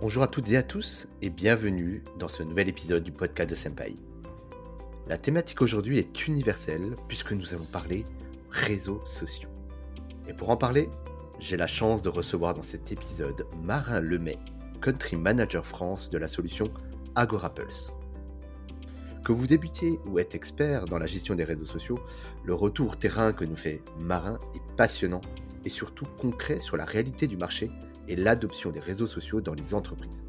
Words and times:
Bonjour 0.00 0.22
à 0.22 0.28
toutes 0.28 0.48
et 0.48 0.56
à 0.56 0.62
tous 0.62 1.08
et 1.20 1.28
bienvenue 1.28 2.02
dans 2.18 2.28
ce 2.28 2.42
nouvel 2.42 2.70
épisode 2.70 3.02
du 3.02 3.12
podcast 3.12 3.50
de 3.50 3.54
Senpai. 3.54 3.96
La 5.06 5.18
thématique 5.18 5.60
aujourd'hui 5.60 5.98
est 5.98 6.26
universelle 6.26 6.96
puisque 7.06 7.32
nous 7.32 7.52
allons 7.52 7.66
parler 7.66 8.06
réseaux 8.48 9.02
sociaux. 9.04 9.50
Et 10.26 10.32
pour 10.32 10.48
en 10.48 10.56
parler, 10.56 10.88
j'ai 11.38 11.58
la 11.58 11.66
chance 11.66 12.00
de 12.00 12.08
recevoir 12.08 12.54
dans 12.54 12.62
cet 12.62 12.90
épisode 12.92 13.44
Marin 13.62 14.00
Lemay, 14.00 14.38
Country 14.80 15.16
Manager 15.16 15.66
France 15.66 16.08
de 16.08 16.16
la 16.16 16.28
solution 16.28 16.72
AgoraPulse. 17.14 17.92
Que 19.22 19.32
vous 19.32 19.46
débutiez 19.46 20.00
ou 20.06 20.18
êtes 20.18 20.34
expert 20.34 20.86
dans 20.86 20.98
la 20.98 21.06
gestion 21.06 21.34
des 21.34 21.44
réseaux 21.44 21.66
sociaux, 21.66 22.00
le 22.46 22.54
retour 22.54 22.96
terrain 22.96 23.34
que 23.34 23.44
nous 23.44 23.54
fait 23.54 23.82
Marin 23.98 24.40
est 24.54 24.76
passionnant 24.78 25.20
et 25.66 25.68
surtout 25.68 26.06
concret 26.16 26.58
sur 26.58 26.78
la 26.78 26.86
réalité 26.86 27.26
du 27.26 27.36
marché 27.36 27.70
et 28.10 28.16
l'adoption 28.16 28.70
des 28.70 28.80
réseaux 28.80 29.06
sociaux 29.06 29.40
dans 29.40 29.54
les 29.54 29.72
entreprises. 29.72 30.24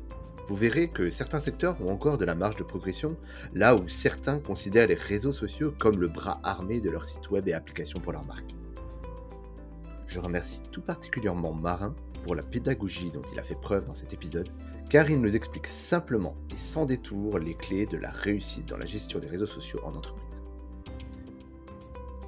Vous 0.47 0.55
verrez 0.55 0.87
que 0.87 1.09
certains 1.09 1.39
secteurs 1.39 1.81
ont 1.81 1.91
encore 1.91 2.17
de 2.17 2.25
la 2.25 2.35
marge 2.35 2.55
de 2.55 2.63
progression, 2.63 3.17
là 3.53 3.75
où 3.75 3.87
certains 3.87 4.39
considèrent 4.39 4.87
les 4.87 4.95
réseaux 4.95 5.31
sociaux 5.31 5.73
comme 5.79 5.99
le 5.99 6.07
bras 6.07 6.39
armé 6.43 6.79
de 6.79 6.91
leur 6.91 7.05
site 7.05 7.31
web 7.31 7.47
et 7.47 7.53
applications 7.53 7.99
pour 7.99 8.11
leur 8.11 8.25
marque. 8.25 8.53
Je 10.07 10.19
remercie 10.19 10.61
tout 10.71 10.81
particulièrement 10.81 11.53
Marin 11.53 11.95
pour 12.23 12.35
la 12.35 12.43
pédagogie 12.43 13.09
dont 13.11 13.23
il 13.33 13.39
a 13.39 13.43
fait 13.43 13.59
preuve 13.59 13.85
dans 13.85 13.93
cet 13.95 14.13
épisode, 14.13 14.49
car 14.89 15.09
il 15.09 15.19
nous 15.19 15.35
explique 15.35 15.67
simplement 15.67 16.35
et 16.51 16.57
sans 16.57 16.85
détour 16.85 17.39
les 17.39 17.55
clés 17.55 17.87
de 17.87 17.97
la 17.97 18.11
réussite 18.11 18.67
dans 18.67 18.77
la 18.77 18.85
gestion 18.85 19.19
des 19.19 19.27
réseaux 19.27 19.47
sociaux 19.47 19.79
en 19.83 19.95
entreprise. 19.95 20.43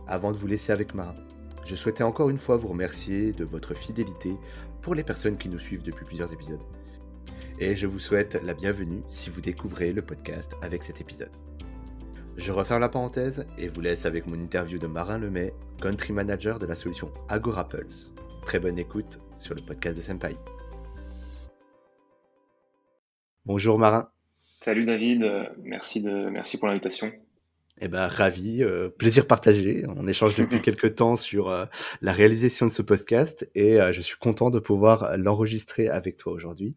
Avant 0.08 0.31
de 0.31 0.38
vous 0.38 0.47
laisser 0.47 0.72
avec 0.72 0.95
Marin, 0.95 1.16
je 1.66 1.75
souhaitais 1.75 2.03
encore 2.03 2.30
une 2.30 2.38
fois 2.38 2.58
vous 2.58 2.70
remercier 2.70 3.33
de 3.33 3.45
votre 3.45 3.73
fidélité 3.73 4.35
pour 4.83 4.93
les 4.93 5.03
personnes 5.03 5.37
qui 5.37 5.49
nous 5.49 5.59
suivent 5.59 5.81
depuis 5.81 6.05
plusieurs 6.05 6.31
épisodes. 6.31 6.61
Et 7.59 7.75
je 7.75 7.87
vous 7.87 7.99
souhaite 7.99 8.39
la 8.43 8.53
bienvenue 8.53 9.01
si 9.07 9.29
vous 9.29 9.41
découvrez 9.41 9.93
le 9.93 10.01
podcast 10.01 10.53
avec 10.61 10.83
cet 10.83 11.02
épisode. 11.02 11.31
Je 12.35 12.52
referme 12.52 12.81
la 12.81 12.89
parenthèse 12.89 13.47
et 13.58 13.67
vous 13.67 13.81
laisse 13.81 14.05
avec 14.05 14.27
mon 14.27 14.35
interview 14.35 14.77
de 14.77 14.88
Marin 14.88 15.19
Lemay, 15.19 15.53
country 15.81 16.13
manager 16.13 16.59
de 16.59 16.66
la 16.66 16.75
solution 16.75 17.11
Agora 17.30 17.67
Pulse. 17.67 18.13
Très 18.43 18.59
bonne 18.59 18.77
écoute 18.77 19.19
sur 19.38 19.55
le 19.55 19.61
podcast 19.61 19.95
de 19.95 20.02
Senpai. 20.02 20.35
Bonjour 23.45 23.80
Marin. 23.80 24.09
Salut 24.36 24.86
David, 24.86 25.25
merci, 25.61 26.02
de, 26.02 26.30
merci 26.30 26.58
pour 26.58 26.67
l'invitation. 26.67 27.11
Eh 27.81 27.88
ben, 27.88 28.07
ravi, 28.07 28.63
euh, 28.63 28.89
plaisir 28.89 29.25
partagé. 29.25 29.83
On 29.97 30.07
échange 30.07 30.35
depuis 30.35 30.59
quelques 30.61 30.95
temps 30.95 31.16
sur 31.16 31.49
euh, 31.49 31.66
la 32.02 32.11
réalisation 32.11 32.67
de 32.67 32.71
ce 32.71 32.83
podcast 32.83 33.49
et 33.55 33.81
euh, 33.81 33.91
je 33.91 33.99
suis 33.99 34.15
content 34.15 34.52
de 34.52 34.59
pouvoir 34.59 35.17
l'enregistrer 35.17 35.89
avec 35.89 36.17
toi 36.17 36.33
aujourd'hui. 36.33 36.75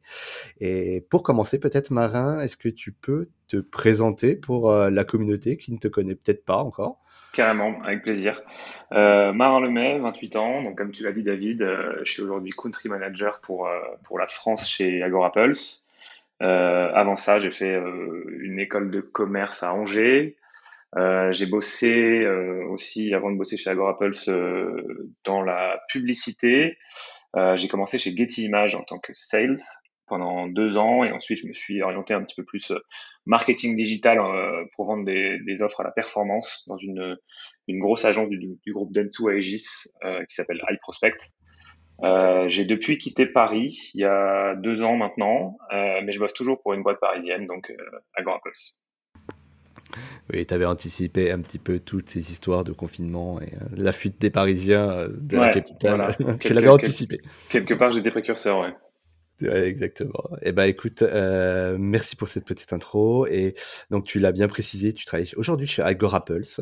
Et 0.58 1.04
pour 1.10 1.22
commencer, 1.22 1.60
peut-être 1.60 1.90
Marin, 1.90 2.40
est-ce 2.40 2.56
que 2.56 2.70
tu 2.70 2.92
peux 2.92 3.28
te 3.46 3.58
présenter 3.58 4.36
pour 4.36 4.72
la 4.72 5.04
communauté 5.04 5.56
qui 5.56 5.72
ne 5.72 5.78
te 5.78 5.86
connaît 5.86 6.16
peut-être 6.16 6.44
pas 6.44 6.56
encore? 6.56 6.98
Carrément, 7.32 7.80
avec 7.84 8.02
plaisir. 8.02 8.42
Marin 8.90 9.60
Lemay, 9.60 9.98
28 10.00 10.36
ans. 10.36 10.62
Donc, 10.62 10.76
comme 10.76 10.90
tu 10.90 11.04
l'as 11.04 11.12
dit, 11.12 11.22
David, 11.22 11.64
je 12.02 12.10
suis 12.10 12.22
aujourd'hui 12.22 12.50
country 12.50 12.88
manager 12.88 13.40
pour, 13.40 13.68
pour 14.02 14.18
la 14.18 14.26
France 14.26 14.68
chez 14.68 15.02
Agora 15.02 15.30
Pulse. 15.30 15.84
avant 16.40 17.14
ça, 17.14 17.38
j'ai 17.38 17.52
fait 17.52 17.80
une 18.40 18.58
école 18.58 18.90
de 18.90 19.00
commerce 19.00 19.62
à 19.62 19.72
Angers. 19.72 20.36
Euh, 20.96 21.30
j'ai 21.32 21.46
bossé 21.46 21.92
euh, 21.92 22.66
aussi, 22.70 23.12
avant 23.12 23.30
de 23.30 23.36
bosser 23.36 23.56
chez 23.56 23.70
AgoraPulse, 23.70 24.28
euh, 24.28 25.12
dans 25.24 25.42
la 25.42 25.80
publicité. 25.88 26.78
j'ai 27.54 27.68
commencé 27.68 27.98
chez 27.98 28.16
Getty 28.16 28.44
Images 28.44 28.74
en 28.74 28.82
tant 28.82 28.98
que 28.98 29.12
sales 29.14 29.58
pendant 30.06 30.46
deux 30.46 30.78
ans 30.78 31.04
et 31.04 31.12
ensuite 31.12 31.38
je 31.38 31.48
me 31.48 31.52
suis 31.52 31.82
orienté 31.82 32.14
un 32.14 32.22
petit 32.22 32.34
peu 32.34 32.44
plus 32.44 32.72
marketing 33.26 33.76
digital 33.76 34.18
pour 34.74 34.86
vendre 34.86 35.04
des, 35.04 35.38
des, 35.44 35.62
offres 35.62 35.80
à 35.80 35.84
la 35.84 35.90
performance 35.90 36.64
dans 36.66 36.78
une, 36.78 37.18
une 37.68 37.78
grosse 37.78 38.06
agence 38.06 38.30
du, 38.30 38.38
du 38.38 38.72
groupe 38.72 38.90
Dentsu 38.92 39.30
Aegis 39.30 39.66
qui 40.28 40.34
s'appelle 40.34 40.62
iProspect. 40.70 41.30
Euh, 42.02 42.48
j'ai 42.48 42.64
depuis 42.64 42.98
quitté 42.98 43.24
Paris 43.26 43.90
il 43.94 44.00
y 44.02 44.04
a 44.04 44.54
deux 44.54 44.82
ans 44.82 44.96
maintenant, 44.96 45.56
euh, 45.72 46.00
mais 46.04 46.12
je 46.12 46.18
bosse 46.18 46.34
toujours 46.34 46.60
pour 46.60 46.74
une 46.74 46.82
boîte 46.82 47.00
parisienne, 47.00 47.46
donc 47.46 47.70
euh, 47.70 47.76
AgoraPulse. 48.14 48.78
Oui, 50.32 50.44
tu 50.46 50.54
avais 50.54 50.64
anticipé 50.64 51.30
un 51.30 51.40
petit 51.40 51.58
peu 51.58 51.78
toutes 51.78 52.08
ces 52.08 52.30
histoires 52.30 52.64
de 52.64 52.72
confinement 52.72 53.40
et 53.40 53.52
euh, 53.54 53.66
la 53.76 53.92
fuite 53.92 54.20
des 54.20 54.30
Parisiens 54.30 54.90
euh, 54.90 55.08
de 55.12 55.36
la 55.36 55.50
capitale. 55.50 56.16
tu 56.40 56.52
l'avais 56.52 56.68
anticipé. 56.68 57.20
Quelque 57.48 57.74
part, 57.74 57.92
j'étais 57.92 58.10
précurseur, 58.10 58.60
ouais. 58.60 58.74
Ouais, 59.42 59.68
exactement. 59.68 60.24
Eh 60.42 60.52
ben, 60.52 60.64
écoute, 60.64 61.02
euh, 61.02 61.76
merci 61.78 62.16
pour 62.16 62.28
cette 62.28 62.46
petite 62.46 62.72
intro. 62.72 63.26
Et 63.26 63.54
donc, 63.90 64.04
tu 64.04 64.18
l'as 64.18 64.32
bien 64.32 64.48
précisé, 64.48 64.94
tu 64.94 65.04
travailles 65.04 65.30
aujourd'hui 65.36 65.66
chez 65.66 65.82
Agora 65.82 66.24
Pulse. 66.24 66.60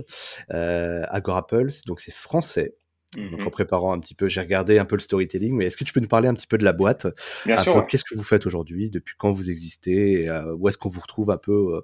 Euh, 0.52 1.04
Agora 1.08 1.46
Pulse, 1.46 1.84
donc 1.84 2.00
c'est 2.00 2.12
français. 2.12 2.74
Donc, 3.16 3.40
en 3.40 3.44
mhm. 3.44 3.50
préparant 3.50 3.92
un 3.92 3.98
petit 3.98 4.14
peu, 4.14 4.28
j'ai 4.28 4.40
regardé 4.40 4.78
un 4.78 4.84
peu 4.84 4.96
le 4.96 5.00
storytelling, 5.00 5.54
mais 5.54 5.66
est-ce 5.66 5.76
que 5.76 5.84
tu 5.84 5.92
peux 5.92 6.00
nous 6.00 6.08
parler 6.08 6.28
un 6.28 6.34
petit 6.34 6.46
peu 6.46 6.58
de 6.58 6.64
la 6.64 6.72
boîte? 6.72 7.06
Bien 7.46 7.56
sûr. 7.56 7.86
Qu'est-ce 7.86 8.04
que 8.04 8.14
vous 8.14 8.22
faites 8.22 8.46
aujourd'hui? 8.46 8.90
Depuis 8.90 9.14
quand 9.16 9.32
vous 9.32 9.50
existez? 9.50 10.28
Euh, 10.28 10.54
Où 10.54 10.68
est-ce 10.68 10.78
qu'on 10.78 10.88
vous 10.88 11.00
retrouve 11.00 11.30
un 11.30 11.36
peu 11.36 11.74
euh, 11.74 11.80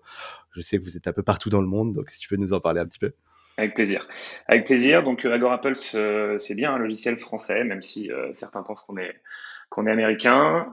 Je 0.52 0.60
sais 0.60 0.78
que 0.78 0.82
vous 0.82 0.96
êtes 0.96 1.06
un 1.06 1.12
peu 1.12 1.22
partout 1.22 1.50
dans 1.50 1.60
le 1.60 1.66
monde, 1.66 1.92
donc 1.92 2.08
est-ce 2.08 2.19
que 2.19 2.22
tu 2.22 2.28
peux 2.28 2.36
nous 2.36 2.52
en 2.52 2.60
parler 2.60 2.80
un 2.80 2.86
petit 2.86 2.98
peu 2.98 3.12
avec 3.56 3.74
plaisir. 3.74 4.08
Avec 4.46 4.64
plaisir. 4.64 5.02
Donc 5.02 5.26
euh, 5.26 5.34
Agora 5.34 5.60
Pulse, 5.60 5.94
c'est 6.38 6.54
bien 6.54 6.72
un 6.72 6.78
logiciel 6.78 7.19
français, 7.19 7.62
même 7.64 7.82
si 7.82 8.10
certains 8.32 8.62
pensent 8.62 8.82
qu'on 8.84 8.96
est 8.96 9.20
qu'on 9.69 9.86
est 9.86 9.90
américain. 9.90 10.72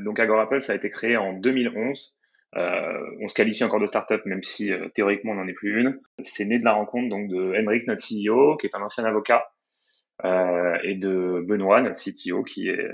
donc 0.00 0.20
Agora 0.20 0.48
Pulse 0.48 0.70
a 0.70 0.74
été 0.74 0.90
créé 0.90 1.16
en 1.16 1.32
2011 1.32 2.14
euh, 2.14 2.21
on 2.54 3.28
se 3.28 3.34
qualifie 3.34 3.64
encore 3.64 3.80
de 3.80 3.86
start-up, 3.86 4.24
même 4.26 4.42
si 4.42 4.72
euh, 4.72 4.88
théoriquement 4.88 5.32
on 5.32 5.36
n'en 5.36 5.46
est 5.46 5.54
plus 5.54 5.80
une. 5.80 6.00
C'est 6.20 6.44
né 6.44 6.58
de 6.58 6.64
la 6.64 6.72
rencontre 6.72 7.08
donc 7.08 7.28
de 7.28 7.54
Henrik, 7.58 7.86
notre 7.86 8.02
CEO, 8.02 8.56
qui 8.56 8.66
est 8.66 8.74
un 8.74 8.82
ancien 8.82 9.04
avocat, 9.04 9.52
euh, 10.24 10.76
et 10.82 10.94
de 10.94 11.42
Benoît, 11.46 11.80
notre 11.82 12.00
CTO, 12.00 12.42
qui 12.42 12.68
est 12.68 12.88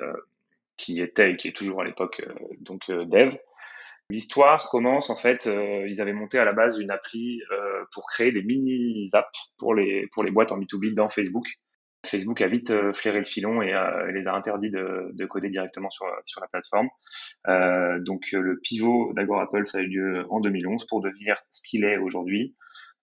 qui 0.76 1.00
était 1.00 1.32
et 1.32 1.36
qui 1.36 1.48
est 1.48 1.56
toujours 1.56 1.80
à 1.80 1.84
l'époque 1.84 2.22
donc 2.60 2.88
dev. 2.88 3.34
L'histoire 4.10 4.70
commence 4.70 5.10
en 5.10 5.16
fait, 5.16 5.50
ils 5.86 6.00
avaient 6.00 6.12
monté 6.12 6.38
à 6.38 6.44
la 6.44 6.52
base 6.52 6.78
une 6.78 6.90
appli 6.90 7.42
pour 7.92 8.06
créer 8.06 8.32
des 8.32 8.42
mini 8.42 9.08
apps 9.12 9.52
pour 9.58 9.74
les 9.74 10.06
pour 10.12 10.22
les 10.22 10.30
boîtes 10.30 10.52
en 10.52 10.58
B2B 10.58 10.94
dans 10.94 11.08
Facebook. 11.08 11.46
Facebook 12.06 12.40
a 12.40 12.48
vite 12.48 12.70
euh, 12.70 12.92
flairé 12.92 13.18
le 13.18 13.24
filon 13.24 13.62
et 13.62 13.74
euh, 13.74 14.10
les 14.12 14.28
a 14.28 14.34
interdits 14.34 14.70
de, 14.70 15.26
coder 15.26 15.50
directement 15.50 15.90
sur, 15.90 16.06
sur 16.26 16.40
la 16.40 16.48
plateforme. 16.48 16.88
Euh, 17.48 17.98
donc 18.00 18.30
le 18.32 18.58
pivot 18.60 19.12
d'AgoraPulse 19.14 19.72
ça 19.72 19.78
a 19.78 19.80
eu 19.80 19.88
lieu 19.88 20.26
en 20.30 20.40
2011 20.40 20.86
pour 20.86 21.00
devenir 21.00 21.36
ce 21.50 21.62
qu'il 21.62 21.84
est 21.84 21.98
aujourd'hui, 21.98 22.56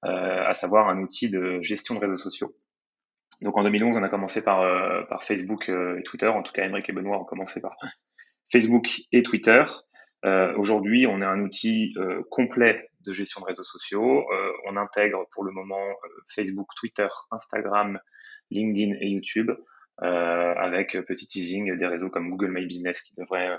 à 0.03 0.53
savoir 0.53 0.88
un 0.88 1.00
outil 1.01 1.31
de 1.31 1.59
gestion 1.63 1.95
de 1.95 2.00
réseaux 2.00 2.17
sociaux. 2.17 2.56
Donc 3.41 3.57
en 3.57 3.63
2011, 3.63 3.97
on 3.97 4.03
a 4.03 4.09
commencé 4.09 4.44
par, 4.44 4.59
par 5.07 5.23
Facebook 5.23 5.67
et 5.67 6.03
Twitter. 6.03 6.27
En 6.27 6.44
tout 6.44 6.51
cas, 6.53 6.63
Emmerich 6.63 6.88
et 6.89 6.94
Benoît 6.94 7.19
ont 7.19 7.25
commencé 7.25 7.59
par 7.59 7.75
Facebook 8.51 9.01
et 9.12 9.23
Twitter. 9.23 9.63
Aujourd'hui, 10.57 11.07
on 11.07 11.22
a 11.22 11.27
un 11.27 11.41
outil 11.41 11.95
complet 12.29 12.88
de 13.03 13.13
gestion 13.13 13.41
de 13.41 13.47
réseaux 13.47 13.63
sociaux. 13.63 14.27
on 14.67 14.77
intègre 14.77 15.25
pour 15.31 15.44
le 15.44 15.51
moment 15.51 15.83
Facebook, 16.29 16.67
Twitter, 16.79 17.07
Instagram, 17.31 18.00
LinkedIn 18.51 18.95
et 19.00 19.07
YouTube, 19.07 19.51
euh, 20.01 20.53
avec 20.56 20.97
petit 21.07 21.28
teasing 21.28 21.78
des 21.78 21.88
réseaux 21.88 22.09
comme 22.09 22.29
Google 22.29 22.51
My 22.51 22.66
Business 22.66 23.01
qui 23.01 23.13
devrait 23.16 23.57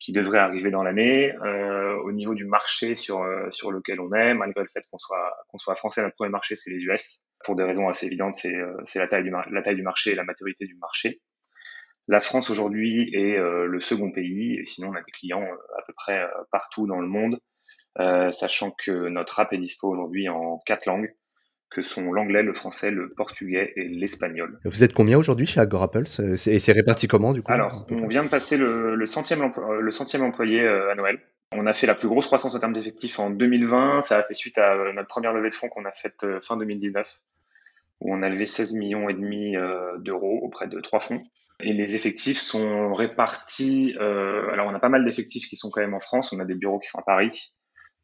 qui 0.00 0.12
devrait 0.12 0.38
arriver 0.38 0.70
dans 0.70 0.82
l'année. 0.82 1.34
Euh, 1.44 1.96
au 2.04 2.12
niveau 2.12 2.34
du 2.34 2.46
marché 2.46 2.94
sur 2.94 3.24
sur 3.50 3.72
lequel 3.72 4.00
on 4.00 4.12
est, 4.12 4.34
malgré 4.34 4.62
le 4.62 4.68
fait 4.68 4.84
qu'on 4.90 4.98
soit 4.98 5.36
qu'on 5.48 5.58
soit 5.58 5.74
français, 5.74 6.02
notre 6.02 6.16
premier 6.16 6.30
marché 6.30 6.56
c'est 6.56 6.70
les 6.70 6.82
US. 6.84 7.22
Pour 7.44 7.54
des 7.54 7.62
raisons 7.62 7.88
assez 7.88 8.06
évidentes, 8.06 8.34
c'est 8.34 8.56
c'est 8.84 8.98
la 8.98 9.06
taille 9.06 9.24
du 9.24 9.30
la 9.30 9.62
taille 9.62 9.76
du 9.76 9.82
marché 9.82 10.10
et 10.12 10.14
la 10.14 10.24
maturité 10.24 10.66
du 10.66 10.76
marché. 10.76 11.20
La 12.08 12.20
France 12.20 12.50
aujourd'hui 12.50 13.10
est 13.14 13.36
le 13.38 13.80
second 13.80 14.10
pays, 14.10 14.58
et 14.58 14.64
sinon 14.64 14.88
on 14.88 14.94
a 14.94 15.02
des 15.02 15.12
clients 15.12 15.44
à 15.44 15.82
peu 15.86 15.92
près 15.92 16.26
partout 16.50 16.86
dans 16.86 17.00
le 17.00 17.06
monde, 17.06 17.38
sachant 18.32 18.72
que 18.72 19.08
notre 19.08 19.38
app 19.38 19.52
est 19.52 19.58
dispo 19.58 19.88
aujourd'hui 19.88 20.28
en 20.28 20.58
quatre 20.66 20.86
langues, 20.86 21.14
que 21.70 21.82
sont 21.82 22.12
l'anglais, 22.12 22.42
le 22.42 22.54
français, 22.54 22.90
le 22.90 23.10
portugais 23.10 23.72
et 23.76 23.84
l'espagnol. 23.84 24.58
Vous 24.64 24.84
êtes 24.84 24.92
combien 24.92 25.18
aujourd'hui 25.18 25.46
chez 25.46 25.60
Agorapulse 25.60 26.20
Et 26.20 26.58
c'est 26.58 26.72
réparti 26.72 27.08
comment 27.08 27.32
du 27.32 27.42
coup? 27.42 27.52
Alors, 27.52 27.86
on 27.90 28.08
vient 28.08 28.24
de 28.24 28.28
passer 28.28 28.56
le, 28.56 29.04
centième, 29.06 29.42
euh, 29.42 29.80
le 29.80 29.90
centième 29.90 30.22
employé 30.22 30.62
euh, 30.62 30.90
à 30.90 30.94
Noël. 30.94 31.20
On 31.52 31.66
a 31.66 31.72
fait 31.72 31.86
la 31.86 31.94
plus 31.94 32.08
grosse 32.08 32.26
croissance 32.26 32.54
en 32.54 32.58
termes 32.58 32.72
d'effectifs 32.72 33.18
en 33.18 33.30
2020. 33.30 34.02
Ça 34.02 34.18
a 34.18 34.22
fait 34.22 34.34
suite 34.34 34.58
à 34.58 34.74
euh, 34.74 34.92
notre 34.92 35.08
première 35.08 35.32
levée 35.32 35.50
de 35.50 35.54
fonds 35.54 35.68
qu'on 35.68 35.84
a 35.84 35.92
faite 35.92 36.26
fin 36.40 36.56
2019, 36.56 37.20
où 38.00 38.14
on 38.14 38.22
a 38.22 38.28
levé 38.28 38.46
16 38.46 38.74
millions 38.74 39.08
et 39.08 39.14
demi 39.14 39.54
d'euros 39.98 40.40
auprès 40.42 40.68
de 40.68 40.80
trois 40.80 41.00
fonds. 41.00 41.22
Et 41.60 41.72
les 41.72 41.96
effectifs 41.96 42.38
sont 42.38 42.94
répartis. 42.94 43.96
alors, 43.98 44.66
on 44.68 44.74
a 44.74 44.78
pas 44.78 44.88
mal 44.88 45.04
d'effectifs 45.04 45.48
qui 45.48 45.56
sont 45.56 45.70
quand 45.70 45.80
même 45.80 45.94
en 45.94 46.00
France. 46.00 46.32
On 46.32 46.38
a 46.38 46.44
des 46.44 46.54
bureaux 46.54 46.78
qui 46.78 46.88
sont 46.88 46.98
à 46.98 47.02
Paris. 47.02 47.52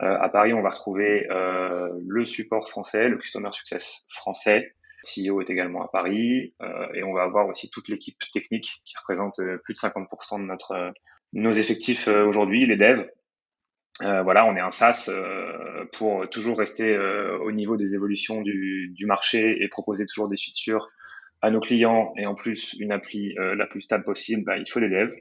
Euh, 0.03 0.17
à 0.21 0.29
Paris, 0.29 0.53
on 0.53 0.63
va 0.63 0.71
retrouver 0.71 1.27
euh, 1.31 1.89
le 2.07 2.25
support 2.25 2.69
français, 2.69 3.09
le 3.09 3.17
Customer 3.17 3.51
Success 3.53 4.07
français. 4.09 4.75
CEO 5.05 5.41
est 5.43 5.51
également 5.51 5.85
à 5.85 5.89
Paris 5.89 6.55
euh, 6.63 6.87
et 6.95 7.03
on 7.03 7.13
va 7.13 7.23
avoir 7.23 7.47
aussi 7.47 7.71
toute 7.71 7.89
l'équipe 7.89 8.17
technique 8.33 8.83
qui 8.87 8.97
représente 8.97 9.37
plus 9.63 9.75
de 9.75 9.79
50% 9.79 10.41
de 10.41 10.47
notre 10.47 10.93
nos 11.35 11.51
effectifs 11.51 12.07
aujourd'hui, 12.07 12.65
les 12.65 12.77
devs, 12.77 13.09
voilà, 14.01 14.47
on 14.47 14.57
est 14.57 14.61
un 14.61 14.71
SaaS 14.71 15.11
pour 15.93 16.29
toujours 16.31 16.57
rester 16.57 16.97
au 16.97 17.51
niveau 17.51 17.77
des 17.77 17.95
évolutions 17.97 18.41
du, 18.41 18.93
du, 18.95 19.05
marché 19.07 19.57
et 19.61 19.69
proposer 19.69 20.07
toujours 20.07 20.29
des 20.29 20.37
features 20.37 20.89
à 21.43 21.51
nos 21.51 21.59
clients 21.59 22.13
et 22.17 22.25
en 22.25 22.37
plus 22.37 22.75
une 22.79 22.93
appli 22.93 23.35
la 23.35 23.67
plus 23.67 23.81
stable 23.81 24.05
possible, 24.05 24.45
bah, 24.45 24.59
il 24.59 24.71
faut 24.71 24.79
les 24.79 24.89
devs. 24.89 25.15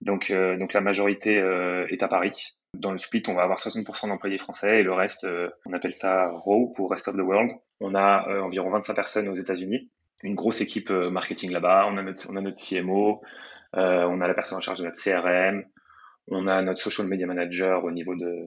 Donc, 0.00 0.32
donc 0.32 0.72
la 0.72 0.80
majorité 0.80 1.34
est 1.34 2.02
à 2.02 2.08
Paris. 2.08 2.55
Dans 2.74 2.92
le 2.92 2.98
split, 2.98 3.22
on 3.28 3.34
va 3.34 3.42
avoir 3.42 3.58
60% 3.58 4.08
d'employés 4.08 4.38
français 4.38 4.80
et 4.80 4.82
le 4.82 4.92
reste, 4.92 5.24
euh, 5.24 5.48
on 5.64 5.72
appelle 5.72 5.94
ça 5.94 6.28
RAW 6.28 6.72
pour 6.76 6.90
Rest 6.90 7.08
of 7.08 7.16
the 7.16 7.20
World. 7.20 7.52
On 7.80 7.94
a 7.94 8.28
euh, 8.28 8.40
environ 8.40 8.70
25 8.70 8.94
personnes 8.94 9.28
aux 9.28 9.34
États-Unis, 9.34 9.90
une 10.22 10.34
grosse 10.34 10.60
équipe 10.60 10.90
euh, 10.90 11.10
marketing 11.10 11.52
là-bas. 11.52 11.86
On 11.90 11.96
a 11.96 12.02
notre, 12.02 12.30
on 12.30 12.36
a 12.36 12.40
notre 12.40 12.60
CMO, 12.60 13.22
on 13.72 14.20
a 14.20 14.28
la 14.28 14.34
personne 14.34 14.58
en 14.58 14.60
charge 14.60 14.80
de 14.80 14.84
notre 14.84 15.00
CRM, 15.02 15.64
on 16.28 16.46
a 16.46 16.62
notre 16.62 16.80
social 16.80 17.06
media 17.06 17.26
manager 17.26 17.84
au 17.84 17.90
niveau 17.90 18.14
de, 18.14 18.46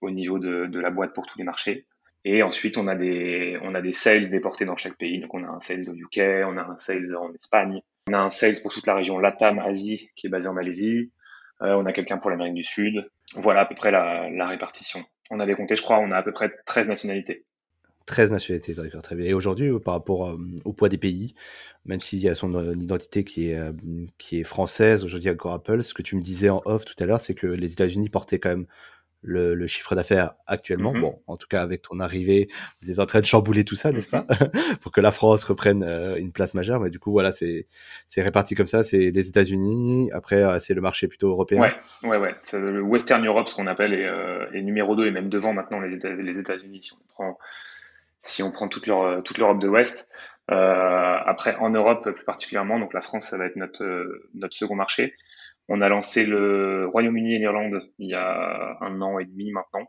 au 0.00 0.10
niveau 0.10 0.38
de, 0.38 0.78
la 0.78 0.90
boîte 0.90 1.14
pour 1.14 1.26
tous 1.26 1.38
les 1.38 1.44
marchés. 1.44 1.86
Et 2.24 2.42
ensuite, 2.42 2.76
on 2.76 2.88
a 2.88 2.96
des, 2.96 3.58
on 3.62 3.74
a 3.74 3.80
des 3.80 3.92
sales 3.92 4.28
déportés 4.28 4.64
dans 4.64 4.76
chaque 4.76 4.96
pays. 4.96 5.20
Donc, 5.20 5.32
on 5.34 5.44
a 5.44 5.48
un 5.48 5.60
sales 5.60 5.88
au 5.88 5.94
UK, 5.94 6.18
on 6.46 6.56
a 6.56 6.62
un 6.62 6.76
sales 6.76 7.14
en 7.14 7.32
Espagne, 7.32 7.80
on 8.08 8.14
a 8.14 8.18
un 8.18 8.30
sales 8.30 8.56
pour 8.62 8.72
toute 8.72 8.86
la 8.86 8.94
région 8.94 9.18
LATAM, 9.18 9.60
Asie, 9.60 10.10
qui 10.16 10.26
est 10.26 10.30
basé 10.30 10.48
en 10.48 10.54
Malaisie. 10.54 11.12
On 11.60 11.86
a 11.86 11.92
quelqu'un 11.92 12.18
pour 12.18 12.30
l'Amérique 12.30 12.54
du 12.54 12.62
Sud. 12.62 13.08
Voilà 13.34 13.62
à 13.62 13.66
peu 13.66 13.74
près 13.74 13.90
la, 13.90 14.46
répartition. 14.46 15.04
On 15.30 15.40
avait 15.40 15.54
compté, 15.54 15.76
je 15.76 15.82
crois, 15.82 15.98
on 15.98 16.10
a 16.12 16.16
à 16.16 16.22
peu 16.22 16.32
près 16.32 16.50
13 16.66 16.88
nationalités. 16.88 17.44
13 18.06 18.30
nationalités, 18.30 18.74
très 19.02 19.16
bien. 19.16 19.26
Et 19.26 19.34
aujourd'hui, 19.34 19.70
par 19.80 19.94
rapport 19.94 20.28
euh, 20.28 20.38
au 20.64 20.72
poids 20.72 20.88
des 20.88 20.96
pays, 20.96 21.34
même 21.84 22.00
s'il 22.00 22.20
y 22.20 22.28
a 22.28 22.36
son 22.36 22.54
euh, 22.54 22.74
identité 22.74 23.24
qui 23.24 23.50
est, 23.50 23.58
euh, 23.58 23.72
qui 24.18 24.40
est 24.40 24.44
française, 24.44 25.04
aujourd'hui 25.04 25.30
à 25.30 25.52
Apple, 25.52 25.82
ce 25.82 25.92
que 25.92 26.02
tu 26.02 26.14
me 26.14 26.22
disais 26.22 26.48
en 26.48 26.62
off 26.64 26.84
tout 26.84 26.94
à 27.00 27.06
l'heure, 27.06 27.20
c'est 27.20 27.34
que 27.34 27.48
les 27.48 27.72
États-Unis 27.72 28.08
portaient 28.08 28.38
quand 28.38 28.50
même 28.50 28.66
le, 29.22 29.66
chiffre 29.66 29.94
d'affaires 29.94 30.34
actuellement. 30.46 30.92
Mhm. 30.92 31.00
Bon, 31.00 31.22
en 31.26 31.36
tout 31.36 31.48
cas, 31.48 31.62
avec 31.62 31.82
ton 31.82 32.00
arrivée, 32.00 32.48
vous 32.82 32.90
êtes 32.90 32.98
en 32.98 33.06
train 33.06 33.20
de 33.20 33.24
chambouler 33.24 33.64
tout 33.64 33.74
ça, 33.74 33.92
n'est-ce 33.92 34.08
pas? 34.08 34.26
Mhm. 34.28 34.50
Pour 34.82 34.92
que 34.92 35.00
la 35.00 35.10
France 35.10 35.44
reprenne 35.44 35.82
euh, 35.82 36.16
une 36.16 36.32
place 36.32 36.54
majeure. 36.54 36.80
Mais 36.80 36.90
du 36.90 36.98
coup, 36.98 37.12
voilà, 37.12 37.32
c'est 37.32 37.66
réparti 38.16 38.54
comme 38.54 38.66
ça. 38.66 38.84
C'est 38.84 39.10
les 39.10 39.28
États-Unis. 39.28 40.10
Après, 40.12 40.42
euh, 40.42 40.58
c'est 40.58 40.74
le 40.74 40.80
marché 40.80 41.08
plutôt 41.08 41.28
européen. 41.28 41.60
Ouais, 41.60 41.74
ouais, 42.04 42.18
ouais. 42.18 42.34
Le 42.52 42.80
Western 42.82 43.24
Europe, 43.26 43.48
ce 43.48 43.54
qu'on 43.54 43.66
appelle, 43.66 43.92
est, 43.92 44.06
euh, 44.06 44.46
numéro 44.60 44.96
2 44.96 45.06
et 45.06 45.10
même 45.10 45.28
devant 45.28 45.52
maintenant 45.52 45.80
les 45.80 46.38
États-Unis, 46.38 46.82
si 46.82 46.92
on 46.92 47.06
prend, 47.08 47.38
si 48.18 48.42
on 48.42 48.50
prend 48.50 48.68
toute 48.68 48.86
l'Europe 48.86 49.24
toute 49.24 49.38
de 49.38 49.66
l'Ouest. 49.66 50.10
après, 50.48 51.56
en 51.56 51.70
Europe 51.70 52.10
plus 52.10 52.24
particulièrement, 52.24 52.78
donc 52.78 52.94
la 52.94 53.00
France, 53.00 53.28
ça 53.28 53.38
va 53.38 53.46
être 53.46 53.56
notre, 53.56 53.84
notre 54.34 54.54
second 54.54 54.74
marché. 54.74 55.14
On 55.68 55.80
a 55.80 55.88
lancé 55.88 56.24
le 56.24 56.86
Royaume-Uni 56.86 57.34
et 57.34 57.38
l'Irlande 57.38 57.90
il 57.98 58.10
y 58.10 58.14
a 58.14 58.76
un 58.80 59.00
an 59.00 59.18
et 59.18 59.24
demi 59.24 59.50
maintenant, 59.50 59.86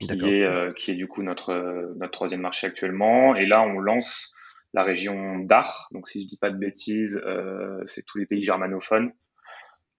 qui 0.00 0.12
est, 0.12 0.44
euh, 0.44 0.72
qui 0.72 0.90
est 0.90 0.94
du 0.94 1.08
coup 1.08 1.22
notre, 1.22 1.94
notre 1.96 2.12
troisième 2.12 2.40
marché 2.40 2.66
actuellement. 2.66 3.36
Et 3.36 3.46
là, 3.46 3.62
on 3.62 3.78
lance 3.78 4.32
la 4.74 4.82
région 4.82 5.38
d'Ar. 5.38 5.88
Donc, 5.92 6.08
si 6.08 6.22
je 6.22 6.26
dis 6.26 6.36
pas 6.36 6.50
de 6.50 6.56
bêtises, 6.56 7.20
euh, 7.24 7.82
c'est 7.86 8.04
tous 8.04 8.18
les 8.18 8.26
pays 8.26 8.44
germanophones. 8.44 9.12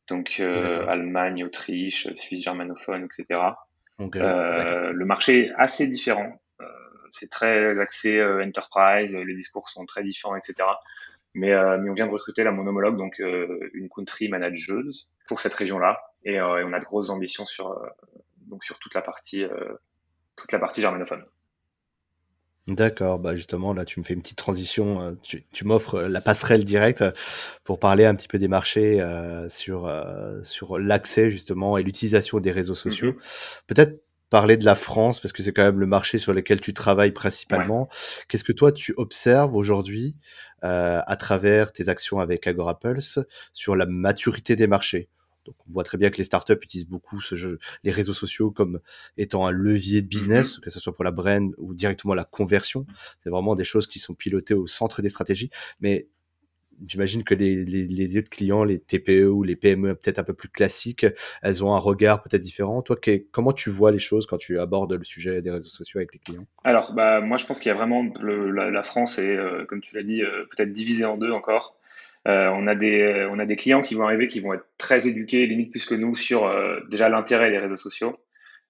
Donc, 0.08 0.40
euh, 0.40 0.86
Allemagne, 0.88 1.44
Autriche, 1.44 2.14
Suisse 2.16 2.44
germanophone, 2.44 3.06
etc. 3.06 3.40
le 4.00 5.04
marché 5.06 5.46
est 5.46 5.52
assez 5.58 5.88
différent. 5.88 6.40
c'est 7.10 7.30
très 7.30 7.80
axé 7.80 8.24
enterprise, 8.24 9.16
les 9.16 9.36
discours 9.36 9.70
sont 9.70 9.86
très 9.86 10.04
différents, 10.04 10.36
etc. 10.36 10.68
Mais, 11.34 11.54
euh, 11.54 11.78
mais 11.80 11.90
on 11.90 11.94
vient 11.94 12.08
de 12.08 12.12
recruter 12.12 12.44
la 12.44 12.52
monomologue, 12.52 12.98
donc 12.98 13.20
euh, 13.20 13.70
une 13.74 13.88
country 13.90 14.28
manageuse 14.28 15.10
pour 15.28 15.40
cette 15.40 15.54
région-là, 15.54 15.98
et, 16.26 16.40
euh, 16.40 16.60
et, 16.60 16.64
on 16.64 16.74
a 16.74 16.80
de 16.80 16.86
grosses 16.86 17.10
ambitions 17.10 17.46
sur 17.46 17.80
donc 18.48 18.64
sur 18.66 18.80
toute 18.80 18.94
la 18.94 19.02
partie 19.02 19.46
toute 20.36 20.52
la 20.52 20.60
partie 20.60 20.82
germanophone. 20.82 21.24
D'accord, 22.68 23.18
bah 23.18 23.36
justement 23.36 23.74
là 23.74 23.86
tu 23.86 24.00
me 24.00 24.06
fais 24.06 24.14
une 24.14 24.22
petite 24.22 24.38
transition, 24.38 25.18
tu, 25.24 25.46
tu 25.52 25.66
m'offres 25.66 26.02
la 26.02 26.22
passerelle 26.22 26.66
directe 26.66 27.04
pour 27.64 27.80
parler 27.80 28.06
un 28.06 28.14
petit 28.14 28.28
peu 28.28 28.38
des 28.38 28.50
marchés 28.50 29.02
sur 29.50 29.90
sur 30.44 30.78
l'accès 30.78 31.30
justement 31.30 31.78
et 31.78 31.84
l'utilisation 31.84 32.40
des 32.40 32.52
réseaux 32.52 32.76
sociaux. 32.76 33.12
Mm-hmm. 33.12 33.62
Peut-être 33.68 34.04
parler 34.32 34.58
de 34.58 34.66
la 34.66 34.76
France 34.76 35.20
parce 35.20 35.34
que 35.34 35.44
c'est 35.44 35.52
quand 35.52 35.64
même 35.64 35.80
le 35.80 35.86
marché 35.86 36.18
sur 36.18 36.34
lequel 36.34 36.60
tu 36.60 36.74
travailles 36.74 37.12
principalement. 37.12 37.90
Qu'est-ce 38.28 38.46
que 38.46 38.54
toi 38.54 38.72
tu 38.72 38.94
observes 38.98 39.56
aujourd'hui 39.56 40.16
euh, 40.64 41.02
à 41.06 41.16
travers 41.18 41.72
tes 41.72 41.90
actions 41.90 42.20
avec 42.20 42.48
Agorapulse 42.48 43.20
sur 43.54 43.76
la 43.76 43.86
maturité 43.86 44.56
des 44.56 44.68
marchés? 44.68 45.10
Donc, 45.46 45.56
on 45.68 45.74
voit 45.74 45.84
très 45.84 45.98
bien 45.98 46.12
que 46.12 46.18
les 46.18 46.24
startups 46.24 46.58
utilisent 46.62 46.88
beaucoup 46.88 47.20
ce 47.20 47.36
jeu, 47.36 47.60
les 47.84 47.92
réseaux 47.92 48.14
sociaux 48.14 48.52
comme 48.52 48.80
étant 49.18 49.46
un 49.46 49.52
levier 49.52 50.02
de 50.02 50.08
business, 50.08 50.58
mm-hmm. 50.58 50.62
que 50.62 50.70
ce 50.70 50.80
soit 50.80 50.94
pour 50.94 51.04
la 51.04 51.12
brand 51.12 51.54
ou 51.58 51.74
directement 51.74 52.14
la 52.14 52.26
conversion. 52.26 52.86
C'est 53.20 53.32
vraiment 53.32 53.56
des 53.56 53.64
choses 53.64 53.88
qui 53.88 54.00
sont 54.00 54.14
pilotées 54.14 54.54
au 54.54 54.68
centre 54.68 55.02
des 55.02 55.10
stratégies. 55.10 55.50
Mais 55.80 56.08
j'imagine 56.86 57.24
que 57.24 57.34
les, 57.34 57.64
les, 57.66 58.18
autres 58.18 58.30
clients, 58.30 58.64
les 58.64 58.80
TPE 58.80 59.28
ou 59.28 59.44
les 59.44 59.56
PME 59.56 59.96
peut-être 59.96 60.20
un 60.20 60.24
peu 60.24 60.34
plus 60.34 60.50
classiques, 60.50 61.06
elles 61.42 61.64
ont 61.64 61.74
un 61.74 61.80
regard 61.80 62.22
peut-être 62.24 62.42
différent. 62.42 62.82
Toi, 62.82 62.98
comment 63.32 63.52
tu 63.52 63.70
vois 63.70 63.92
les 63.92 64.00
choses 64.00 64.26
quand 64.26 64.38
tu 64.38 64.60
abordes 64.60 64.94
le 64.94 65.04
sujet 65.04 65.42
des 65.42 65.52
réseaux 65.52 65.70
sociaux 65.70 66.00
avec 66.00 66.14
les 66.14 66.20
clients? 66.20 66.46
Alors, 66.64 66.94
bah, 66.94 67.22
moi, 67.22 67.38
je 67.38 67.46
pense 67.46 67.60
qu'il 67.60 67.70
y 67.70 67.72
a 67.72 67.76
vraiment 67.76 68.06
la, 68.22 68.84
France 68.84 69.20
est, 69.20 69.36
euh, 69.36 69.66
comme 69.66 69.82
tu 69.82 69.96
l'as 69.96 70.04
dit, 70.04 70.24
euh, 70.24 70.46
peut-être 70.56 70.74
divisée 70.74 71.06
en 71.06 71.18
deux 71.18 71.32
encore. 71.32 71.78
Euh, 72.28 72.50
on, 72.50 72.68
a 72.68 72.76
des, 72.76 73.28
on 73.32 73.40
a 73.40 73.46
des 73.46 73.56
clients 73.56 73.82
qui 73.82 73.96
vont 73.96 74.06
arriver, 74.06 74.28
qui 74.28 74.40
vont 74.40 74.54
être 74.54 74.66
très 74.78 75.08
éduqués, 75.08 75.48
limite 75.48 75.72
plus 75.72 75.86
que 75.86 75.96
nous, 75.96 76.16
sur 76.16 76.52
déjà 76.90 77.10
l'intérêt 77.10 77.52
des 77.52 77.58
réseaux 77.58 77.78
sociaux. 77.78 78.18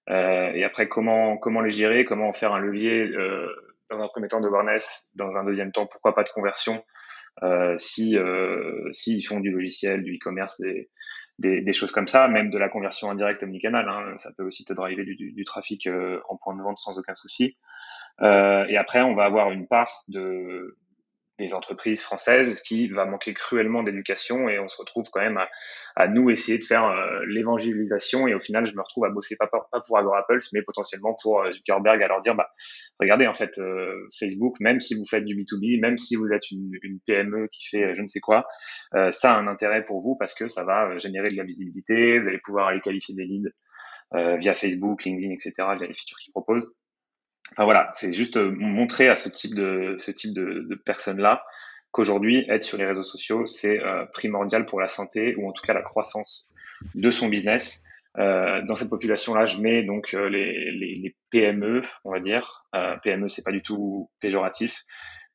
et 0.08 0.64
après, 0.64 0.88
comment, 0.88 1.38
comment 1.38 1.62
les 1.62 1.72
gérer, 1.72 2.06
comment 2.06 2.30
en 2.30 2.34
faire 2.34 2.54
un 2.54 2.60
levier 2.60 3.12
dans 3.90 4.00
un 4.00 4.08
premier 4.08 4.30
temps 4.30 4.40
de 4.40 4.48
awareness, 4.48 5.10
dans 5.16 5.38
un 5.38 5.44
deuxième 5.44 5.74
temps, 5.74 5.86
pourquoi 5.86 6.16
pas 6.16 6.24
de 6.24 6.30
conversion 6.30 6.82
euh, 7.44 7.76
si 7.78 8.18
euh, 8.18 8.90
s'ils 8.92 9.26
font 9.26 9.40
du 9.40 9.52
logiciel, 9.52 10.04
du 10.04 10.16
e-commerce, 10.16 10.60
des, 10.62 10.90
des, 11.40 11.62
des, 11.62 11.74
choses 11.74 11.92
comme 11.92 12.08
ça, 12.08 12.28
même 12.28 12.50
de 12.50 12.58
la 12.58 12.70
conversion 12.70 13.10
indirecte 13.10 13.44
omnicanal, 13.44 13.88
hein, 13.90 14.14
ça 14.18 14.32
peut 14.38 14.44
aussi 14.44 14.66
te 14.66 14.74
driver 14.74 15.04
du, 15.04 15.16
du, 15.16 15.32
du 15.32 15.44
trafic 15.46 15.88
euh, 15.88 16.20
en 16.30 16.38
point 16.38 16.56
de 16.56 16.62
vente 16.62 16.78
sans 16.78 16.98
aucun 17.00 17.14
souci. 17.14 17.58
Euh, 18.22 18.66
et 18.68 18.78
après, 18.78 19.02
on 19.02 19.16
va 19.16 19.26
avoir 19.26 19.52
une 19.52 19.68
part 19.68 19.92
de, 20.08 20.78
des 21.42 21.54
entreprises 21.54 22.02
françaises 22.02 22.62
qui 22.62 22.88
va 22.88 23.06
manquer 23.06 23.34
cruellement 23.34 23.84
d'éducation 23.84 24.48
et 24.48 24.60
on 24.60 24.68
se 24.68 24.78
retrouve 24.78 25.06
quand 25.12 25.22
même 25.22 25.40
à, 25.96 26.08
nous 26.08 26.30
essayer 26.30 26.58
de 26.58 26.64
faire 26.64 26.86
euh, 26.86 27.22
l'évangélisation 27.28 28.28
et 28.28 28.34
au 28.34 28.40
final 28.40 28.66
je 28.66 28.74
me 28.74 28.82
retrouve 28.82 29.06
à 29.06 29.10
bosser 29.10 29.36
pas, 29.38 29.48
pour 29.48 29.98
Agora 29.98 30.26
mais 30.54 30.62
potentiellement 30.62 31.16
pour 31.22 31.42
euh, 31.42 31.52
Zuckerberg 31.52 32.02
à 32.02 32.08
leur 32.08 32.22
dire 32.22 32.36
bah 32.36 32.50
regardez 33.00 33.28
en 33.28 33.34
fait 33.34 33.58
euh, 33.58 34.08
Facebook 34.18 34.60
même 34.60 34.80
si 34.80 34.96
vous 34.96 35.06
faites 35.06 35.26
du 35.26 35.36
B2B 35.36 35.82
même 35.82 35.98
si 35.98 36.16
vous 36.16 36.32
êtes 36.32 36.50
une, 36.52 36.72
une 36.84 37.00
PME 37.06 37.48
qui 37.52 37.68
fait 37.68 37.96
je 37.96 38.02
ne 38.02 38.08
sais 38.08 38.20
quoi 38.20 38.46
ça 38.94 39.34
a 39.34 39.38
un 39.38 39.48
intérêt 39.48 39.84
pour 39.84 40.02
vous 40.02 40.16
parce 40.16 40.34
que 40.34 40.48
ça 40.48 40.64
va 40.64 40.98
générer 40.98 41.30
de 41.30 41.38
la 41.38 41.44
visibilité 41.44 42.20
vous 42.20 42.28
allez 42.28 42.40
pouvoir 42.44 42.68
aller 42.68 42.82
qualifier 42.82 43.16
des 43.16 43.24
leads 43.24 43.52
via 44.14 44.54
Facebook 44.54 45.04
LinkedIn 45.04 45.34
etc 45.34 45.52
via 45.58 45.88
les 45.88 45.94
features 45.94 46.18
qu'ils 46.20 46.32
proposent 46.32 46.70
Enfin 47.54 47.66
voilà, 47.66 47.90
c'est 47.94 48.14
juste 48.14 48.38
euh, 48.38 48.52
montrer 48.52 49.10
à 49.10 49.16
ce 49.16 49.30
type 49.30 49.56
de 49.56 49.98
ce 50.00 50.12
type 50.12 50.34
de, 50.34 50.66
de 50.70 50.76
personnes-là 50.76 51.44
qu'aujourd'hui 51.92 52.46
être 52.50 52.64
sur 52.64 52.78
les 52.78 52.86
réseaux 52.86 53.04
sociaux 53.04 53.46
c'est 53.46 53.80
euh, 53.84 54.06
primordial 54.06 54.66
pour 54.66 54.80
la 54.80 54.88
santé 54.88 55.36
ou 55.36 55.50
en 55.50 55.52
tout 55.52 55.62
cas 55.66 55.74
la 55.74 55.82
croissance 55.82 56.48
de 56.96 57.12
son 57.12 57.28
business. 57.28 57.84
Euh, 58.18 58.62
dans 58.64 58.76
cette 58.76 58.90
population-là, 58.90 59.46
je 59.46 59.58
mets 59.60 59.84
donc 59.84 60.14
euh, 60.14 60.28
les, 60.28 60.72
les, 60.72 60.96
les, 60.96 61.16
PME, 61.30 61.82
on 62.04 62.12
va 62.12 62.20
dire. 62.20 62.66
Euh, 62.76 62.98
PME, 62.98 63.30
c'est 63.30 63.44
pas 63.44 63.54
du 63.54 63.62
tout 63.62 64.10
péjoratif, 64.20 64.84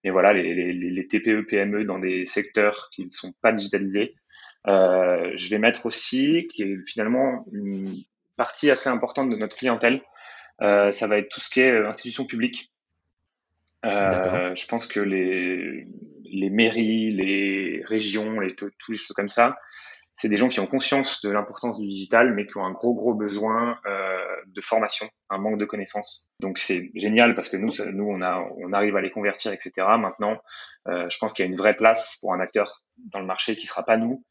mais 0.04 0.10
voilà, 0.10 0.34
les, 0.34 0.72
les, 0.72 1.06
TPE, 1.06 1.46
PME 1.48 1.84
dans 1.84 1.98
des 1.98 2.26
secteurs 2.26 2.90
qui 2.92 3.06
ne 3.06 3.10
sont 3.10 3.32
pas 3.40 3.52
digitalisés. 3.52 4.14
je 4.66 5.48
vais 5.48 5.58
mettre 5.58 5.86
aussi, 5.86 6.48
qui 6.52 6.64
est 6.64 6.76
finalement 6.86 7.46
une 7.52 7.94
partie 8.36 8.70
assez 8.70 8.90
importante 8.90 9.30
de 9.30 9.36
notre 9.36 9.56
clientèle, 9.56 9.94
euh, 9.94 10.02
ça 10.60 11.06
va 11.06 11.18
être 11.18 11.28
tout 11.28 11.40
ce 11.40 11.50
qui 11.50 11.60
est 11.60 11.70
euh, 11.70 11.88
institution 11.88 12.24
publique. 12.24 12.72
Euh, 13.84 14.54
je 14.54 14.66
pense 14.66 14.86
que 14.86 15.00
les, 15.00 15.84
les 16.24 16.50
mairies, 16.50 17.10
les 17.10 17.82
régions, 17.86 18.40
les, 18.40 18.54
toutes 18.54 18.72
les 18.88 18.96
choses 18.96 19.14
comme 19.14 19.28
ça, 19.28 19.56
c'est 20.14 20.28
des 20.28 20.38
gens 20.38 20.48
qui 20.48 20.60
ont 20.60 20.66
conscience 20.66 21.20
de 21.20 21.30
l'importance 21.30 21.78
du 21.78 21.86
digital, 21.86 22.32
mais 22.34 22.46
qui 22.46 22.56
ont 22.56 22.64
un 22.64 22.72
gros, 22.72 22.94
gros 22.94 23.12
besoin 23.12 23.78
euh, 23.86 24.18
de 24.46 24.60
formation, 24.62 25.08
un 25.28 25.36
manque 25.36 25.58
de 25.58 25.66
connaissances. 25.66 26.26
Donc 26.40 26.58
c'est 26.58 26.90
génial 26.94 27.34
parce 27.34 27.50
que 27.50 27.58
nous, 27.58 27.70
nous 27.92 28.08
on, 28.08 28.22
a, 28.22 28.48
on 28.56 28.72
arrive 28.72 28.96
à 28.96 29.02
les 29.02 29.10
convertir, 29.10 29.52
etc. 29.52 29.72
Maintenant, 29.98 30.38
euh, 30.88 31.06
je 31.10 31.18
pense 31.18 31.34
qu'il 31.34 31.44
y 31.44 31.48
a 31.48 31.50
une 31.50 31.56
vraie 31.56 31.76
place 31.76 32.16
pour 32.20 32.32
un 32.32 32.40
acteur 32.40 32.82
dans 33.12 33.20
le 33.20 33.26
marché 33.26 33.56
qui 33.56 33.66
sera 33.66 33.84
pas 33.84 33.98
nous, 33.98 34.24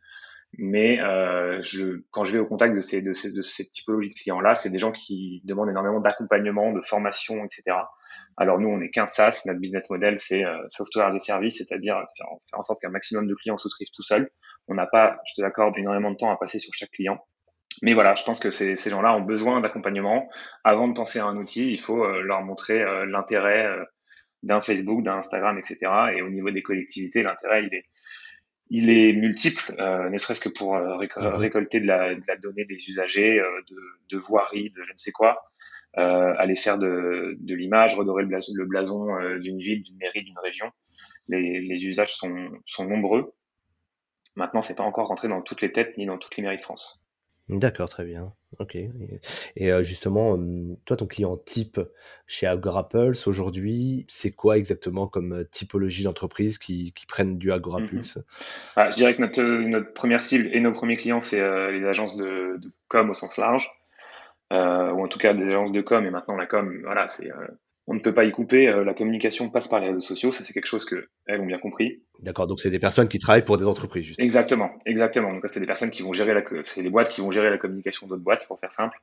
mais 0.58 1.00
euh, 1.02 1.62
je, 1.62 2.02
quand 2.12 2.24
je 2.24 2.34
vais 2.34 2.40
au 2.40 2.46
contact 2.46 2.76
de 2.76 2.82
ces, 2.82 3.02
de 3.02 3.14
ces, 3.14 3.32
de 3.32 3.42
ces 3.42 3.70
typologies 3.70 4.10
de 4.10 4.16
clients-là, 4.16 4.56
c'est 4.56 4.70
des 4.70 4.80
gens 4.80 4.92
qui 4.92 5.42
demandent 5.46 5.70
énormément 5.70 6.00
d'accompagnement, 6.00 6.72
de 6.72 6.82
formation, 6.82 7.44
etc. 7.44 7.78
Alors 8.38 8.60
nous, 8.60 8.70
on 8.70 8.82
est 8.82 8.90
qu'un 8.90 9.08
SaaS. 9.08 9.44
Notre 9.46 9.60
business 9.60 9.90
model, 9.90 10.18
c'est 10.18 10.46
euh, 10.46 10.58
software 10.68 11.08
as 11.08 11.16
a 11.16 11.20
service, 11.20 11.58
c'est-à-dire 11.58 11.96
faire, 12.18 12.28
faire, 12.50 12.60
en 12.60 12.64
sorte 12.64 12.82
qu'un 12.82 12.90
maximum 12.90 13.28
de 13.28 13.36
clients 13.36 13.58
souscrivent 13.58 13.90
tout 13.94 14.04
seuls. 14.04 14.30
On 14.68 14.74
n'a 14.76 14.88
pas, 14.88 15.18
je 15.28 15.34
te 15.36 15.42
l'accorde, 15.42 15.78
énormément 15.78 16.12
de 16.12 16.18
temps 16.18 16.32
à 16.32 16.38
passer 16.38 16.60
sur 16.60 16.74
chaque 16.74 16.92
client. 16.92 17.20
Mais 17.82 17.94
voilà, 17.94 18.16
je 18.16 18.24
pense 18.24 18.40
que 18.40 18.52
ces, 18.52 18.76
ces 18.76 18.90
gens-là 18.90 19.14
ont 19.16 19.22
besoin 19.22 19.60
d'accompagnement. 19.62 20.30
Avant 20.64 20.88
de 20.88 20.94
penser 20.94 21.20
à 21.20 21.26
un 21.26 21.36
outil, 21.36 21.72
il 21.72 21.80
faut 21.80 22.04
euh, 22.04 22.22
leur 22.22 22.42
montrer 22.42 22.82
euh, 22.82 23.06
l'intérêt 23.06 23.66
euh, 23.66 23.84
d'un 24.44 24.62
Facebook, 24.62 25.04
d'un 25.04 25.18
Instagram, 25.18 25.58
etc. 25.58 25.92
Et 26.16 26.22
au 26.22 26.30
niveau 26.30 26.52
des 26.52 26.64
collectivités, 26.64 27.24
l'intérêt, 27.24 27.66
il 27.66 27.74
est, 27.74 27.86
il 28.70 28.90
est 28.90 29.14
multiple, 29.14 29.76
ne 29.78 30.18
serait-ce 30.18 30.42
que 30.42 30.50
pour 30.50 30.76
récolter 30.76 31.80
de 31.80 31.88
la, 31.88 32.16
de 32.16 32.22
la, 32.28 32.36
donnée 32.38 32.66
des 32.66 32.90
usagers, 32.90 33.42
de, 33.70 33.78
de 34.10 34.18
voirie, 34.18 34.72
de 34.72 34.84
je 34.84 34.92
ne 34.92 34.98
sais 34.98 35.12
quoi, 35.12 35.52
aller 35.94 36.56
faire 36.56 36.78
de, 36.78 37.38
de 37.40 37.56
l'image, 37.56 37.96
redorer 37.96 38.24
le 38.24 38.30
blason, 38.30 38.54
le 38.56 38.66
blason 38.66 39.08
d'une 39.40 39.60
ville, 39.60 39.84
d'une 39.84 39.98
mairie, 39.98 40.24
d'une 40.24 40.40
région. 40.40 40.72
Les, 41.28 41.62
les 41.62 41.86
usages 41.86 42.16
sont, 42.16 42.50
sont 42.66 42.86
nombreux. 42.86 43.34
Maintenant, 44.36 44.62
c'est 44.62 44.76
pas 44.76 44.84
encore 44.84 45.08
rentré 45.08 45.28
dans 45.28 45.42
toutes 45.42 45.62
les 45.62 45.72
têtes 45.72 45.98
ni 45.98 46.06
dans 46.06 46.18
toutes 46.18 46.36
les 46.38 46.44
mairies 46.44 46.58
de 46.58 46.64
France. 46.64 47.05
D'accord, 47.48 47.90
très 47.90 48.06
bien. 48.06 48.34
Ok. 48.58 48.76
Et, 48.76 49.72
euh, 49.72 49.84
justement, 49.84 50.38
toi, 50.86 50.98
ton 50.98 51.06
client 51.06 51.38
type 51.38 51.80
chez 52.26 52.48
AgoraPulse 52.48 53.28
aujourd'hui, 53.28 54.06
c'est 54.08 54.32
quoi 54.32 54.58
exactement 54.58 55.08
comme 55.08 55.34
euh, 55.34 55.44
typologie 55.44 56.04
d'entreprise 56.04 56.58
qui, 56.58 56.92
qui 56.94 57.06
prennent 57.06 57.38
du 57.38 57.52
AgoraPulse 57.52 58.18
mmh 58.18 58.22
ah, 58.78 58.90
Je 58.90 58.96
dirais 58.96 59.16
que 59.16 59.22
notre, 59.22 59.42
notre 59.42 59.94
première 59.94 60.22
cible 60.22 60.50
et 60.54 60.60
nos 60.60 60.72
premiers 60.72 60.96
clients, 60.96 61.22
c'est 61.22 61.40
euh, 61.40 61.72
les 61.72 61.86
agences 61.86 62.18
de, 62.18 62.58
de, 62.58 62.72
com 62.88 63.12
au 63.12 63.14
sens 63.14 63.38
large, 63.38 63.70
ou 64.52 64.56
en 64.56 65.08
tout 65.08 65.20
cas 65.20 65.34
des 65.34 65.50
agences 65.50 65.72
de 65.72 65.82
com. 65.82 66.04
Et 66.04 66.10
maintenant, 66.10 66.36
la 66.36 66.48
com, 66.48 66.80
voilà, 66.84 67.08
c'est 67.08 67.30
on 67.88 67.94
ne 67.94 68.00
peut 68.00 68.14
pas 68.14 68.26
y 68.26 68.32
couper. 68.32 68.68
Euh, 68.68 68.84
la 68.84 68.94
communication 68.94 69.50
passe 69.50 69.68
par 69.68 69.80
les 69.80 69.88
réseaux 69.88 70.00
sociaux. 70.00 70.32
Ça, 70.32 70.44
c'est 70.44 70.54
quelque 70.54 70.68
chose 70.68 70.86
que 70.86 71.08
elles 71.28 71.40
ont 71.40 71.46
bien 71.46 71.60
compris. 71.60 72.02
D'accord. 72.20 72.48
Donc, 72.48 72.60
c'est 72.60 72.72
des 72.72 72.80
personnes 72.80 73.08
qui 73.08 73.20
travaillent 73.20 73.46
pour 73.46 73.58
des 73.58 73.66
entreprises, 73.66 74.06
justement. 74.06 74.26
Exactement, 74.26 74.72
exactement. 74.86 75.34
Donc, 75.34 75.44
c'est 75.48 75.60
des 75.60 75.68
personnes 75.68 75.92
qui 75.92 76.02
vont 76.02 76.14
gérer 76.14 76.34
la, 76.34 76.44
c'est 76.64 76.82
des 76.82 76.90
boîtes 76.90 77.10
qui 77.10 77.22
vont 77.22 77.32
gérer 77.32 77.50
la 77.50 77.58
communication 77.58 78.08
d'autres 78.08 78.24
boîtes, 78.24 78.48
pour 78.48 78.60
faire 78.60 78.72
simple. 78.72 78.98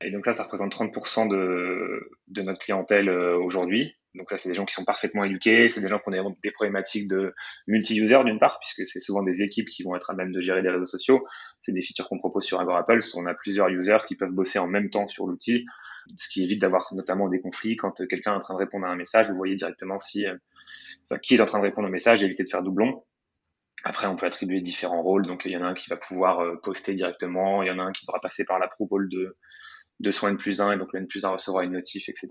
Et 0.00 0.10
donc, 0.10 0.24
ça, 0.24 0.32
ça 0.32 0.44
représente 0.44 0.74
30% 0.74 1.28
de, 1.28 2.10
de 2.28 2.42
notre 2.42 2.58
clientèle 2.58 3.08
euh, 3.08 3.36
aujourd'hui. 3.38 3.94
Donc, 4.14 4.30
ça, 4.30 4.38
c'est 4.38 4.48
des 4.48 4.54
gens 4.56 4.64
qui 4.64 4.74
sont 4.74 4.84
parfaitement 4.84 5.22
éduqués. 5.22 5.68
C'est 5.68 5.80
des 5.80 5.88
gens 5.88 6.00
qui 6.00 6.08
ont 6.08 6.36
des, 6.42 6.50
problématiques 6.50 7.06
de 7.06 7.34
multi-user, 7.68 8.18
d'une 8.24 8.40
part, 8.40 8.58
puisque 8.58 8.84
c'est 8.90 9.00
souvent 9.00 9.22
des 9.22 9.42
équipes 9.42 9.68
qui 9.68 9.84
vont 9.84 9.94
être 9.94 10.10
à 10.10 10.14
même 10.14 10.32
de 10.32 10.40
gérer 10.40 10.62
des 10.62 10.70
réseaux 10.70 10.86
sociaux. 10.86 11.24
C'est 11.60 11.72
des 11.72 11.82
features 11.82 12.08
qu'on 12.08 12.18
propose 12.18 12.44
sur 12.44 12.58
Agorapulse. 12.58 13.14
On 13.14 13.26
a 13.26 13.34
plusieurs 13.34 13.68
users 13.68 13.98
qui 14.08 14.16
peuvent 14.16 14.34
bosser 14.34 14.58
en 14.58 14.66
même 14.66 14.90
temps 14.90 15.06
sur 15.06 15.26
l'outil 15.26 15.64
ce 16.16 16.28
qui 16.28 16.42
évite 16.42 16.60
d'avoir 16.60 16.86
notamment 16.92 17.28
des 17.28 17.40
conflits 17.40 17.76
quand 17.76 18.06
quelqu'un 18.06 18.32
est 18.32 18.36
en 18.36 18.40
train 18.40 18.54
de 18.54 18.58
répondre 18.58 18.86
à 18.86 18.90
un 18.90 18.96
message. 18.96 19.28
Vous 19.28 19.36
voyez 19.36 19.56
directement 19.56 19.98
si, 19.98 20.26
euh, 20.26 20.36
qui 21.22 21.34
est 21.34 21.40
en 21.40 21.46
train 21.46 21.58
de 21.58 21.64
répondre 21.64 21.88
au 21.88 21.90
message, 21.90 22.22
éviter 22.22 22.44
de 22.44 22.48
faire 22.48 22.62
doublon. 22.62 23.04
Après, 23.84 24.06
on 24.06 24.16
peut 24.16 24.26
attribuer 24.26 24.60
différents 24.60 25.02
rôles. 25.02 25.26
Donc, 25.26 25.42
il 25.44 25.52
y 25.52 25.56
en 25.56 25.62
a 25.62 25.66
un 25.66 25.74
qui 25.74 25.88
va 25.88 25.96
pouvoir 25.96 26.40
euh, 26.40 26.56
poster 26.62 26.94
directement, 26.94 27.62
il 27.62 27.68
y 27.68 27.70
en 27.70 27.78
a 27.78 27.82
un 27.82 27.92
qui 27.92 28.04
devra 28.06 28.20
passer 28.20 28.44
par 28.44 28.58
l'approval 28.58 29.08
de, 29.08 29.36
de 30.00 30.10
son 30.10 30.28
N 30.28 30.36
plus 30.36 30.60
1, 30.60 30.72
et 30.72 30.78
donc 30.78 30.92
le 30.92 31.00
N 31.00 31.06
plus 31.06 31.24
1 31.24 31.28
recevra 31.28 31.64
une 31.64 31.72
notif, 31.72 32.08
etc. 32.08 32.28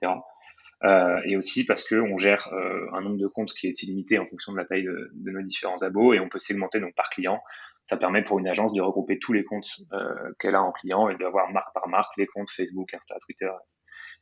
Euh, 0.83 1.19
et 1.25 1.35
aussi 1.35 1.65
parce 1.65 1.87
qu'on 1.87 2.17
gère 2.17 2.53
euh, 2.53 2.85
un 2.93 3.01
nombre 3.01 3.17
de 3.17 3.25
comptes 3.25 3.51
qui 3.53 3.67
est 3.67 3.81
illimité 3.81 4.19
en 4.19 4.27
fonction 4.27 4.51
de 4.51 4.57
la 4.57 4.65
taille 4.65 4.83
de, 4.83 5.09
de 5.11 5.31
nos 5.31 5.41
différents 5.41 5.81
abos 5.81 6.13
et 6.13 6.19
on 6.19 6.29
peut 6.29 6.37
segmenter 6.37 6.79
donc 6.79 6.93
par 6.93 7.09
client. 7.09 7.41
Ça 7.87 7.95
permet 7.95 8.21
pour 8.21 8.37
une 8.37 8.49
agence 8.49 8.73
de 8.73 8.81
regrouper 8.81 9.17
tous 9.17 9.31
les 9.31 9.45
comptes 9.45 9.79
euh, 9.93 10.33
qu'elle 10.39 10.55
a 10.55 10.61
en 10.61 10.73
client 10.73 11.07
et 11.07 11.15
d'avoir 11.15 11.49
marque 11.53 11.73
par 11.73 11.87
marque 11.87 12.17
les 12.17 12.27
comptes 12.27 12.51
Facebook, 12.51 12.93
Insta, 12.93 13.15
Twitter, 13.25 13.49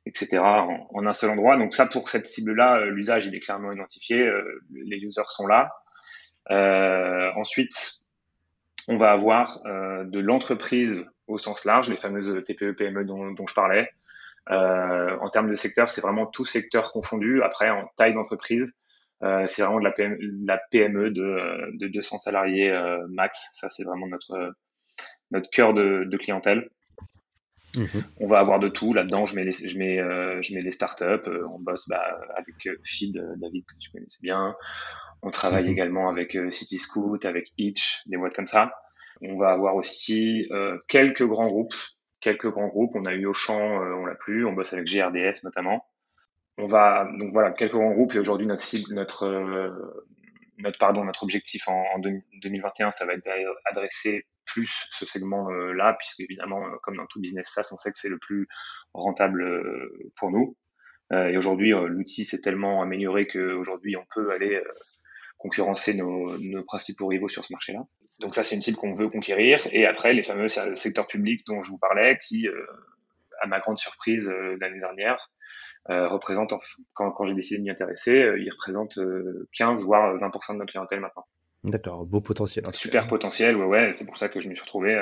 etc. 0.05 0.37
En, 0.37 1.03
un 1.03 1.13
seul 1.13 1.31
endroit. 1.31 1.57
Donc 1.57 1.73
ça, 1.73 1.87
pour 1.87 2.07
cette 2.09 2.27
cible-là, 2.27 2.77
euh, 2.77 2.91
l'usage 2.91 3.25
il 3.25 3.33
est 3.33 3.39
clairement 3.39 3.71
identifié. 3.71 4.21
Euh, 4.21 4.61
les 4.69 4.97
users 4.97 5.23
sont 5.29 5.47
là. 5.47 5.71
ensuite, 7.35 8.03
on 8.87 8.97
va 8.97 9.11
avoir 9.13 9.63
de 9.63 10.19
l'entreprise 10.19 11.03
au 11.25 11.39
sens 11.39 11.65
large, 11.65 11.89
les 11.89 11.97
fameuses 11.97 12.43
TPE, 12.43 12.73
PME 12.73 13.03
dont, 13.03 13.31
dont 13.31 13.47
je 13.47 13.55
parlais. 13.55 13.89
En 14.47 15.27
termes 15.31 15.49
de 15.49 15.55
secteur, 15.55 15.89
c'est 15.89 16.01
vraiment 16.01 16.27
tout 16.27 16.45
secteur 16.45 16.91
confondu. 16.91 17.41
Après, 17.41 17.71
en 17.71 17.89
taille 17.97 18.13
d'entreprise, 18.13 18.75
c'est 19.21 19.61
vraiment 19.61 19.79
de 19.79 19.83
la 19.83 19.91
PME, 19.91 20.17
de, 20.17 20.45
la 20.45 20.57
PME 20.71 21.11
de, 21.11 21.21
euh, 21.21 21.71
de 21.73 21.87
200 21.87 22.17
salariés 22.17 22.69
euh, 22.69 23.05
max. 23.09 23.49
Ça, 23.53 23.69
c'est 23.69 23.83
vraiment 23.83 24.07
notre, 24.07 24.53
notre 25.31 25.49
cœur 25.49 25.73
de, 25.73 26.03
de 26.05 26.17
clientèle. 26.17 26.69
Mmh. 27.75 27.85
On 28.21 28.27
va 28.27 28.39
avoir 28.39 28.59
de 28.59 28.69
tout 28.69 28.93
là-dedans. 28.93 29.25
Je 29.25 29.35
mets 29.35 29.43
les, 29.43 29.51
je 29.51 29.77
mets, 29.77 29.99
euh, 29.99 30.41
je 30.41 30.53
mets 30.53 30.61
les 30.61 30.71
startups. 30.71 31.29
on 31.51 31.59
bosse 31.59 31.87
bah, 31.89 32.19
avec 32.35 32.55
Feed, 32.83 33.21
David 33.37 33.65
que 33.65 33.75
tu 33.79 33.89
connaissais 33.91 34.19
bien. 34.21 34.55
On 35.21 35.31
travaille 35.31 35.67
mmh. 35.67 35.71
également 35.71 36.09
avec 36.09 36.37
CityScoot, 36.49 37.25
avec 37.25 37.51
Itch, 37.57 38.03
des 38.05 38.17
boîtes 38.17 38.35
comme 38.35 38.47
ça. 38.47 38.71
On 39.21 39.37
va 39.37 39.51
avoir 39.51 39.75
aussi 39.75 40.49
quelques 40.87 41.25
grands 41.25 41.47
groupes 41.47 41.75
quelques 42.25 42.49
grands 42.49 42.67
groupes. 42.67 42.95
On 42.95 43.05
a 43.05 43.13
eu 43.13 43.27
Auchan, 43.27 43.59
euh, 43.59 43.93
on 43.93 44.05
l'a 44.05 44.15
plus. 44.15 44.45
On 44.45 44.53
bosse 44.53 44.73
avec 44.73 44.87
GRDF 44.87 45.43
notamment. 45.43 45.85
On 46.57 46.67
va 46.67 47.09
donc 47.19 47.33
voilà 47.33 47.51
quelques 47.51 47.73
grands 47.73 47.91
groupes 47.91 48.15
et 48.15 48.19
aujourd'hui 48.19 48.47
notre 48.47 48.63
cible, 48.63 48.93
notre 48.93 49.25
euh, 49.25 49.69
notre 50.57 50.77
pardon, 50.77 51.03
notre 51.03 51.23
objectif 51.23 51.67
en, 51.67 51.99
2021, 51.99 52.91
ça 52.91 53.05
va 53.05 53.13
être 53.13 53.25
d'adresser 53.25 54.25
plus 54.45 54.87
ce 54.91 55.05
segment-là, 55.05 55.97
puisque 55.99 56.21
évidemment, 56.21 56.65
euh, 56.65 56.77
comme 56.81 56.95
dans 56.95 57.07
tout 57.07 57.19
business 57.19 57.49
SaaS, 57.53 57.69
on 57.73 57.77
sait 57.77 57.91
que 57.91 57.97
c'est 57.97 58.09
le 58.09 58.19
plus 58.19 58.47
rentable 58.93 59.43
pour 60.15 60.31
nous. 60.31 60.55
et 61.11 61.35
aujourd'hui, 61.35 61.71
l'outil 61.71 62.23
s'est 62.23 62.39
tellement 62.39 62.81
amélioré 62.81 63.27
qu'aujourd'hui, 63.27 63.97
on 63.97 64.05
peut 64.15 64.31
aller 64.31 64.61
concurrencer 65.37 65.93
nos, 65.93 66.37
nos 66.37 66.63
principaux 66.63 67.07
rivaux 67.07 67.27
sur 67.27 67.43
ce 67.43 67.51
marché-là. 67.51 67.85
Donc 68.19 68.33
ça, 68.33 68.43
c'est 68.43 68.55
une 68.55 68.61
cible 68.61 68.77
qu'on 68.77 68.93
veut 68.93 69.09
conquérir. 69.09 69.59
Et 69.71 69.85
après, 69.85 70.13
les 70.13 70.23
fameux 70.23 70.47
secteurs 70.47 71.07
publics 71.07 71.45
dont 71.45 71.61
je 71.61 71.69
vous 71.69 71.77
parlais, 71.77 72.17
qui, 72.17 72.47
euh, 72.47 72.65
à 73.41 73.47
ma 73.47 73.59
grande 73.59 73.77
surprise 73.77 74.29
euh, 74.29 74.57
l'année 74.61 74.79
dernière, 74.79 75.31
euh, 75.89 76.07
représentent, 76.07 76.53
quand, 76.93 77.11
quand 77.11 77.25
j'ai 77.25 77.33
décidé 77.33 77.59
de 77.59 77.63
m'y 77.63 77.69
intéresser, 77.69 78.13
euh, 78.13 78.39
ils 78.39 78.49
représentent 78.49 78.99
15 79.53 79.83
voire 79.83 80.15
20% 80.17 80.53
de 80.53 80.57
notre 80.59 80.71
clientèle 80.71 80.99
maintenant. 80.99 81.25
D'accord, 81.63 82.05
beau 82.05 82.21
potentiel. 82.21 82.65
Super 82.73 83.07
potentiel, 83.07 83.55
ouais, 83.55 83.65
ouais. 83.65 83.93
C'est 83.93 84.05
pour 84.05 84.17
ça 84.17 84.29
que 84.29 84.39
je 84.39 84.49
me 84.49 84.55
suis 84.55 84.63
retrouvé 84.63 84.95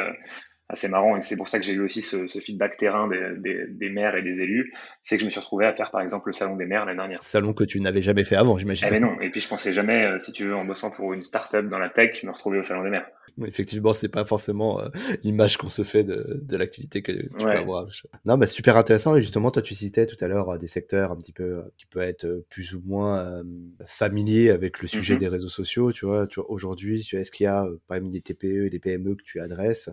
assez 0.69 0.87
marrant 0.87 1.17
et 1.17 1.21
c'est 1.21 1.35
pour 1.35 1.49
ça 1.49 1.59
que 1.59 1.65
j'ai 1.65 1.73
eu 1.73 1.81
aussi 1.81 2.01
ce, 2.01 2.25
ce 2.27 2.39
feedback 2.39 2.77
terrain 2.77 3.07
des, 3.07 3.37
des, 3.37 3.67
des, 3.67 3.89
maires 3.89 4.15
et 4.15 4.21
des 4.21 4.41
élus, 4.41 4.73
c'est 5.01 5.17
que 5.17 5.21
je 5.21 5.25
me 5.25 5.29
suis 5.29 5.39
retrouvé 5.39 5.65
à 5.65 5.73
faire 5.73 5.91
par 5.91 6.01
exemple 6.01 6.29
le 6.29 6.33
salon 6.33 6.55
des 6.55 6.65
maires 6.65 6.85
l'année 6.85 6.97
dernière. 6.97 7.21
Salon 7.21 7.53
que 7.53 7.63
tu 7.63 7.81
n'avais 7.81 8.01
jamais 8.01 8.23
fait 8.23 8.35
avant, 8.35 8.57
j'imagine. 8.57 8.87
Eh 8.89 8.91
mais 8.91 8.99
non, 8.99 9.19
et 9.19 9.29
puis 9.29 9.41
je 9.41 9.47
pensais 9.47 9.73
jamais, 9.73 10.05
euh, 10.05 10.19
si 10.19 10.31
tu 10.31 10.45
veux, 10.45 10.55
en 10.55 10.63
bossant 10.63 10.89
pour 10.89 11.13
une 11.13 11.23
start-up 11.23 11.67
dans 11.67 11.79
la 11.79 11.89
tech, 11.89 12.23
me 12.23 12.31
retrouver 12.31 12.59
au 12.59 12.63
salon 12.63 12.83
des 12.83 12.89
maires. 12.89 13.07
Effectivement, 13.45 13.93
c'est 13.93 14.09
pas 14.09 14.25
forcément 14.25 14.79
euh, 14.79 14.89
l'image 15.23 15.57
qu'on 15.57 15.69
se 15.69 15.83
fait 15.83 16.03
de, 16.03 16.39
de 16.43 16.57
l'activité 16.57 17.01
que 17.01 17.11
tu 17.11 17.29
peux 17.29 17.49
avoir. 17.49 17.87
Non, 18.25 18.37
mais 18.37 18.45
super 18.45 18.77
intéressant. 18.77 19.15
Et 19.15 19.21
justement, 19.21 19.49
toi, 19.49 19.63
tu 19.63 19.73
citais 19.73 20.05
tout 20.05 20.23
à 20.23 20.27
l'heure 20.27 20.49
euh, 20.49 20.57
des 20.57 20.67
secteurs 20.67 21.11
un 21.11 21.17
petit 21.17 21.33
peu 21.33 21.63
qui 21.77 21.87
peuvent 21.87 22.03
être 22.03 22.45
plus 22.49 22.73
ou 22.75 22.81
moins 22.85 23.43
familiers 23.87 24.51
avec 24.51 24.81
le 24.81 24.87
sujet 24.87 25.15
mm-hmm. 25.15 25.19
des 25.19 25.27
réseaux 25.27 25.49
sociaux. 25.49 25.91
Tu 25.91 26.05
vois, 26.05 26.27
tu 26.27 26.39
vois 26.39 26.49
aujourd'hui, 26.51 27.07
est-ce 27.11 27.31
qu'il 27.31 27.45
y 27.45 27.47
a 27.47 27.67
parmi 27.87 28.09
des 28.09 28.21
TPE 28.21 28.65
et 28.65 28.69
des 28.69 28.79
PME 28.79 29.15
que 29.15 29.23
tu 29.23 29.39
adresses 29.39 29.89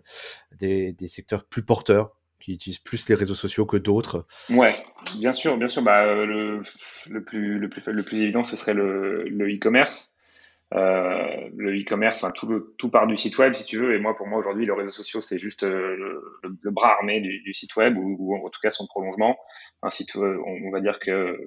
des, 0.60 0.92
des 0.92 1.08
secteurs 1.08 1.44
plus 1.44 1.62
porteurs 1.62 2.16
qui 2.38 2.54
utilisent 2.54 2.78
plus 2.78 3.08
les 3.08 3.14
réseaux 3.14 3.34
sociaux 3.34 3.66
que 3.66 3.76
d'autres 3.76 4.26
Ouais, 4.48 4.76
bien 5.18 5.32
sûr, 5.32 5.56
bien 5.58 5.68
sûr. 5.68 5.82
Bah, 5.82 6.14
le, 6.24 6.62
le, 7.08 7.24
plus, 7.24 7.58
le, 7.58 7.68
plus, 7.68 7.82
le 7.86 8.02
plus 8.02 8.22
évident, 8.22 8.44
ce 8.44 8.56
serait 8.56 8.74
le 8.74 9.26
e-commerce. 9.28 10.14
Euh, 10.72 11.48
le 11.56 11.76
e-commerce, 11.80 12.22
enfin, 12.22 12.30
tout, 12.30 12.46
le, 12.46 12.74
tout 12.78 12.90
part 12.90 13.08
du 13.08 13.16
site 13.16 13.38
web, 13.38 13.54
si 13.54 13.64
tu 13.64 13.78
veux. 13.78 13.94
Et 13.94 13.98
moi, 13.98 14.14
pour 14.14 14.28
moi, 14.28 14.38
aujourd'hui, 14.38 14.66
les 14.66 14.72
réseaux 14.72 14.90
sociaux, 14.90 15.20
c'est 15.20 15.38
juste 15.38 15.64
euh, 15.64 15.96
le, 16.42 16.70
bras 16.70 16.94
armé 16.98 17.20
du, 17.20 17.52
site 17.54 17.74
web 17.76 17.96
ou, 17.98 18.36
en 18.36 18.48
tout 18.48 18.60
cas 18.62 18.70
son 18.70 18.86
prolongement. 18.86 19.36
Un 19.82 19.90
site, 19.90 20.14
on 20.16 20.70
va 20.70 20.80
dire 20.80 21.00
que 21.00 21.38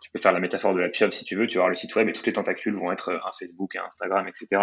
tu 0.00 0.10
peux 0.10 0.18
faire 0.18 0.32
la 0.32 0.40
métaphore 0.40 0.74
de 0.74 0.80
la 0.80 0.88
pieuvre 0.88 1.12
si 1.12 1.24
tu 1.24 1.36
veux, 1.36 1.46
tu 1.46 1.56
vas 1.56 1.62
avoir 1.62 1.70
le 1.70 1.74
site 1.74 1.94
web 1.96 2.08
et 2.08 2.12
toutes 2.12 2.26
les 2.26 2.32
tentacules 2.32 2.74
vont 2.74 2.92
être 2.92 3.12
un 3.12 3.30
Facebook, 3.38 3.76
un 3.76 3.84
Instagram, 3.84 4.26
etc. 4.28 4.62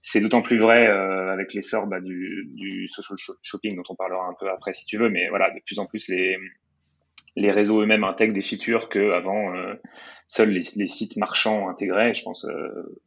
C'est 0.00 0.20
d'autant 0.20 0.42
plus 0.42 0.58
vrai 0.58 0.86
euh, 0.86 1.32
avec 1.32 1.54
l'essor 1.54 1.86
bah, 1.86 2.00
du, 2.00 2.48
du 2.54 2.86
social 2.88 3.16
shopping 3.42 3.76
dont 3.76 3.84
on 3.88 3.94
parlera 3.94 4.26
un 4.26 4.34
peu 4.38 4.48
après 4.50 4.74
si 4.74 4.84
tu 4.86 4.98
veux, 4.98 5.08
mais 5.08 5.28
voilà, 5.28 5.50
de 5.50 5.60
plus 5.64 5.78
en 5.78 5.86
plus 5.86 6.08
les, 6.08 6.36
les 7.36 7.50
réseaux 7.50 7.82
eux-mêmes 7.82 8.04
intègrent 8.04 8.32
des 8.32 8.42
features 8.42 8.88
que 8.88 9.12
avant 9.12 9.54
euh, 9.54 9.74
seuls 10.26 10.50
les, 10.50 10.86
sites 10.86 11.16
marchands 11.16 11.68
intégraient. 11.68 12.14
Je 12.14 12.22
pense 12.22 12.44
euh, 12.44 12.98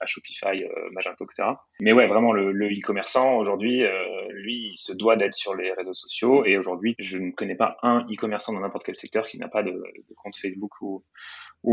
à, 0.00 0.06
Shopify, 0.06 0.64
euh, 0.64 0.90
Magento, 0.92 1.24
etc. 1.24 1.50
Mais 1.80 1.92
ouais, 1.92 2.06
vraiment 2.06 2.32
le 2.32 2.66
e-commerçant 2.66 3.36
aujourd'hui, 3.36 3.84
euh, 3.84 3.92
lui, 4.32 4.70
il 4.72 4.78
se 4.78 4.92
doit 4.92 5.16
d'être 5.16 5.34
sur 5.34 5.54
les 5.54 5.72
réseaux 5.72 5.94
sociaux. 5.94 6.44
Et 6.44 6.56
aujourd'hui, 6.56 6.94
je 6.98 7.18
ne 7.18 7.30
connais 7.30 7.54
pas 7.54 7.76
un 7.82 8.00
e-commerçant 8.10 8.52
dans 8.52 8.60
n'importe 8.60 8.84
quel 8.84 8.96
secteur 8.96 9.28
qui 9.28 9.38
n'a 9.38 9.48
pas 9.48 9.62
de, 9.62 9.82
compte 10.16 10.36
Facebook 10.36 10.72
ou, 10.80 11.04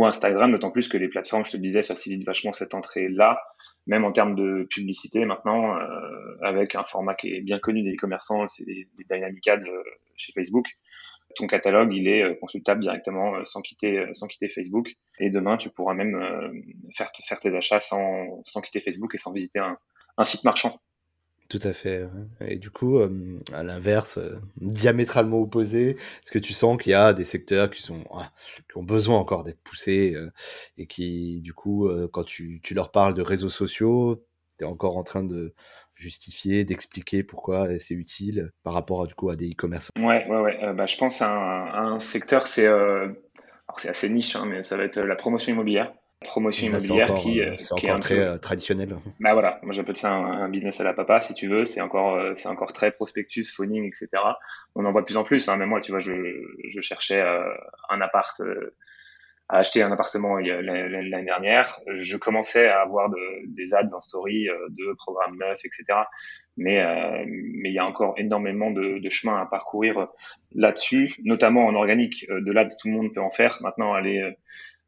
Instagram. 0.05 0.51
D'autant 0.51 0.71
plus 0.71 0.87
que 0.87 0.97
les 0.97 1.09
plateformes, 1.09 1.45
je 1.45 1.51
te 1.51 1.57
disais, 1.57 1.83
facilitent 1.83 2.25
vachement 2.25 2.53
cette 2.53 2.73
entrée-là, 2.73 3.41
même 3.87 4.05
en 4.05 4.11
termes 4.11 4.35
de 4.35 4.65
publicité 4.69 5.25
maintenant, 5.25 5.77
avec 6.41 6.75
un 6.75 6.85
format 6.85 7.13
qui 7.13 7.33
est 7.35 7.41
bien 7.41 7.59
connu 7.59 7.83
des 7.83 7.95
e-commerçants, 7.95 8.47
c'est 8.47 8.63
les, 8.65 8.87
les 8.97 9.05
Dynamic 9.09 9.45
Ads 9.47 9.67
chez 10.15 10.31
Facebook 10.33 10.65
ton 11.35 11.47
catalogue 11.47 11.93
il 11.93 12.07
est 12.07 12.23
euh, 12.23 12.35
consultable 12.35 12.81
directement 12.81 13.35
euh, 13.35 13.43
sans 13.43 13.61
quitter 13.61 13.99
euh, 13.99 14.13
sans 14.13 14.27
quitter 14.27 14.49
Facebook 14.49 14.95
et 15.19 15.29
demain 15.29 15.57
tu 15.57 15.69
pourras 15.69 15.93
même 15.93 16.19
faire 16.95 17.11
faire 17.27 17.39
tes 17.39 17.55
achats 17.55 17.79
sans 17.79 18.41
sans 18.45 18.61
quitter 18.61 18.79
Facebook 18.79 19.13
et 19.15 19.17
sans 19.17 19.31
visiter 19.31 19.59
un, 19.59 20.25
site 20.25 20.43
marchand. 20.43 20.79
Tout 21.49 21.59
à 21.63 21.73
fait. 21.73 22.07
Et 22.39 22.57
du 22.57 22.69
coup, 22.69 22.99
à 23.51 23.63
l'inverse, 23.63 24.19
diamétralement 24.57 25.39
opposé, 25.39 25.91
est-ce 25.91 26.31
que 26.31 26.39
tu 26.39 26.53
sens 26.53 26.77
qu'il 26.77 26.91
y 26.91 26.95
a 26.95 27.13
des 27.13 27.25
secteurs 27.25 27.69
qui 27.69 27.81
sont 27.81 28.03
ah, 28.13 28.31
qui 28.71 28.77
ont 28.77 28.83
besoin 28.83 29.17
encore 29.17 29.43
d'être 29.43 29.61
poussés 29.61 30.15
et 30.77 30.85
qui, 30.85 31.41
du 31.41 31.53
coup, 31.53 31.89
quand 32.13 32.23
tu, 32.23 32.61
tu, 32.63 32.73
leur 32.73 32.91
parles 32.91 33.15
de 33.15 33.21
réseaux 33.21 33.49
sociaux, 33.49 34.23
tu 34.57 34.63
es 34.63 34.67
encore 34.67 34.95
en 34.95 35.03
train 35.03 35.23
de 35.23 35.53
justifier, 36.01 36.65
d'expliquer 36.65 37.23
pourquoi 37.23 37.67
c'est 37.79 37.93
utile 37.93 38.51
par 38.63 38.73
rapport 38.73 39.03
à, 39.03 39.07
du 39.07 39.13
coup 39.13 39.29
à 39.29 39.35
des 39.35 39.51
e-commerce 39.51 39.89
Ouais, 39.99 40.27
ouais, 40.27 40.39
ouais. 40.39 40.73
bah, 40.73 40.85
je 40.85 40.97
pense 40.97 41.21
à 41.21 41.29
un, 41.29 41.99
secteur, 41.99 42.47
c'est 42.47 42.67
c'est 43.77 43.89
assez 43.89 44.09
niche, 44.09 44.35
hein, 44.35 44.45
mais 44.45 44.63
ça 44.63 44.75
va 44.75 44.83
être 44.83 44.99
la 44.99 45.15
promotion 45.15 45.53
immobilière 45.53 45.93
promotion 46.21 46.67
immobilière 46.67 47.15
qui, 47.15 47.41
euh, 47.41 47.55
qui 47.77 47.87
est 47.87 47.89
un 47.89 47.99
très 47.99 48.19
euh, 48.19 48.37
traditionnel. 48.37 48.95
Bah 49.19 49.33
voilà, 49.33 49.59
moi 49.63 49.73
j'appelle 49.73 49.97
ça 49.97 50.11
un, 50.11 50.49
business 50.49 50.79
à 50.79 50.83
la 50.83 50.93
papa 50.93 51.21
si 51.21 51.33
tu 51.33 51.47
veux. 51.47 51.65
C'est 51.65 51.81
encore 51.81 52.15
euh, 52.15 52.33
c'est 52.35 52.47
encore 52.47 52.73
très 52.73 52.91
prospectus, 52.91 53.51
phoning, 53.55 53.85
etc. 53.87 54.09
On 54.75 54.85
en 54.85 54.91
voit 54.91 55.01
de 55.01 55.05
plus 55.05 55.17
en 55.17 55.23
plus. 55.23 55.49
Hein. 55.49 55.57
Même 55.57 55.69
moi, 55.69 55.81
tu 55.81 55.91
vois, 55.91 55.99
je, 55.99 56.13
je 56.69 56.81
cherchais 56.81 57.21
un 57.89 58.01
appart 58.01 58.39
à 59.51 59.57
acheter 59.57 59.83
un 59.83 59.91
appartement 59.91 60.37
l'année 60.37 61.25
dernière. 61.25 61.79
Je 61.87 62.17
commençais 62.17 62.67
à 62.67 62.81
avoir 62.81 63.09
de, 63.09 63.53
des 63.53 63.73
ads 63.73 63.93
en 63.93 63.99
story 63.99 64.47
de 64.69 64.93
programmes 64.93 65.37
neufs, 65.37 65.63
etc. 65.65 65.99
Mais 66.57 66.81
mais 67.27 67.69
il 67.69 67.73
y 67.73 67.79
a 67.79 67.85
encore 67.85 68.15
énormément 68.17 68.71
de, 68.71 68.99
de 68.99 69.09
chemin 69.09 69.41
à 69.41 69.45
parcourir 69.45 70.07
là-dessus, 70.53 71.15
notamment 71.23 71.65
en 71.65 71.75
organique. 71.75 72.25
De 72.29 72.51
l'ads, 72.51 72.67
tout 72.67 72.87
le 72.87 72.93
monde 72.93 73.13
peut 73.13 73.21
en 73.21 73.29
faire. 73.29 73.57
Maintenant, 73.61 73.93
aller 73.93 74.33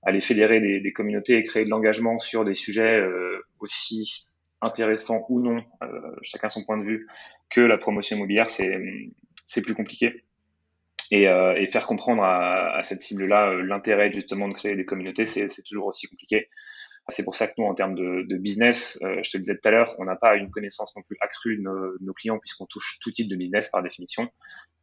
aller 0.04 0.22
fédérer 0.22 0.60
des, 0.60 0.80
des, 0.80 0.94
communautés 0.94 1.38
et 1.38 1.44
créer 1.44 1.66
de 1.66 1.70
l'engagement 1.70 2.20
sur 2.20 2.46
des 2.46 2.56
sujets 2.56 3.00
euh, 3.00 3.46
aussi 3.60 4.28
intéressants 4.62 5.26
ou 5.30 5.42
non, 5.42 5.64
euh, 5.82 6.16
chacun 6.22 6.50
son 6.50 6.64
point 6.66 6.78
de 6.78 6.84
vue, 6.84 7.08
que 7.50 7.62
la 7.62 7.78
promotion 7.78 8.18
immobilière, 8.18 8.50
c'est 8.50 8.80
c'est 9.46 9.62
plus 9.62 9.76
compliqué. 9.76 10.24
Et, 11.12 11.28
euh, 11.28 11.56
et, 11.56 11.68
faire 11.68 11.86
comprendre 11.86 12.24
à, 12.24 12.76
à 12.76 12.84
cette 12.84 13.02
cible-là 13.02 13.54
l'intérêt 13.54 14.12
justement 14.12 14.48
de 14.48 14.54
créer 14.54 14.76
des 14.76 14.86
communautés, 14.86 15.26
c'est 15.26 15.50
toujours 15.66 15.88
aussi 15.88 16.08
compliqué. 16.08 16.50
C'est 17.10 17.26
pour 17.26 17.36
ça 17.36 17.48
que 17.48 17.54
nous, 17.58 17.66
en 17.66 17.74
termes 17.74 17.96
de, 17.96 18.26
de 18.28 18.38
business, 18.38 18.98
je 19.02 19.30
te 19.30 19.38
le 19.38 19.42
disais 19.42 19.56
tout 19.56 19.68
à 19.68 19.72
l'heure, 19.72 19.94
on 20.00 20.06
n'a 20.06 20.16
pas 20.16 20.36
une 20.38 20.50
connaissance 20.50 20.96
non 20.96 21.02
plus 21.02 21.18
accrue 21.20 21.58
de 21.58 21.62
nos, 21.62 21.98
nos 22.00 22.14
clients 22.14 22.40
puisqu'on 22.40 22.66
touche 22.66 22.98
tout 23.02 23.12
type 23.12 23.30
de 23.30 23.36
business 23.36 23.70
par 23.70 23.84
définition 23.84 24.30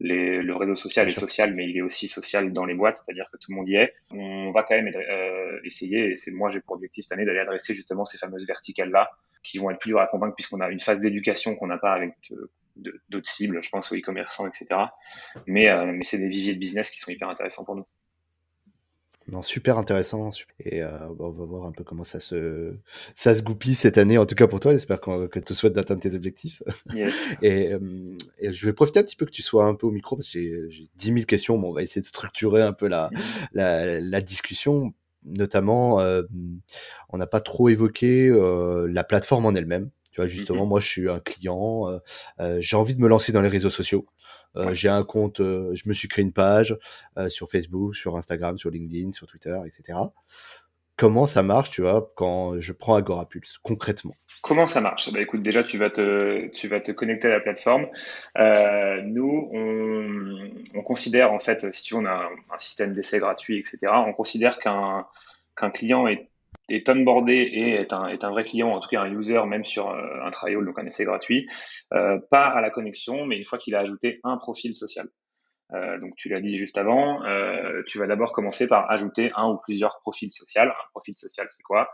le 0.01 0.53
réseau 0.53 0.75
social 0.75 1.09
est 1.09 1.19
social, 1.19 1.55
mais 1.55 1.69
il 1.69 1.77
est 1.77 1.83
aussi 1.83 2.09
social 2.09 2.53
dans 2.53 2.65
les 2.65 2.75
boîtes, 2.75 2.99
c'est-à-dire 2.99 3.29
que 3.33 3.37
tout 3.37 3.51
le 3.51 3.57
monde 3.57 3.69
y 3.69 3.77
est. 3.77 3.95
On 4.11 4.51
va 4.53 4.63
quand 4.63 4.75
même 4.75 4.91
euh, 4.95 5.61
essayer, 5.65 6.11
et 6.11 6.17
c'est 6.17 6.31
moi 6.31 6.51
j'ai 6.51 6.61
pour 6.61 6.77
objectif 6.77 7.05
cette 7.05 7.13
année 7.13 7.27
d'aller 7.27 7.41
adresser 7.41 7.75
justement 7.75 8.05
ces 8.05 8.19
fameuses 8.19 8.47
verticales-là, 8.47 9.11
qui 9.43 9.59
vont 9.59 9.71
être 9.71 9.79
plus 9.79 9.91
dures 9.91 10.01
à 10.01 10.07
convaincre 10.07 10.35
puisqu'on 10.35 10.61
a 10.61 10.69
une 10.71 10.81
phase 10.81 11.01
d'éducation 11.01 11.55
qu'on 11.57 11.67
n'a 11.67 11.79
pas 11.79 11.93
avec 11.93 12.15
euh, 12.33 12.51
d'autres 12.77 13.31
cibles, 13.31 13.63
je 13.63 13.71
pense 13.71 13.91
aux 13.93 13.97
e-commerçants, 13.97 14.47
etc. 14.47 14.67
Mais, 15.47 15.69
euh, 15.69 15.87
mais 15.87 16.05
c'est 16.05 16.19
des 16.19 16.29
viviers 16.29 16.55
de 16.55 16.59
business 16.59 16.91
qui 16.91 17.01
sont 17.01 17.11
hyper 17.11 17.29
intéressants 17.29 17.65
pour 17.65 17.77
nous. 17.77 17.87
Non, 19.31 19.43
super 19.43 19.79
intéressant. 19.79 20.31
Et 20.59 20.83
euh, 20.83 20.89
on 21.19 21.31
va 21.31 21.45
voir 21.45 21.67
un 21.67 21.73
peu 21.73 21.85
comment 21.85 22.03
ça 22.03 22.19
se, 22.19 22.75
ça 23.15 23.35
se 23.35 23.43
goupille 23.43 23.75
cette 23.75 23.97
année, 23.97 24.19
en 24.19 24.27
tout 24.27 24.35
cas 24.35 24.49
pour 24.49 24.59
toi. 24.59 24.73
J'espère 24.73 25.01
que 25.01 25.39
tu 25.39 25.55
souhaites 25.55 25.73
d'atteindre 25.73 26.01
tes 26.01 26.15
objectifs. 26.17 26.63
et, 27.43 27.73
euh, 27.73 28.17
et, 28.41 28.51
je 28.53 28.67
vais 28.67 28.73
profiter 28.73 28.99
un 28.99 29.05
petit 29.05 29.17
peu 29.17 29.27
que 29.27 29.31
tu 29.31 29.43
sois 29.43 29.65
un 29.65 29.75
peu 29.75 29.87
au 29.87 29.93
micro 29.93 30.17
parce 30.17 30.29
que 30.29 30.69
j'ai 30.69 30.89
10 30.97 31.07
000 31.07 31.19
questions. 31.27 31.59
Bon, 31.59 31.71
on 31.71 31.73
va 31.73 31.83
essayer 31.83 32.01
de 32.01 32.07
structurer 32.07 32.63
un 32.63 32.73
peu 32.73 32.89
la, 32.89 33.11
la, 33.53 34.01
la 34.01 34.21
discussion. 34.21 34.95
Notamment, 35.25 36.01
euh, 36.01 36.23
on 37.11 37.19
n'a 37.19 37.27
pas 37.27 37.41
trop 37.41 37.69
évoqué 37.69 38.31
la 38.89 39.05
plateforme 39.05 39.47
en 39.47 39.55
elle-même. 39.55 39.91
Tu 40.21 40.27
vois, 40.27 40.27
justement, 40.27 40.67
moi, 40.67 40.81
je 40.81 40.87
suis 40.89 41.09
un 41.09 41.21
client. 41.21 42.01
j'ai 42.59 42.77
envie 42.77 42.95
de 42.95 43.01
me 43.01 43.09
lancer 43.09 43.33
dans 43.33 43.43
les 43.43 43.49
réseaux 43.49 43.71
sociaux. 43.71 44.07
Euh, 44.57 44.75
j'ai 44.75 44.89
un 44.89 45.05
compte, 45.05 45.41
euh, 45.41 45.73
je 45.75 45.89
me 45.89 45.95
suis 45.95 46.09
créé 46.09 46.25
une 46.25 46.33
page 46.33 46.77
euh, 47.19 47.29
sur 47.29 47.49
Facebook, 47.49 47.95
sur 47.95 48.17
Instagram, 48.17 48.59
sur 48.59 48.71
LinkedIn, 48.71 49.13
sur 49.13 49.27
Twitter, 49.27 49.57
etc. 49.67 49.99
Comment 50.97 51.25
ça 51.25 51.43
marche, 51.43 51.71
tu 51.71 51.81
vois, 51.81 52.13
quand 52.15 52.61
je 52.61 52.73
prends 52.73 52.95
Agorapulse, 52.95 53.59
concrètement? 53.63 54.13
Comment 54.43 54.67
ça 54.67 54.83
marche? 54.83 55.11
Bah, 55.13 55.21
Écoute, 55.21 55.43
déjà, 55.43 55.65
tu 55.65 55.79
vas 55.79 55.89
te, 55.89 56.49
tu 56.49 56.69
vas 56.69 56.79
te 56.81 56.93
connecter 56.93 57.29
à 57.29 57.33
la 57.33 57.41
plateforme. 57.41 57.87
Euh, 58.37 59.01
nous, 59.03 59.49
on, 59.53 60.51
on, 60.75 60.83
considère, 60.83 61.33
en 61.33 61.41
fait, 61.41 61.73
si 61.73 61.85
tu 61.85 61.95
veux, 61.95 62.01
on 62.01 62.07
a 62.07 62.29
un 62.53 62.59
système 62.59 62.93
d'essai 62.93 63.19
gratuit, 63.19 63.59
etc. 63.59 63.79
On 64.07 64.13
considère 64.13 64.59
qu'un 64.59 65.07
qu'un 65.57 65.71
client 65.71 66.07
est 66.07 66.30
est 66.71 66.89
onboardé 66.89 67.35
et 67.35 67.71
est 67.75 67.93
un, 67.93 68.09
est 68.09 68.25
un 68.25 68.31
vrai 68.31 68.45
client, 68.45 68.71
en 68.71 68.81
tout 68.81 68.89
cas 68.89 69.03
un 69.03 69.13
user, 69.13 69.43
même 69.47 69.65
sur 69.65 69.91
euh, 69.91 70.25
un 70.25 70.31
trial, 70.31 70.65
donc 70.65 70.79
un 70.79 70.87
essai 70.87 71.05
gratuit, 71.05 71.49
euh, 71.95 72.19
pas 72.31 72.47
à 72.47 72.61
la 72.61 72.71
connexion, 72.71 73.27
mais 73.27 73.37
une 73.37 73.45
fois 73.45 73.59
qu'il 73.59 73.75
a 73.75 73.81
ajouté 73.81 74.21
un 74.25 74.37
profil 74.37 74.75
social. 74.75 75.09
Euh, 75.73 75.99
donc 75.99 76.17
tu 76.17 76.29
l'as 76.29 76.41
dit 76.41 76.57
juste 76.57 76.79
avant, 76.79 77.25
euh, 77.25 77.83
tu 77.87 77.99
vas 77.99 78.07
d'abord 78.07 78.33
commencer 78.33 78.67
par 78.67 78.91
ajouter 78.91 79.31
un 79.37 79.49
ou 79.49 79.57
plusieurs 79.59 80.01
profils 80.01 80.31
sociaux. 80.31 80.63
Un 80.63 80.91
profil 80.91 81.17
social, 81.17 81.47
c'est 81.49 81.63
quoi? 81.63 81.91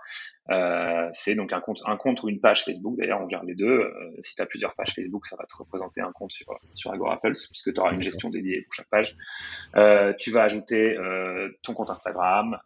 Euh, 0.51 1.09
C'est 1.12 1.35
donc 1.35 1.53
un 1.53 1.61
compte, 1.61 1.83
un 1.87 1.97
compte 1.97 2.23
ou 2.23 2.29
une 2.29 2.41
page 2.41 2.65
Facebook. 2.65 2.97
D'ailleurs, 2.97 3.21
on 3.21 3.29
gère 3.29 3.45
les 3.45 3.55
deux. 3.55 3.93
Si 4.23 4.35
tu 4.35 4.43
as 4.43 4.47
plusieurs 4.47 4.75
pages 4.75 4.95
Facebook, 4.95 5.27
ça 5.27 5.37
va 5.37 5.45
te 5.45 5.57
représenter 5.57 6.01
un 6.01 6.12
compte 6.12 6.33
sur, 6.33 6.47
sur 6.75 6.93
Agora 6.93 7.21
Pulse, 7.21 7.47
puisque 7.49 7.73
tu 7.73 7.81
auras 7.81 7.93
une 7.93 8.03
gestion 8.03 8.31
dédiée 8.31 8.62
pour 8.62 8.75
chaque 8.75 8.89
page. 8.89 9.17
tu 10.19 10.31
vas 10.31 10.43
ajouter 10.43 10.97
ton 11.62 11.75
compte 11.75 11.91
Instagram, 11.91 12.59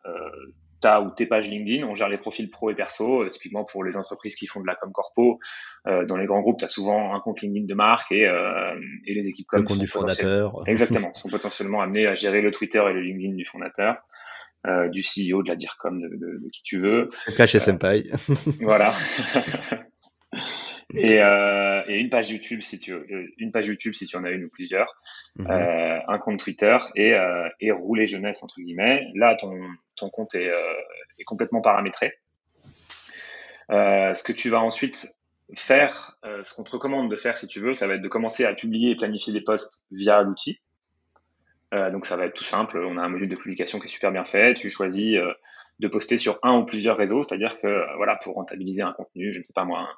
ta 0.80 1.00
ou 1.00 1.10
tes 1.10 1.26
pages 1.26 1.48
LinkedIn, 1.48 1.86
on 1.86 1.94
gère 1.94 2.08
les 2.08 2.18
profils 2.18 2.50
pro 2.50 2.70
et 2.70 2.74
perso. 2.74 3.22
Euh, 3.22 3.28
typiquement 3.28 3.64
pour 3.64 3.84
les 3.84 3.96
entreprises 3.96 4.34
qui 4.34 4.46
font 4.46 4.60
de 4.60 4.66
la 4.66 4.74
com 4.74 4.90
corpo, 4.92 5.38
euh, 5.86 6.04
dans 6.04 6.16
les 6.16 6.26
grands 6.26 6.40
groupes, 6.40 6.58
tu 6.58 6.64
as 6.64 6.68
souvent 6.68 7.14
un 7.14 7.20
compte 7.20 7.40
LinkedIn 7.40 7.66
de 7.66 7.74
marque 7.74 8.12
et, 8.12 8.26
euh, 8.26 8.74
et 9.06 9.14
les 9.14 9.28
équipes 9.28 9.46
com 9.46 9.60
le 9.60 9.66
compte 9.66 9.78
du 9.78 9.86
fondateur. 9.86 10.62
Exactement, 10.66 11.12
sont 11.14 11.28
potentiellement 11.28 11.80
amenés 11.80 12.06
à 12.06 12.14
gérer 12.14 12.40
le 12.40 12.50
Twitter 12.50 12.82
et 12.88 12.92
le 12.92 13.00
LinkedIn 13.00 13.34
du 13.34 13.44
fondateur. 13.44 13.96
Euh, 14.66 14.90
du 14.90 15.00
CEO, 15.00 15.42
de 15.42 15.48
la 15.48 15.56
DIRCOM, 15.56 16.02
de, 16.02 16.08
de, 16.08 16.38
de 16.44 16.50
qui 16.52 16.62
tu 16.62 16.78
veux. 16.78 17.06
C'est 17.08 17.34
cas 17.34 17.46
chez 17.46 17.58
Senpai. 17.58 18.10
voilà. 18.60 18.92
et, 20.94 21.20
euh, 21.20 21.82
et, 21.86 22.00
une 22.00 22.10
page 22.10 22.30
YouTube 22.30 22.60
si 22.62 22.78
tu 22.78 22.94
une 23.38 23.52
page 23.52 23.66
YouTube 23.66 23.94
si 23.94 24.06
tu 24.06 24.16
en 24.16 24.24
as 24.24 24.30
une 24.30 24.44
ou 24.44 24.48
plusieurs, 24.48 24.94
mhm. 25.36 25.50
euh, 25.50 25.98
un 26.08 26.18
compte 26.18 26.40
Twitter 26.40 26.76
et, 26.96 27.14
euh, 27.14 27.48
et 27.60 27.70
rouler 27.70 28.06
jeunesse 28.06 28.42
entre 28.42 28.60
guillemets. 28.60 29.06
Là, 29.14 29.36
ton, 29.36 29.58
ton 29.96 30.10
compte 30.10 30.34
est, 30.34 30.50
euh, 30.50 30.80
est 31.18 31.24
complètement 31.24 31.60
paramétré. 31.60 32.14
Euh, 33.70 34.14
ce 34.14 34.22
que 34.24 34.32
tu 34.32 34.50
vas 34.50 34.60
ensuite 34.60 35.14
faire, 35.54 36.16
euh, 36.24 36.42
ce 36.42 36.54
qu'on 36.54 36.64
te 36.64 36.70
recommande 36.70 37.10
de 37.10 37.16
faire 37.16 37.38
si 37.38 37.46
tu 37.46 37.60
veux, 37.60 37.74
ça 37.74 37.86
va 37.86 37.94
être 37.94 38.00
de 38.00 38.08
commencer 38.08 38.44
à 38.44 38.54
publier 38.54 38.90
et 38.90 38.96
planifier 38.96 39.32
des 39.32 39.42
posts 39.42 39.84
via 39.90 40.22
l'outil. 40.22 40.60
donc 41.72 42.04
ça 42.04 42.16
va 42.16 42.26
être 42.26 42.34
tout 42.34 42.44
simple. 42.44 42.78
On 42.78 42.96
a 42.96 43.02
un 43.02 43.08
module 43.08 43.28
de 43.28 43.36
publication 43.36 43.78
qui 43.78 43.86
est 43.86 43.88
super 43.88 44.10
bien 44.10 44.24
fait. 44.24 44.54
Tu 44.54 44.70
choisis 44.70 45.16
de 45.78 45.88
poster 45.88 46.18
sur 46.18 46.40
un 46.42 46.58
ou 46.58 46.64
plusieurs 46.64 46.96
réseaux, 46.96 47.22
c'est-à-dire 47.22 47.60
que 47.60 47.96
voilà 47.96 48.16
pour 48.16 48.34
rentabiliser 48.34 48.82
un 48.82 48.92
contenu, 48.92 49.32
je 49.32 49.38
ne 49.38 49.44
sais 49.44 49.52
pas 49.52 49.64
moi, 49.64 49.80
un 49.80 49.94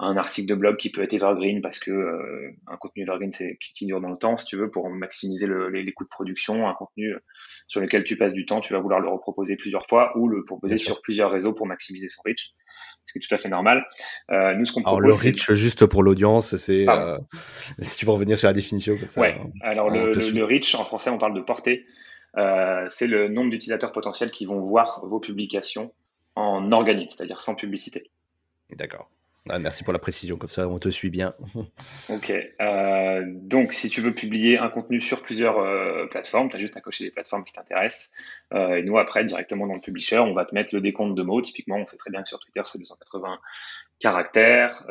article 0.00 0.48
de 0.48 0.54
blog 0.54 0.76
qui 0.76 0.90
peut 0.90 1.02
être 1.02 1.12
evergreen 1.12 1.60
parce 1.60 1.78
que 1.78 1.90
euh, 1.90 2.50
un 2.66 2.76
contenu 2.76 3.02
evergreen 3.02 3.30
c'est 3.30 3.56
qui, 3.60 3.86
dure 3.86 4.00
dans 4.00 4.10
le 4.10 4.16
temps 4.18 4.36
si 4.36 4.44
tu 4.44 4.56
veux 4.56 4.70
pour 4.70 4.90
maximiser 4.90 5.46
le, 5.46 5.68
les, 5.68 5.92
coûts 5.92 6.04
de 6.04 6.08
production 6.08 6.68
un 6.68 6.74
contenu 6.74 7.14
sur 7.68 7.80
lequel 7.80 8.04
tu 8.04 8.16
passes 8.16 8.34
du 8.34 8.44
temps 8.44 8.60
tu 8.60 8.72
vas 8.72 8.80
vouloir 8.80 9.00
le 9.00 9.08
reproposer 9.08 9.56
plusieurs 9.56 9.86
fois 9.86 10.16
ou 10.18 10.28
le 10.28 10.44
proposer 10.44 10.78
sur 10.78 11.00
plusieurs 11.00 11.30
réseaux 11.30 11.52
pour 11.52 11.66
maximiser 11.66 12.08
son 12.08 12.22
reach 12.24 12.54
ce 13.04 13.12
qui 13.12 13.18
est 13.18 13.22
tout 13.22 13.34
à 13.34 13.38
fait 13.38 13.48
normal. 13.48 13.86
Euh, 14.30 14.54
nous 14.54 14.64
ce 14.64 14.72
qu'on 14.72 14.82
propose 14.82 15.04
alors 15.04 15.16
le 15.16 15.30
reach 15.30 15.52
juste 15.52 15.86
pour 15.86 16.02
l'audience 16.02 16.56
c'est 16.56 16.88
euh, 16.88 17.18
si 17.80 17.98
tu 17.98 18.06
veux 18.06 18.12
revenir 18.12 18.38
sur 18.38 18.48
la 18.48 18.54
définition 18.54 18.96
ça, 19.06 19.20
ouais. 19.20 19.36
alors 19.60 19.90
le, 19.90 20.10
le, 20.10 20.44
reach 20.44 20.74
en 20.74 20.84
français 20.84 21.10
on 21.10 21.18
parle 21.18 21.34
de 21.34 21.40
portée. 21.40 21.84
Euh, 22.36 22.84
c'est 22.88 23.06
le 23.06 23.28
nombre 23.28 23.50
d'utilisateurs 23.50 23.92
potentiels 23.92 24.32
qui 24.32 24.44
vont 24.44 24.58
voir 24.58 25.04
vos 25.06 25.20
publications 25.20 25.92
en 26.34 26.72
organique 26.72 27.12
c'est-à-dire 27.12 27.40
sans 27.40 27.54
publicité. 27.54 28.10
D'accord 28.70 29.08
ah, 29.50 29.58
merci 29.58 29.84
pour 29.84 29.92
la 29.92 29.98
précision, 29.98 30.38
comme 30.38 30.48
ça 30.48 30.66
on 30.68 30.78
te 30.78 30.88
suit 30.88 31.10
bien. 31.10 31.34
ok. 32.08 32.32
Euh, 32.62 33.24
donc, 33.26 33.74
si 33.74 33.90
tu 33.90 34.00
veux 34.00 34.14
publier 34.14 34.58
un 34.58 34.70
contenu 34.70 35.02
sur 35.02 35.20
plusieurs 35.20 35.58
euh, 35.58 36.06
plateformes, 36.06 36.48
tu 36.48 36.56
as 36.56 36.60
juste 36.60 36.78
à 36.78 36.80
cocher 36.80 37.04
les 37.04 37.10
plateformes 37.10 37.44
qui 37.44 37.52
t'intéressent. 37.52 38.12
Euh, 38.54 38.76
et 38.76 38.82
nous, 38.82 38.96
après, 38.96 39.22
directement 39.22 39.66
dans 39.66 39.74
le 39.74 39.82
publisher, 39.82 40.18
on 40.18 40.32
va 40.32 40.46
te 40.46 40.54
mettre 40.54 40.74
le 40.74 40.80
décompte 40.80 41.14
de 41.14 41.22
mots. 41.22 41.42
Typiquement, 41.42 41.76
on 41.76 41.84
sait 41.84 41.98
très 41.98 42.10
bien 42.10 42.22
que 42.22 42.28
sur 42.30 42.38
Twitter, 42.38 42.62
c'est 42.64 42.78
280 42.78 43.38
caractères. 44.00 44.86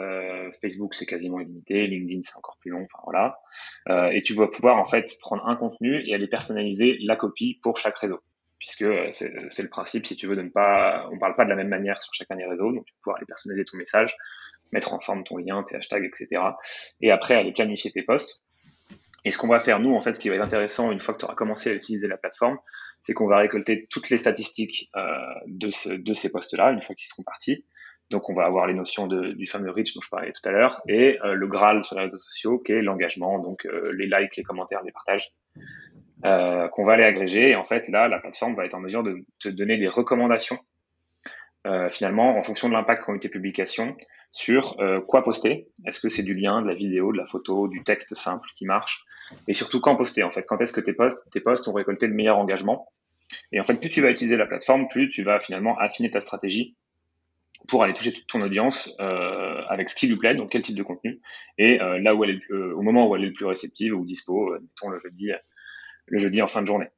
Facebook, 0.61 0.93
c'est 0.93 1.07
quasiment 1.07 1.39
illimité. 1.39 1.87
LinkedIn, 1.87 2.21
c'est 2.21 2.37
encore 2.37 2.57
plus 2.59 2.69
long. 2.69 2.85
Enfin, 2.93 3.03
voilà. 3.05 4.11
et 4.11 4.21
tu 4.21 4.35
vas 4.35 4.47
pouvoir, 4.47 4.77
en 4.77 4.85
fait, 4.85 5.17
prendre 5.19 5.47
un 5.47 5.55
contenu 5.55 5.99
et 6.07 6.13
aller 6.13 6.27
personnaliser 6.27 6.99
la 7.01 7.15
copie 7.15 7.59
pour 7.63 7.77
chaque 7.77 7.97
réseau 7.97 8.21
puisque 8.63 8.85
c'est 9.11 9.61
le 9.61 9.67
principe, 9.67 10.07
si 10.07 10.15
tu 10.15 10.25
veux, 10.25 10.35
ne 10.35 10.47
pas, 10.47 11.09
on 11.11 11.17
parle 11.19 11.35
pas 11.35 11.43
de 11.43 11.49
la 11.49 11.55
même 11.57 11.67
manière 11.67 12.01
sur 12.01 12.13
chacun 12.13 12.37
des 12.37 12.45
réseaux, 12.45 12.71
donc 12.71 12.85
tu 12.85 12.93
peux 12.93 12.99
pouvoir 13.01 13.17
aller 13.17 13.25
personnaliser 13.25 13.65
ton 13.65 13.75
message, 13.75 14.15
mettre 14.73 14.93
en 14.93 14.99
forme 14.99 15.23
ton 15.23 15.37
lien, 15.37 15.63
tes 15.63 15.75
hashtags, 15.75 16.03
etc. 16.03 16.41
Et 16.99 17.11
après, 17.11 17.35
aller 17.35 17.53
planifier 17.53 17.91
tes 17.91 18.01
posts. 18.01 18.41
Et 19.23 19.31
ce 19.31 19.37
qu'on 19.37 19.47
va 19.47 19.59
faire, 19.59 19.79
nous, 19.79 19.95
en 19.95 20.01
fait, 20.01 20.15
ce 20.15 20.19
qui 20.19 20.27
va 20.27 20.35
être 20.35 20.41
intéressant 20.41 20.91
une 20.91 20.99
fois 20.99 21.13
que 21.13 21.19
tu 21.19 21.25
auras 21.25 21.35
commencé 21.35 21.69
à 21.69 21.73
utiliser 21.73 22.09
la 22.09 22.17
plateforme, 22.17 22.57
c'est 22.99 23.13
qu'on 23.13 23.27
va 23.27 23.37
récolter 23.37 23.87
toutes 23.89 24.09
les 24.09 24.17
statistiques 24.17 24.89
euh, 24.97 25.07
de, 25.47 25.69
de 25.95 26.13
ces 26.13 26.29
posts-là, 26.29 26.71
une 26.71 26.81
fois 26.81 26.95
qu'ils 26.95 27.07
seront 27.07 27.23
partis. 27.23 27.63
Donc, 28.09 28.29
on 28.29 28.33
va 28.33 28.43
avoir 28.43 28.67
les 28.67 28.73
notions 28.73 29.07
du 29.07 29.47
fameux 29.47 29.71
reach 29.71 29.93
dont 29.93 30.01
je 30.01 30.09
parlais 30.09 30.33
tout 30.33 30.47
à 30.47 30.51
l'heure 30.51 30.81
et 30.87 31.17
le 31.23 31.47
Graal 31.47 31.83
sur 31.83 31.95
les 31.95 32.03
réseaux 32.03 32.17
sociaux 32.17 32.59
qui 32.59 32.73
est 32.73 32.81
l'engagement, 32.81 33.39
donc 33.39 33.65
les 33.97 34.05
likes, 34.05 34.35
les 34.35 34.43
commentaires, 34.43 34.83
les 34.83 34.91
partages. 34.91 35.31
qu'on 36.21 36.85
va 36.85 36.93
aller 36.93 37.05
agréger. 37.05 37.51
Et 37.51 37.55
en 37.55 37.63
fait, 37.63 37.87
là, 37.87 38.07
la 38.09 38.19
plateforme 38.19 38.55
va 38.55 38.65
être 38.65 38.75
en 38.75 38.81
mesure 38.81 39.03
de 39.03 39.25
te 39.39 39.49
donner 39.49 39.77
des 39.77 39.87
recommandations, 39.87 40.59
finalement, 41.91 42.37
en 42.37 42.43
fonction 42.43 42.67
de 42.67 42.73
l'impact 42.73 43.03
qu'ont 43.03 43.15
eu 43.15 43.19
tes 43.19 43.29
publications, 43.29 43.95
sur 44.33 44.75
euh, 44.81 44.99
quoi 44.99 45.23
poster. 45.23 45.69
Est-ce 45.85 46.01
que 46.01 46.09
c'est 46.09 46.23
du 46.23 46.33
lien, 46.33 46.61
de 46.61 46.67
la 46.67 46.73
vidéo, 46.73 47.13
de 47.13 47.17
la 47.17 47.25
photo, 47.25 47.67
du 47.67 47.83
texte 47.83 48.15
simple 48.15 48.49
qui 48.55 48.65
marche? 48.65 49.05
Et 49.47 49.53
surtout, 49.53 49.79
quand 49.79 49.95
poster, 49.95 50.23
en 50.23 50.31
fait? 50.31 50.43
Quand 50.43 50.59
est-ce 50.59 50.73
que 50.73 50.81
tes 50.81 50.93
posts, 50.93 51.17
tes 51.31 51.39
posts 51.39 51.67
ont 51.67 51.73
récolté 51.73 52.07
le 52.07 52.13
meilleur 52.13 52.39
engagement? 52.39 52.91
Et 53.51 53.59
en 53.59 53.63
fait, 53.63 53.75
plus 53.75 53.91
tu 53.91 54.01
vas 54.01 54.09
utiliser 54.09 54.35
la 54.35 54.47
plateforme, 54.47 54.87
plus 54.89 55.09
tu 55.09 55.23
vas 55.23 55.39
finalement 55.39 55.77
affiner 55.77 56.09
ta 56.09 56.19
stratégie 56.19 56.75
pour 57.67 57.83
aller 57.83 57.93
toucher 57.93 58.11
toute 58.11 58.27
ton 58.27 58.41
audience 58.41 58.91
euh, 58.99 59.61
avec 59.69 59.89
ce 59.89 59.95
qui 59.95 60.07
lui 60.07 60.17
plaît, 60.17 60.35
donc 60.35 60.49
quel 60.51 60.63
type 60.63 60.75
de 60.75 60.83
contenu, 60.83 61.21
et 61.57 61.81
euh, 61.81 61.97
là 61.99 62.13
où 62.13 62.25
elle 62.25 62.31
est 62.31 62.51
au 62.51 62.81
moment 62.81 63.07
où 63.07 63.15
elle 63.15 63.23
est 63.23 63.27
le 63.27 63.31
plus 63.31 63.45
réceptive 63.45 63.95
ou 63.95 64.03
dispo, 64.03 64.51
mettons 64.59 64.89
le 64.89 64.99
jeudi, 64.99 65.31
le 66.07 66.19
jeudi 66.19 66.41
en 66.41 66.47
fin 66.47 66.61
de 66.61 66.67
journée. 66.67 66.89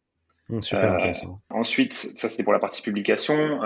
Mmh, 0.50 0.62
super 0.62 0.94
intéressant. 0.94 1.40
Ensuite, 1.52 1.94
ça 1.94 2.30
c'était 2.30 2.44
pour 2.44 2.54
la 2.54 2.58
partie 2.58 2.82
publication 2.82 3.62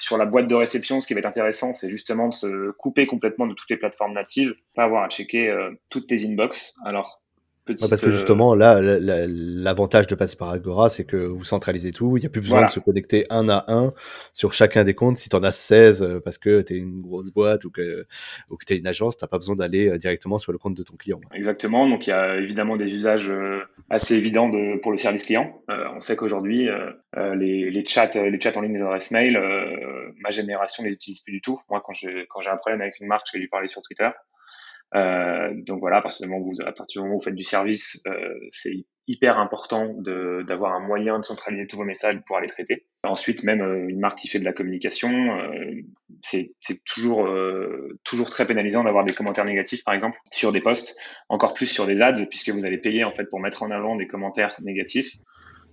sur 0.00 0.16
la 0.16 0.24
boîte 0.24 0.48
de 0.48 0.54
réception, 0.54 1.00
ce 1.00 1.06
qui 1.06 1.12
va 1.14 1.20
être 1.20 1.26
intéressant, 1.26 1.74
c'est 1.74 1.90
justement 1.90 2.28
de 2.28 2.34
se 2.34 2.70
couper 2.72 3.06
complètement 3.06 3.46
de 3.46 3.52
toutes 3.52 3.68
les 3.68 3.76
plateformes 3.76 4.14
natives, 4.14 4.54
pas 4.74 4.84
avoir 4.84 5.04
à 5.04 5.10
checker 5.10 5.48
euh, 5.48 5.72
toutes 5.90 6.06
tes 6.06 6.26
inbox. 6.26 6.74
Alors, 6.86 7.20
parce 7.66 8.00
que 8.00 8.06
euh, 8.06 8.10
justement, 8.10 8.54
là, 8.54 8.80
l'avantage 8.80 10.06
de 10.06 10.14
passer 10.14 10.36
par 10.36 10.50
Agora, 10.50 10.90
c'est 10.90 11.04
que 11.04 11.16
vous 11.16 11.44
centralisez 11.44 11.92
tout. 11.92 12.16
Il 12.16 12.20
n'y 12.20 12.26
a 12.26 12.30
plus 12.30 12.40
besoin 12.40 12.66
de 12.66 12.70
se 12.70 12.80
connecter 12.80 13.26
un 13.30 13.48
à 13.48 13.64
un 13.68 13.92
sur 14.32 14.52
chacun 14.52 14.84
des 14.84 14.94
comptes. 14.94 15.18
Si 15.18 15.28
tu 15.28 15.36
en 15.36 15.42
as 15.42 15.52
16 15.52 16.02
euh, 16.02 16.20
parce 16.20 16.38
que 16.38 16.62
tu 16.62 16.74
es 16.74 16.76
une 16.76 17.00
grosse 17.00 17.30
boîte 17.30 17.64
ou 17.64 17.70
que, 17.70 18.06
ou 18.48 18.56
que 18.56 18.64
tu 18.64 18.74
es 18.74 18.78
une 18.78 18.86
agence, 18.86 19.16
tu 19.16 19.24
n'as 19.24 19.28
pas 19.28 19.38
besoin 19.38 19.56
d'aller 19.56 19.88
euh, 19.88 19.98
directement 19.98 20.38
sur 20.38 20.52
le 20.52 20.58
compte 20.58 20.74
de 20.74 20.82
ton 20.82 20.96
client. 20.96 21.20
Exactement. 21.32 21.88
Donc, 21.88 22.06
il 22.06 22.10
y 22.10 22.12
a 22.14 22.36
évidemment 22.36 22.76
des 22.76 22.88
usages 22.88 23.32
assez 23.88 24.16
évidents 24.16 24.48
de, 24.48 24.78
pour 24.80 24.90
le 24.90 24.96
service 24.96 25.24
client. 25.24 25.62
on 25.68 26.00
sait 26.00 26.16
qu'aujourd'hui, 26.16 26.68
les, 27.16 27.70
les, 27.70 27.84
chats, 27.86 28.10
les 28.14 28.40
chats 28.40 28.56
en 28.56 28.62
ligne 28.62 28.74
des 28.74 28.82
adresses 28.82 29.10
mail, 29.10 29.38
ma 30.20 30.30
génération 30.30 30.82
ne 30.82 30.88
les 30.88 30.94
utilise 30.94 31.20
plus 31.20 31.32
du 31.32 31.40
tout. 31.40 31.58
Moi, 31.68 31.82
quand 31.84 31.92
j'ai 31.92 32.26
quand 32.28 32.40
un 32.46 32.56
problème 32.56 32.80
avec 32.80 33.00
une 33.00 33.06
marque, 33.06 33.26
je 33.28 33.36
vais 33.36 33.40
lui 33.40 33.48
parler 33.48 33.68
sur 33.68 33.82
Twitter. 33.82 34.08
Euh, 34.94 35.50
donc 35.54 35.80
voilà, 35.80 35.98
à 35.98 36.02
partir 36.02 36.26
moment 36.26 36.40
où 36.40 36.52
vous, 36.52 36.62
à 36.62 36.72
partir 36.72 37.00
du 37.00 37.04
moment 37.04 37.16
où 37.16 37.18
vous 37.18 37.24
faites 37.24 37.34
du 37.34 37.44
service, 37.44 38.02
euh, 38.06 38.34
c'est 38.50 38.84
hyper 39.10 39.38
important 39.38 39.92
d'avoir 40.46 40.72
un 40.72 40.80
moyen 40.80 41.18
de 41.18 41.24
centraliser 41.24 41.66
tous 41.66 41.76
vos 41.76 41.84
messages 41.84 42.20
pour 42.26 42.36
aller 42.36 42.46
traiter. 42.46 42.86
Ensuite, 43.04 43.42
même 43.42 43.60
euh, 43.60 43.88
une 43.88 43.98
marque 43.98 44.18
qui 44.18 44.28
fait 44.28 44.38
de 44.38 44.44
la 44.44 44.52
communication, 44.52 45.10
euh, 45.10 45.82
c'est 46.22 46.52
toujours, 46.84 47.26
euh, 47.26 47.98
toujours 48.04 48.30
très 48.30 48.46
pénalisant 48.46 48.84
d'avoir 48.84 49.04
des 49.04 49.12
commentaires 49.12 49.44
négatifs, 49.44 49.82
par 49.84 49.94
exemple, 49.94 50.18
sur 50.30 50.52
des 50.52 50.60
posts, 50.60 50.96
encore 51.28 51.54
plus 51.54 51.66
sur 51.66 51.86
des 51.86 52.02
ads, 52.02 52.26
puisque 52.28 52.50
vous 52.50 52.64
allez 52.64 52.78
payer 52.78 53.02
en 53.02 53.12
fait 53.12 53.24
pour 53.24 53.40
mettre 53.40 53.62
en 53.64 53.70
avant 53.70 53.96
des 53.96 54.06
commentaires 54.06 54.50
négatifs. 54.62 55.16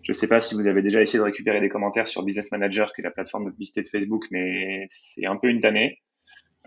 Je 0.01 0.11
ne 0.11 0.15
sais 0.15 0.27
pas 0.27 0.39
si 0.39 0.55
vous 0.55 0.67
avez 0.67 0.81
déjà 0.81 1.01
essayé 1.01 1.19
de 1.19 1.23
récupérer 1.23 1.59
des 1.59 1.69
commentaires 1.69 2.07
sur 2.07 2.23
Business 2.23 2.51
Manager, 2.51 2.93
qui 2.93 3.01
est 3.01 3.03
la 3.03 3.11
plateforme 3.11 3.45
de 3.45 3.51
publicité 3.51 3.81
de 3.81 3.87
Facebook, 3.87 4.25
mais 4.31 4.85
c'est 4.87 5.25
un 5.25 5.35
peu 5.35 5.49
une 5.49 5.59
tannée. 5.59 5.99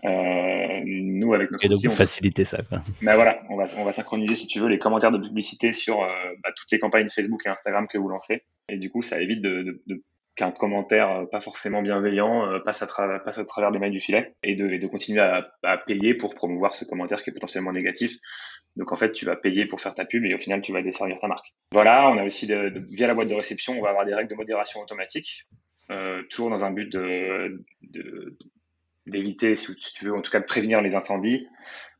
Euh, 0.05 0.81
nous, 0.85 1.33
avec 1.33 1.51
notre 1.51 1.63
Et 1.63 1.69
donc, 1.69 1.77
outil, 1.77 1.89
faciliter 1.89 2.45
ça. 2.45 2.61
Quoi. 2.63 2.79
Ben 3.01 3.15
voilà, 3.15 3.41
on 3.49 3.55
va, 3.55 3.65
on 3.77 3.83
va 3.83 3.91
synchroniser, 3.91 4.35
si 4.35 4.47
tu 4.47 4.59
veux, 4.59 4.67
les 4.67 4.79
commentaires 4.79 5.11
de 5.11 5.19
publicité 5.19 5.71
sur 5.71 6.01
euh, 6.01 6.07
bah, 6.43 6.49
toutes 6.55 6.71
les 6.71 6.79
campagnes 6.79 7.09
Facebook 7.09 7.41
et 7.45 7.49
Instagram 7.49 7.87
que 7.87 7.97
vous 7.97 8.09
lancez. 8.09 8.43
Et 8.69 8.77
du 8.77 8.89
coup, 8.89 9.01
ça 9.01 9.21
évite 9.21 9.41
de, 9.41 9.61
de, 9.63 9.81
de 9.87 10.03
qu'un 10.35 10.51
commentaire 10.51 11.09
euh, 11.09 11.25
pas 11.25 11.41
forcément 11.41 11.81
bienveillant 11.81 12.45
euh, 12.45 12.59
passe, 12.59 12.81
à 12.81 12.87
travers, 12.87 13.21
passe 13.23 13.37
à 13.37 13.45
travers 13.45 13.71
des 13.71 13.79
mailles 13.79 13.91
du 13.91 13.99
filet 13.99 14.33
et 14.43 14.55
de, 14.55 14.69
et 14.69 14.79
de 14.79 14.87
continuer 14.87 15.19
à, 15.19 15.51
à, 15.63 15.77
payer 15.77 16.13
pour 16.13 16.35
promouvoir 16.35 16.75
ce 16.75 16.85
commentaire 16.85 17.21
qui 17.21 17.29
est 17.29 17.33
potentiellement 17.33 17.73
négatif. 17.73 18.17
Donc 18.77 18.91
en 18.91 18.95
fait, 18.95 19.11
tu 19.11 19.25
vas 19.25 19.35
payer 19.35 19.65
pour 19.65 19.81
faire 19.81 19.93
ta 19.93 20.05
pub 20.05 20.25
et 20.25 20.33
au 20.33 20.37
final, 20.37 20.61
tu 20.61 20.71
vas 20.71 20.81
desservir 20.81 21.19
ta 21.19 21.27
marque. 21.27 21.53
Voilà, 21.73 22.09
on 22.09 22.17
a 22.17 22.23
aussi 22.23 22.47
de, 22.47 22.73
via 22.91 23.07
la 23.07 23.13
boîte 23.13 23.27
de 23.27 23.33
réception, 23.33 23.77
on 23.77 23.81
va 23.81 23.89
avoir 23.89 24.05
des 24.05 24.15
règles 24.15 24.29
de 24.29 24.35
modération 24.35 24.81
automatique, 24.81 25.47
euh, 25.89 26.23
toujours 26.29 26.49
dans 26.49 26.63
un 26.63 26.71
but 26.71 26.89
de, 26.89 27.61
de, 27.81 28.37
d'éviter, 29.07 29.55
si 29.55 29.75
tu 29.75 30.05
veux, 30.05 30.15
en 30.15 30.21
tout 30.21 30.31
cas 30.31 30.39
de 30.39 30.45
prévenir 30.45 30.81
les 30.81 30.95
incendies. 30.95 31.47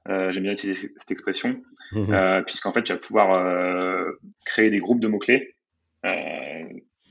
Euh, 0.09 0.31
J'aime 0.31 0.43
bien 0.43 0.53
utiliser 0.53 0.91
cette 0.95 1.11
expression, 1.11 1.61
mhm. 1.91 2.13
euh, 2.13 2.41
puisqu'en 2.41 2.71
fait, 2.71 2.83
tu 2.83 2.93
vas 2.93 2.99
pouvoir 2.99 3.33
euh, 3.33 4.19
créer 4.45 4.69
des 4.69 4.79
groupes 4.79 4.99
de 4.99 5.07
mots-clés, 5.07 5.55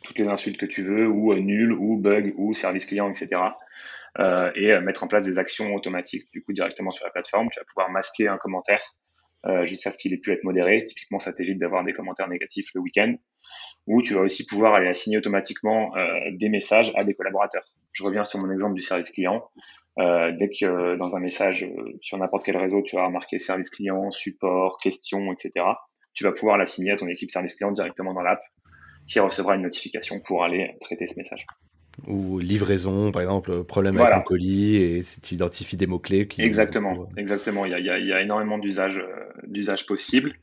toutes 0.03 0.19
les 0.19 0.29
insultes 0.29 0.59
que 0.59 0.67
tu 0.67 0.83
veux, 0.83 1.07
ou 1.07 1.33
nul, 1.35 1.73
ou 1.73 1.97
bug, 1.97 2.35
ou 2.37 2.53
service 2.55 2.87
client, 2.87 3.09
etc. 3.11 3.41
Et 4.57 4.77
mettre 4.81 5.05
en 5.05 5.09
place 5.09 5.27
des 5.27 5.39
actions 5.39 5.73
automatiques, 5.75 6.27
du 6.33 6.43
coup, 6.43 6.53
directement 6.53 6.91
sur 6.91 7.05
la 7.05 7.13
plateforme. 7.13 7.49
Tu 7.53 7.61
vas 7.61 7.67
pouvoir 7.67 7.91
masquer 7.91 8.27
un 8.27 8.39
commentaire 8.39 8.83
jusqu'à 9.63 9.93
ce 9.93 9.99
qu'il 9.99 10.13
ait 10.13 10.19
pu 10.19 10.33
être 10.33 10.43
modéré. 10.43 10.85
Typiquement, 10.85 11.21
ça 11.21 11.33
t'évite 11.33 11.59
d'avoir 11.59 11.85
des 11.85 11.93
commentaires 11.93 12.29
négatifs 12.29 12.71
le 12.75 12.81
week-end. 12.81 13.15
Ou 13.87 14.03
tu 14.03 14.15
vas 14.15 14.23
aussi 14.23 14.47
pouvoir 14.47 14.75
aller 14.75 14.89
assigner 14.89 15.19
automatiquement 15.19 15.93
des 16.33 16.49
messages 16.49 16.91
à 16.97 17.05
des 17.05 17.15
collaborateurs. 17.15 17.65
Je 17.93 18.03
reviens 18.03 18.25
sur 18.25 18.41
mon 18.41 18.51
exemple 18.51 18.75
du 18.75 18.83
service 18.83 19.11
client. 19.11 19.49
Euh, 19.99 20.33
dès 20.39 20.49
que 20.49 20.65
euh, 20.65 20.97
dans 20.97 21.17
un 21.17 21.21
message 21.21 21.65
euh, 21.65 21.99
sur 22.01 22.17
n'importe 22.17 22.45
quel 22.45 22.57
réseau, 22.57 22.83
tu 22.83 22.97
vas 22.97 23.09
marquer 23.11 23.39
service 23.39 23.71
client, 23.71 24.11
support, 24.11 24.79
question, 24.79 25.33
etc., 25.33 25.53
tu 26.15 26.25
vas 26.25 26.33
pouvoir 26.33 26.59
l'assigner 26.59 26.93
à 26.93 26.97
ton 26.97 27.09
équipe 27.09 27.31
service 27.31 27.55
client 27.55 27.73
directement 27.73 28.15
dans 28.15 28.23
l'app 28.23 28.41
qui 29.07 29.19
recevra 29.19 29.57
une 29.57 29.63
notification 29.63 30.21
pour 30.21 30.45
aller 30.45 30.77
traiter 30.81 31.07
ce 31.07 31.17
message. 31.17 31.47
Ou 32.07 32.39
livraison, 32.39 33.11
par 33.11 33.23
exemple, 33.23 33.65
problème 33.65 33.99
avec 34.01 34.15
un 34.15 34.21
colis 34.23 34.77
et 34.77 35.03
tu 35.23 35.35
identifies 35.35 35.77
des 35.77 35.87
mots-clés. 35.87 36.29
Qui... 36.29 36.43
Exactement, 36.43 37.09
exactement. 37.17 37.67
Il 37.67 37.73
y 37.73 37.75
a, 37.75 37.99
il 37.99 38.07
y 38.07 38.13
a 38.13 38.21
énormément 38.21 38.59
d'usages 38.59 39.87
possibles. 39.87 40.35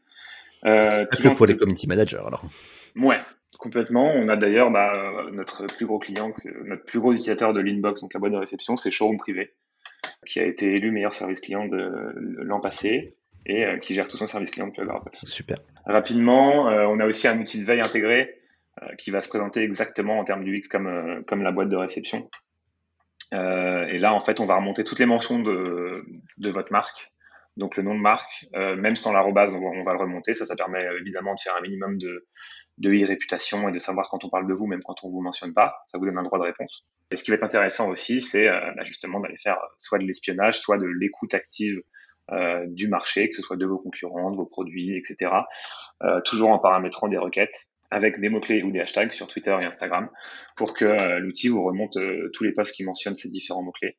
Euh, 0.65 1.05
que 1.05 1.29
pour 1.29 1.45
les 1.45 1.55
community 1.55 1.88
managers 1.88 2.21
alors. 2.25 2.43
Ouais, 2.95 3.19
Complètement. 3.58 4.12
On 4.15 4.30
a 4.30 4.36
d'ailleurs 4.36 4.72
bah, 4.72 5.26
notre 5.32 5.65
plus 5.65 5.86
gros 5.86 6.00
client, 6.00 6.34
notre 6.65 6.84
plus 6.84 7.00
gros 7.00 7.12
utilisateur 7.12 7.54
de 7.54 7.60
l'inbox, 7.60 8.02
donc 8.02 8.13
la 8.13 8.20
boîte 8.20 8.34
de 8.34 8.38
réception, 8.38 8.78
c'est 8.78 8.91
Showroom 8.91 9.17
Privé, 9.17 9.54
qui 10.26 10.39
a 10.39 10.46
été 10.46 10.76
élu 10.76 10.91
meilleur 10.91 11.13
service 11.13 11.39
client 11.39 11.65
de 11.65 12.13
l'an 12.43 12.60
passé 12.60 13.15
et 13.48 13.65
euh, 13.65 13.78
qui 13.78 13.96
gère 13.96 14.08
tout 14.08 14.17
son 14.17 14.28
service 14.28 14.52
client 14.52 14.67
depuis 14.67 14.82
Super. 15.24 15.58
Rapidement, 15.86 16.70
euh, 16.70 16.86
on 16.86 17.00
a 17.00 17.06
aussi 17.06 17.28
un 17.28 17.39
outil 17.39 17.60
de 17.60 17.65
veille 17.65 17.82
intégré 17.82 18.41
euh, 18.84 18.93
qui 18.98 19.10
va 19.10 19.22
se 19.22 19.30
présenter 19.30 19.62
exactement 19.62 20.20
en 20.20 20.24
termes 20.24 20.43
du 20.43 20.58
X 20.58 20.67
comme, 20.67 21.24
comme 21.26 21.41
la 21.41 21.52
boîte 21.52 21.70
de 21.70 21.78
réception. 21.78 22.30
et 23.32 23.98
là, 23.98 24.13
en 24.13 24.20
fait, 24.20 24.39
on 24.39 24.46
va 24.46 24.58
remonter 24.58 24.84
toutes 24.84 25.00
les 25.00 25.06
mentions 25.06 25.39
de, 25.39 26.06
de 26.38 26.50
votre 26.50 26.72
marque. 26.72 27.12
Donc 27.56 27.76
le 27.76 27.82
nom 27.82 27.96
de 27.96 28.02
marque, 28.02 28.46
même 28.54 28.96
sans 28.96 29.12
l'arrobase, 29.12 29.54
on, 29.54 29.58
on, 29.58 29.84
va 29.84 29.93
le 29.93 30.00
remonter. 30.00 30.34
Ça, 30.34 30.46
ça 30.46 30.56
permet 30.56 30.86
évidemment 31.00 31.34
de 31.34 31.39
faire 31.39 31.56
un 31.58 31.62
minimum 31.62 31.98
de, 31.98 32.28
de 32.77 32.91
e-réputation 32.91 33.69
et 33.69 33.71
de 33.71 33.79
savoir 33.79 34.09
quand 34.09 34.23
on 34.25 34.29
parle 34.29 34.47
de 34.47 34.53
vous, 34.53 34.67
même 34.67 34.83
quand 34.83 35.03
on 35.03 35.09
vous 35.09 35.21
mentionne 35.21 35.53
pas. 35.53 35.75
Ça 35.87 35.97
vous 35.97 36.05
donne 36.05 36.17
un 36.17 36.23
droit 36.23 36.39
de 36.39 36.43
réponse. 36.43 36.85
Et 37.11 37.15
ce 37.15 37.23
qui 37.23 37.31
va 37.31 37.37
être 37.37 37.43
intéressant 37.43 37.89
aussi, 37.89 38.21
c'est 38.21 38.47
euh, 38.47 38.59
bah, 38.75 38.83
justement 38.83 39.19
d'aller 39.19 39.37
faire 39.37 39.57
soit 39.77 39.97
de 39.97 40.03
l'espionnage, 40.03 40.59
soit 40.59 40.77
de 40.77 40.85
l'écoute 40.85 41.33
active 41.33 41.81
euh, 42.31 42.65
du 42.67 42.89
marché, 42.89 43.29
que 43.29 43.35
ce 43.35 43.41
soit 43.41 43.55
de 43.55 43.65
vos 43.65 43.77
concurrents, 43.77 44.31
de 44.31 44.35
vos 44.35 44.45
produits, 44.45 44.97
etc. 44.97 45.31
Euh, 46.03 46.21
toujours 46.21 46.49
en 46.49 46.59
paramétrant 46.59 47.07
des 47.07 47.17
requêtes 47.17 47.69
avec 47.89 48.19
des 48.19 48.29
mots-clés 48.29 48.63
ou 48.63 48.71
des 48.71 48.81
hashtags 48.81 49.13
sur 49.13 49.27
Twitter 49.27 49.55
et 49.61 49.65
Instagram 49.65 50.09
pour 50.55 50.73
que 50.73 50.85
euh, 50.85 51.19
l'outil 51.19 51.47
vous 51.47 51.63
remonte 51.63 51.97
euh, 51.97 52.29
tous 52.33 52.43
les 52.43 52.51
posts 52.51 52.75
qui 52.75 52.83
mentionnent 52.83 53.15
ces 53.15 53.29
différents 53.29 53.63
mots-clés. 53.63 53.97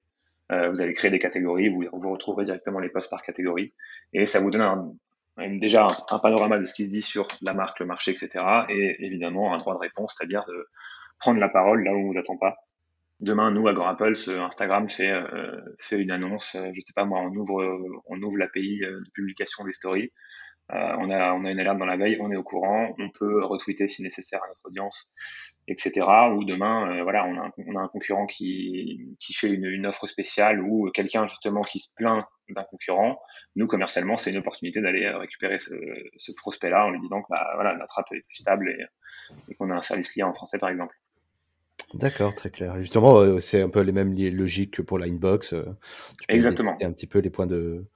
vous 0.50 0.80
allez 0.80 0.92
créer 0.92 1.10
des 1.10 1.18
catégories, 1.18 1.68
vous, 1.68 1.84
vous 1.92 2.10
retrouverez 2.10 2.44
directement 2.44 2.78
les 2.78 2.88
posts 2.88 3.10
par 3.10 3.22
catégorie 3.22 3.72
et 4.12 4.26
ça 4.26 4.40
vous 4.40 4.50
donne 4.50 4.62
un, 4.62 4.92
déjà 5.60 5.86
un 6.10 6.18
panorama 6.18 6.58
de 6.58 6.66
ce 6.66 6.74
qui 6.74 6.84
se 6.84 6.90
dit 6.90 7.02
sur 7.02 7.28
la 7.40 7.54
marque, 7.54 7.80
le 7.80 7.86
marché, 7.86 8.10
etc. 8.10 8.44
Et 8.68 9.04
évidemment 9.04 9.54
un 9.54 9.58
droit 9.58 9.74
de 9.74 9.80
réponse, 9.80 10.14
c'est-à-dire 10.16 10.44
de 10.48 10.68
prendre 11.18 11.40
la 11.40 11.48
parole 11.48 11.84
là 11.84 11.92
où 11.92 11.98
on 11.98 12.12
vous 12.12 12.18
attend 12.18 12.36
pas. 12.36 12.56
Demain, 13.20 13.50
nous, 13.50 13.66
à 13.66 13.72
Gorapple, 13.72 14.12
Instagram 14.12 14.88
fait, 14.88 15.10
euh, 15.10 15.60
fait 15.80 15.96
une 15.96 16.12
annonce, 16.12 16.54
euh, 16.54 16.70
je 16.72 16.80
sais 16.80 16.92
pas 16.94 17.04
moi, 17.04 17.20
on 17.20 17.34
ouvre, 17.34 18.00
on 18.06 18.22
ouvre 18.22 18.36
l'API 18.36 18.84
euh, 18.84 19.00
de 19.00 19.10
publication 19.12 19.64
des 19.64 19.72
stories. 19.72 20.12
on, 20.70 21.10
a, 21.10 21.32
on 21.32 21.44
a 21.44 21.50
une 21.50 21.58
alerte 21.58 21.78
dans 21.78 21.86
la 21.86 21.96
veille, 21.96 22.18
on 22.20 22.30
est 22.30 22.36
au 22.36 22.44
courant, 22.44 22.94
on 22.98 23.10
peut 23.10 23.44
retweeter 23.44 23.88
si 23.88 24.02
nécessaire 24.02 24.40
à 24.44 24.48
notre 24.48 24.60
audience 24.64 25.12
etc. 25.68 26.06
Ou 26.34 26.44
demain, 26.44 26.90
euh, 26.90 27.02
voilà, 27.02 27.26
on 27.26 27.36
a, 27.38 27.46
un, 27.46 27.52
on 27.66 27.76
a, 27.76 27.82
un, 27.82 27.88
concurrent 27.88 28.26
qui, 28.26 29.14
qui 29.18 29.34
fait 29.34 29.48
une, 29.48 29.66
une, 29.66 29.86
offre 29.86 30.06
spéciale 30.06 30.60
ou 30.60 30.90
quelqu'un 30.90 31.26
justement 31.28 31.62
qui 31.62 31.78
se 31.78 31.92
plaint 31.94 32.24
d'un 32.54 32.64
concurrent. 32.64 33.20
Nous, 33.56 33.66
commercialement, 33.66 34.16
c'est 34.16 34.30
une 34.30 34.38
opportunité 34.38 34.80
d'aller 34.80 35.04
euh, 35.04 35.18
récupérer 35.18 35.58
ce, 35.58 35.74
ce 36.16 36.32
prospect-là 36.32 36.86
en 36.86 36.90
lui 36.90 37.00
disant 37.00 37.22
que 37.22 37.28
bah, 37.30 37.50
voilà, 37.54 37.76
notre 37.76 37.98
app 37.98 38.06
est 38.12 38.20
plus 38.26 38.36
stable 38.36 38.70
et, 38.70 38.84
et 39.50 39.54
qu'on 39.54 39.70
a 39.70 39.74
un 39.74 39.82
service 39.82 40.08
client 40.08 40.28
en 40.28 40.34
français, 40.34 40.58
par 40.58 40.68
exemple. 40.68 40.94
D'accord, 41.94 42.34
très 42.34 42.50
clair. 42.50 42.76
Justement, 42.78 43.18
euh, 43.18 43.40
c'est 43.40 43.62
un 43.62 43.70
peu 43.70 43.80
les 43.80 43.92
mêmes 43.92 44.14
logiques 44.14 44.74
que 44.74 44.82
pour 44.82 44.98
l'inbox. 44.98 45.54
Exactement. 46.28 46.76
un 46.80 46.92
petit 46.92 47.06
peu 47.06 47.20
les 47.20 47.30
points 47.30 47.46
de, 47.46 47.86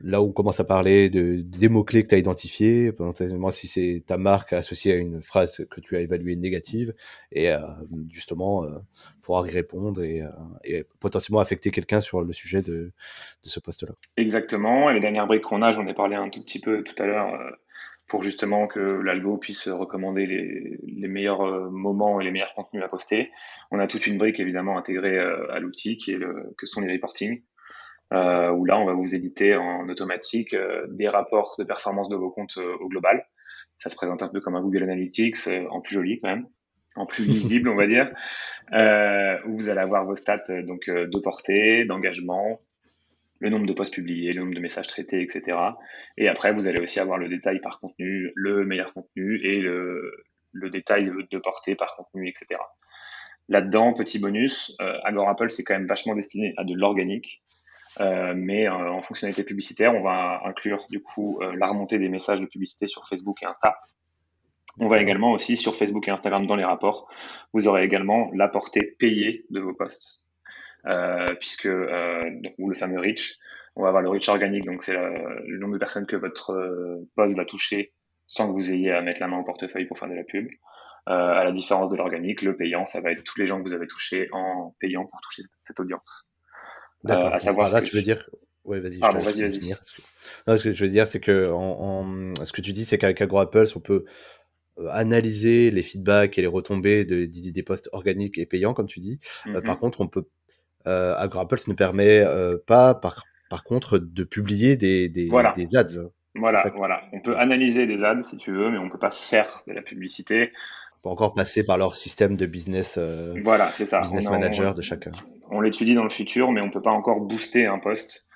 là 0.00 0.22
où 0.22 0.26
on 0.26 0.32
commence 0.32 0.60
à 0.60 0.64
parler 0.64 1.10
de, 1.10 1.40
des 1.40 1.68
mots-clés 1.68 2.02
que 2.02 2.08
tu 2.08 2.14
as 2.14 2.18
identifiés, 2.18 2.92
potentiellement 2.92 3.50
si 3.50 3.66
c'est 3.66 4.02
ta 4.06 4.16
marque 4.16 4.52
associée 4.52 4.94
à 4.94 4.96
une 4.96 5.22
phrase 5.22 5.64
que 5.70 5.80
tu 5.80 5.96
as 5.96 6.00
évaluée 6.00 6.36
négative, 6.36 6.94
et 7.32 7.50
euh, 7.50 7.58
justement, 8.10 8.64
euh, 8.64 8.70
pouvoir 9.22 9.46
y 9.46 9.50
répondre 9.50 10.02
et, 10.02 10.22
euh, 10.22 10.28
et 10.64 10.84
potentiellement 11.00 11.40
affecter 11.40 11.70
quelqu'un 11.70 12.00
sur 12.00 12.22
le 12.22 12.32
sujet 12.32 12.62
de, 12.62 12.92
ce 13.42 13.60
poste-là. 13.60 13.94
Exactement, 14.16 14.90
et 14.90 14.94
les 14.94 15.00
dernières 15.00 15.26
briques 15.26 15.42
qu'on 15.42 15.62
a, 15.62 15.70
j'en 15.70 15.86
ai 15.86 15.94
parlé 15.94 16.16
un 16.16 16.28
tout 16.28 16.42
petit 16.42 16.60
peu 16.60 16.82
tout 16.82 17.00
à 17.02 17.06
l'heure, 17.06 17.38
pour 18.06 18.22
justement 18.22 18.66
que 18.66 18.80
l'algo 18.80 19.38
puisse 19.38 19.66
recommander 19.68 20.26
les, 20.26 20.78
les, 20.86 21.08
meilleurs 21.08 21.70
moments 21.70 22.20
et 22.20 22.24
les 22.24 22.30
meilleurs 22.30 22.52
contenus 22.54 22.84
à 22.84 22.88
poster. 22.88 23.30
On 23.70 23.78
a 23.78 23.86
toute 23.86 24.06
une 24.06 24.18
brique 24.18 24.40
évidemment 24.40 24.76
intégrée 24.76 25.18
à 25.18 25.58
l'outil 25.58 25.96
qui 25.96 26.12
est 26.12 26.18
le, 26.18 26.54
que 26.58 26.66
sont 26.66 26.82
les 26.82 26.92
reporting 26.92 27.40
euh, 28.12 28.50
où 28.50 28.64
là, 28.64 28.78
on 28.78 28.84
va 28.84 28.92
vous 28.92 29.14
éditer 29.14 29.56
en 29.56 29.88
automatique 29.88 30.54
euh, 30.54 30.86
des 30.88 31.08
rapports 31.08 31.54
de 31.58 31.64
performance 31.64 32.08
de 32.08 32.16
vos 32.16 32.30
comptes 32.30 32.58
euh, 32.58 32.76
au 32.80 32.88
global. 32.88 33.26
Ça 33.76 33.90
se 33.90 33.96
présente 33.96 34.22
un 34.22 34.28
peu 34.28 34.40
comme 34.40 34.54
un 34.54 34.60
Google 34.60 34.84
Analytics, 34.84 35.48
en 35.70 35.80
plus 35.80 35.94
joli 35.94 36.20
quand 36.20 36.28
même, 36.28 36.46
en 36.94 37.06
plus 37.06 37.24
visible, 37.24 37.68
on 37.68 37.74
va 37.74 37.88
dire, 37.88 38.08
où 39.46 39.56
vous 39.56 39.68
allez 39.68 39.80
avoir 39.80 40.06
vos 40.06 40.14
stats 40.14 40.62
donc 40.62 40.88
de 40.88 41.18
portée, 41.18 41.84
d'engagement, 41.84 42.60
le 43.40 43.50
nombre 43.50 43.66
de 43.66 43.72
posts 43.72 43.92
publiés, 43.92 44.32
le 44.32 44.42
nombre 44.42 44.54
de 44.54 44.60
messages 44.60 44.86
traités, 44.86 45.22
etc. 45.22 45.58
Et 46.16 46.28
après, 46.28 46.52
vous 46.52 46.68
allez 46.68 46.78
aussi 46.78 47.00
avoir 47.00 47.18
le 47.18 47.28
détail 47.28 47.58
par 47.58 47.80
contenu, 47.80 48.30
le 48.36 48.64
meilleur 48.64 48.94
contenu 48.94 49.40
et 49.42 49.60
le, 49.60 50.24
le 50.52 50.70
détail 50.70 51.10
de 51.30 51.38
portée 51.38 51.74
par 51.74 51.96
contenu, 51.96 52.28
etc. 52.28 52.60
Là-dedans, 53.48 53.92
petit 53.92 54.18
bonus, 54.18 54.74
euh, 54.80 54.98
Agora 55.04 55.32
Apple, 55.32 55.50
c'est 55.50 55.64
quand 55.64 55.74
même 55.74 55.86
vachement 55.86 56.14
destiné 56.14 56.54
à 56.56 56.64
de 56.64 56.74
l'organique. 56.74 57.42
Euh, 58.00 58.34
mais 58.36 58.66
euh, 58.66 58.72
en 58.72 59.02
fonctionnalité 59.02 59.44
publicitaire, 59.44 59.94
on 59.94 60.02
va 60.02 60.42
inclure 60.44 60.86
du 60.90 61.02
coup 61.02 61.38
euh, 61.40 61.54
la 61.56 61.68
remontée 61.68 61.98
des 61.98 62.08
messages 62.08 62.40
de 62.40 62.46
publicité 62.46 62.86
sur 62.86 63.06
Facebook 63.08 63.42
et 63.42 63.46
Insta. 63.46 63.78
On 64.80 64.88
va 64.88 65.00
également 65.00 65.30
aussi 65.30 65.56
sur 65.56 65.76
Facebook 65.76 66.08
et 66.08 66.10
Instagram 66.10 66.46
dans 66.46 66.56
les 66.56 66.64
rapports, 66.64 67.08
vous 67.52 67.68
aurez 67.68 67.84
également 67.84 68.30
la 68.34 68.48
portée 68.48 68.96
payée 68.98 69.46
de 69.50 69.60
vos 69.60 69.72
posts, 69.72 70.24
puisque 71.38 71.68
ou 72.58 72.68
le 72.68 72.74
fameux 72.74 72.98
reach. 72.98 73.38
On 73.76 73.82
va 73.82 73.88
avoir 73.88 74.02
le 74.02 74.08
reach 74.08 74.28
organique, 74.28 74.64
donc 74.64 74.82
c'est 74.82 74.96
le 74.96 75.58
nombre 75.58 75.74
de 75.74 75.78
personnes 75.78 76.06
que 76.06 76.16
votre 76.16 77.04
post 77.14 77.36
va 77.36 77.44
toucher 77.44 77.92
sans 78.26 78.48
que 78.48 78.58
vous 78.58 78.72
ayez 78.72 78.90
à 78.90 79.00
mettre 79.00 79.20
la 79.20 79.28
main 79.28 79.38
au 79.38 79.44
portefeuille 79.44 79.86
pour 79.86 79.96
faire 79.96 80.08
de 80.08 80.14
la 80.14 80.24
pub. 80.24 80.48
à 81.06 81.44
la 81.44 81.52
différence 81.52 81.88
de 81.88 81.96
l'organique, 81.96 82.42
le 82.42 82.56
payant, 82.56 82.84
ça 82.84 83.00
va 83.00 83.12
être 83.12 83.22
tous 83.22 83.38
les 83.38 83.46
gens 83.46 83.62
que 83.62 83.68
vous 83.68 83.74
avez 83.74 83.86
touchés 83.86 84.26
en 84.32 84.74
payant 84.80 85.06
pour 85.06 85.20
toucher 85.20 85.42
cette 85.56 85.78
audience. 85.78 86.26
D'accord. 87.04 87.34
à 87.34 87.38
savoir. 87.38 87.72
Là, 87.72 87.82
tu 87.82 87.94
veux 87.94 88.02
dire. 88.02 88.28
Ouais, 88.64 88.80
vas-y. 88.80 88.98
Pardon, 88.98 89.18
vas-y, 89.18 89.42
vas-y. 89.42 89.74
Non, 90.46 90.56
ce 90.56 90.64
que 90.64 90.72
je 90.72 90.84
veux 90.84 90.90
dire, 90.90 91.06
c'est 91.06 91.20
que 91.20 91.50
en, 91.50 92.34
ce 92.44 92.52
que 92.52 92.60
tu 92.60 92.72
dis, 92.72 92.84
c'est 92.84 92.98
qu'avec 92.98 93.20
AgroApples, 93.20 93.66
on 93.76 93.80
peut 93.80 94.04
euh, 94.78 94.88
analyser 94.90 95.70
les 95.70 95.82
feedbacks 95.82 96.38
et 96.38 96.40
les 96.40 96.46
retombées 96.46 97.04
de, 97.04 97.26
des 97.26 97.62
postes 97.62 97.88
organiques 97.92 98.38
et 98.38 98.46
payants, 98.46 98.74
comme 98.74 98.86
tu 98.86 99.00
dis. 99.00 99.20
Euh, 99.48 99.60
par 99.60 99.74
mhm. 99.74 99.80
contre, 99.80 100.00
on 100.00 100.08
peut. 100.08 100.24
Euh, 100.86 101.14
AgroApples 101.16 101.60
ne 101.66 101.74
permet 101.74 102.20
euh, 102.20 102.58
pas, 102.66 102.94
par, 102.94 103.24
par 103.48 103.64
contre, 103.64 103.98
de 103.98 104.24
publier 104.24 104.76
des, 104.76 105.08
des, 105.08 105.30
des 105.56 105.76
ads. 105.76 106.10
Voilà, 106.34 106.64
voilà. 106.74 107.02
On 107.12 107.20
peut 107.20 107.38
analyser 107.38 107.86
des 107.86 108.02
ads 108.02 108.20
si 108.20 108.36
tu 108.36 108.50
veux, 108.50 108.70
mais 108.70 108.78
on 108.78 108.90
peut 108.90 108.98
pas 108.98 109.12
faire 109.12 109.62
de 109.68 109.72
la 109.72 109.82
publicité 109.82 110.52
encore 111.10 111.34
passer 111.34 111.64
par 111.64 111.78
leur 111.78 111.94
système 111.94 112.36
de 112.36 112.46
business, 112.46 112.96
euh, 112.98 113.34
voilà, 113.42 113.70
c'est 113.72 113.86
ça. 113.86 114.00
business 114.00 114.28
manager 114.30 114.74
de 114.74 114.82
chacun. 114.82 115.12
On 115.50 115.60
l'étudie 115.60 115.94
dans 115.94 116.04
le 116.04 116.10
futur, 116.10 116.50
mais 116.50 116.60
on 116.60 116.70
peut 116.70 116.82
pas 116.82 116.90
encore 116.90 117.20
booster 117.20 117.66
un 117.66 117.78
poste, 117.78 118.26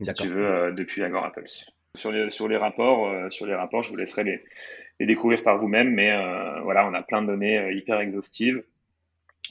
si 0.00 0.12
tu 0.14 0.28
veux, 0.28 0.46
euh, 0.46 0.72
depuis 0.72 1.02
Agora 1.02 1.28
Apple. 1.28 1.44
Sur 1.94 2.12
les, 2.12 2.30
sur 2.30 2.48
les 2.48 2.56
rapports, 2.56 3.08
euh, 3.08 3.30
sur 3.30 3.46
les 3.46 3.54
rapports, 3.54 3.82
je 3.82 3.90
vous 3.90 3.96
laisserai 3.96 4.24
les, 4.24 4.44
les 5.00 5.06
découvrir 5.06 5.42
par 5.42 5.58
vous-même, 5.58 5.90
mais 5.90 6.12
voilà, 6.62 6.86
on 6.86 6.94
a 6.94 7.02
plein 7.02 7.22
de 7.22 7.28
données 7.28 7.72
hyper 7.72 7.98
exhaustives, 8.00 8.62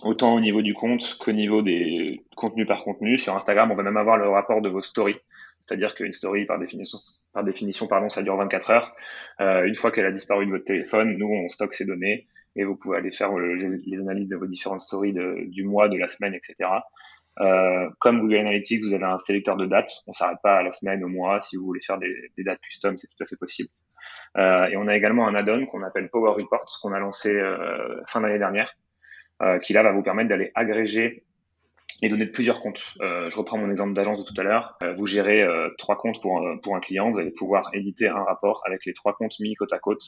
autant 0.03 0.35
au 0.35 0.39
niveau 0.39 0.61
du 0.61 0.73
compte 0.73 1.17
qu'au 1.19 1.31
niveau 1.31 1.61
des 1.61 2.23
contenus 2.35 2.67
par 2.67 2.83
contenu. 2.83 3.17
Sur 3.17 3.35
Instagram, 3.35 3.71
on 3.71 3.75
va 3.75 3.83
même 3.83 3.97
avoir 3.97 4.17
le 4.17 4.29
rapport 4.29 4.61
de 4.61 4.69
vos 4.69 4.81
stories. 4.81 5.17
C'est-à-dire 5.61 5.95
qu'une 5.95 6.13
story, 6.13 6.45
par 6.45 6.59
définition, 6.59 6.99
par 7.33 7.43
définition 7.43 7.87
pardon, 7.87 8.07
ça 8.07 8.21
dure 8.21 8.37
24 8.37 8.69
heures. 8.69 8.95
une 9.39 9.75
fois 9.75 9.91
qu'elle 9.91 10.05
a 10.05 10.11
disparu 10.11 10.45
de 10.45 10.51
votre 10.51 10.65
téléphone, 10.65 11.17
nous, 11.17 11.27
on 11.27 11.49
stocke 11.49 11.73
ces 11.73 11.85
données 11.85 12.27
et 12.57 12.65
vous 12.65 12.75
pouvez 12.75 12.97
aller 12.97 13.11
faire 13.11 13.31
euh, 13.37 13.79
les 13.85 14.01
analyses 14.01 14.27
de 14.27 14.35
vos 14.35 14.47
différentes 14.47 14.81
stories 14.81 15.13
du 15.13 15.63
mois, 15.63 15.87
de 15.87 15.97
la 15.97 16.07
semaine, 16.07 16.33
etc. 16.33 16.69
Euh, 17.39 17.87
comme 17.99 18.19
Google 18.19 18.37
Analytics, 18.37 18.81
vous 18.83 18.93
avez 18.93 19.05
un 19.05 19.19
sélecteur 19.19 19.55
de 19.55 19.67
dates. 19.67 19.91
On 20.07 20.13
s'arrête 20.13 20.39
pas 20.41 20.57
à 20.57 20.63
la 20.63 20.71
semaine, 20.71 21.03
au 21.03 21.07
mois. 21.07 21.39
Si 21.39 21.55
vous 21.55 21.65
voulez 21.65 21.81
faire 21.81 21.99
des, 21.99 22.31
dates 22.39 22.59
custom, 22.59 22.97
c'est 22.97 23.07
tout 23.07 23.23
à 23.23 23.27
fait 23.27 23.37
possible. 23.37 23.69
Euh, 24.37 24.65
et 24.65 24.77
on 24.77 24.87
a 24.87 24.97
également 24.97 25.27
un 25.27 25.35
add-on 25.35 25.67
qu'on 25.67 25.83
appelle 25.83 26.09
Power 26.09 26.31
Reports 26.31 26.79
qu'on 26.81 26.93
a 26.93 26.99
lancé 26.99 27.39
fin 28.07 28.21
d'année 28.21 28.39
dernière, 28.39 28.73
qui 29.63 29.73
là 29.73 29.83
va 29.83 29.91
vous 29.91 30.03
permettre 30.03 30.29
d'aller 30.29 30.51
agréger 30.55 31.23
les 32.01 32.09
données 32.09 32.25
de 32.25 32.31
plusieurs 32.31 32.59
comptes. 32.59 32.93
je 32.99 33.35
reprends 33.37 33.57
mon 33.57 33.69
exemple 33.69 33.93
d'agence 33.93 34.19
de 34.19 34.23
tout 34.23 34.39
à 34.39 34.43
l'heure. 34.43 34.77
vous 34.97 35.05
gérez 35.05 35.45
trois 35.77 35.97
comptes 35.97 36.21
pour 36.21 36.75
un 36.75 36.79
client. 36.79 37.11
Vous 37.11 37.19
allez 37.19 37.31
pouvoir 37.31 37.69
éditer 37.73 38.07
un 38.07 38.23
rapport 38.23 38.63
avec 38.65 38.85
les 38.85 38.93
trois 38.93 39.13
comptes 39.13 39.39
mis 39.39 39.53
côte 39.55 39.73
à 39.73 39.79
côte 39.79 40.01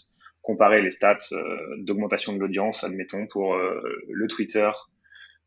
comparer 0.49 0.81
les 0.81 0.89
stats 0.89 1.17
euh, 1.33 1.75
d'augmentation 1.77 2.33
de 2.33 2.39
l'audience, 2.39 2.83
admettons, 2.83 3.27
pour 3.27 3.53
euh, 3.53 4.01
le 4.09 4.27
Twitter, 4.27 4.71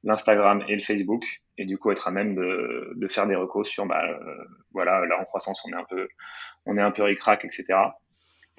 l'Instagram 0.05 0.62
et 0.69 0.75
le 0.75 0.81
Facebook, 0.81 1.25
et 1.59 1.65
du 1.65 1.77
coup 1.77 1.91
être 1.91 2.07
à 2.07 2.12
même 2.12 2.37
de, 2.37 2.93
de 2.95 3.09
faire 3.09 3.27
des 3.27 3.35
recos 3.35 3.69
sur, 3.69 3.85
bah, 3.85 4.01
euh, 4.01 4.45
voilà, 4.73 5.05
là 5.05 5.19
en 5.21 5.25
croissance, 5.25 5.61
on 5.67 5.73
est 5.73 5.81
un 5.81 5.87
peu, 5.91 6.07
on 6.67 6.77
est 6.77 6.81
un 6.81 6.93
peu 6.93 7.03
ric-rac, 7.03 7.45
etc. 7.45 7.65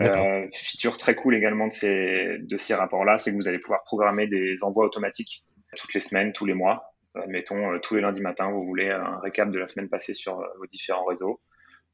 Euh, 0.02 0.46
feature 0.54 0.98
très 0.98 1.16
cool 1.16 1.34
également 1.34 1.68
de 1.68 1.72
ces, 1.72 2.40
de 2.40 2.58
ces 2.58 2.74
rapports-là, 2.74 3.18
c'est 3.18 3.32
que 3.32 3.38
vous 3.38 3.48
allez 3.48 3.60
pouvoir 3.60 3.86
programmer 3.86 4.28
des 4.28 4.66
envois 4.66 4.86
automatiques 4.86 5.46
toutes 5.78 5.94
les 5.94 6.02
semaines, 6.02 6.34
tous 6.34 6.46
les 6.46 6.56
mois. 6.56 6.94
Admettons, 7.16 7.80
tous 7.80 7.96
les 7.96 8.02
lundis 8.02 8.20
matins, 8.20 8.52
vous 8.52 8.66
voulez 8.66 8.90
un 8.90 9.20
récap 9.20 9.50
de 9.50 9.60
la 9.60 9.68
semaine 9.70 9.88
passée 9.88 10.14
sur 10.14 10.46
vos 10.58 10.66
différents 10.66 11.06
réseaux. 11.06 11.40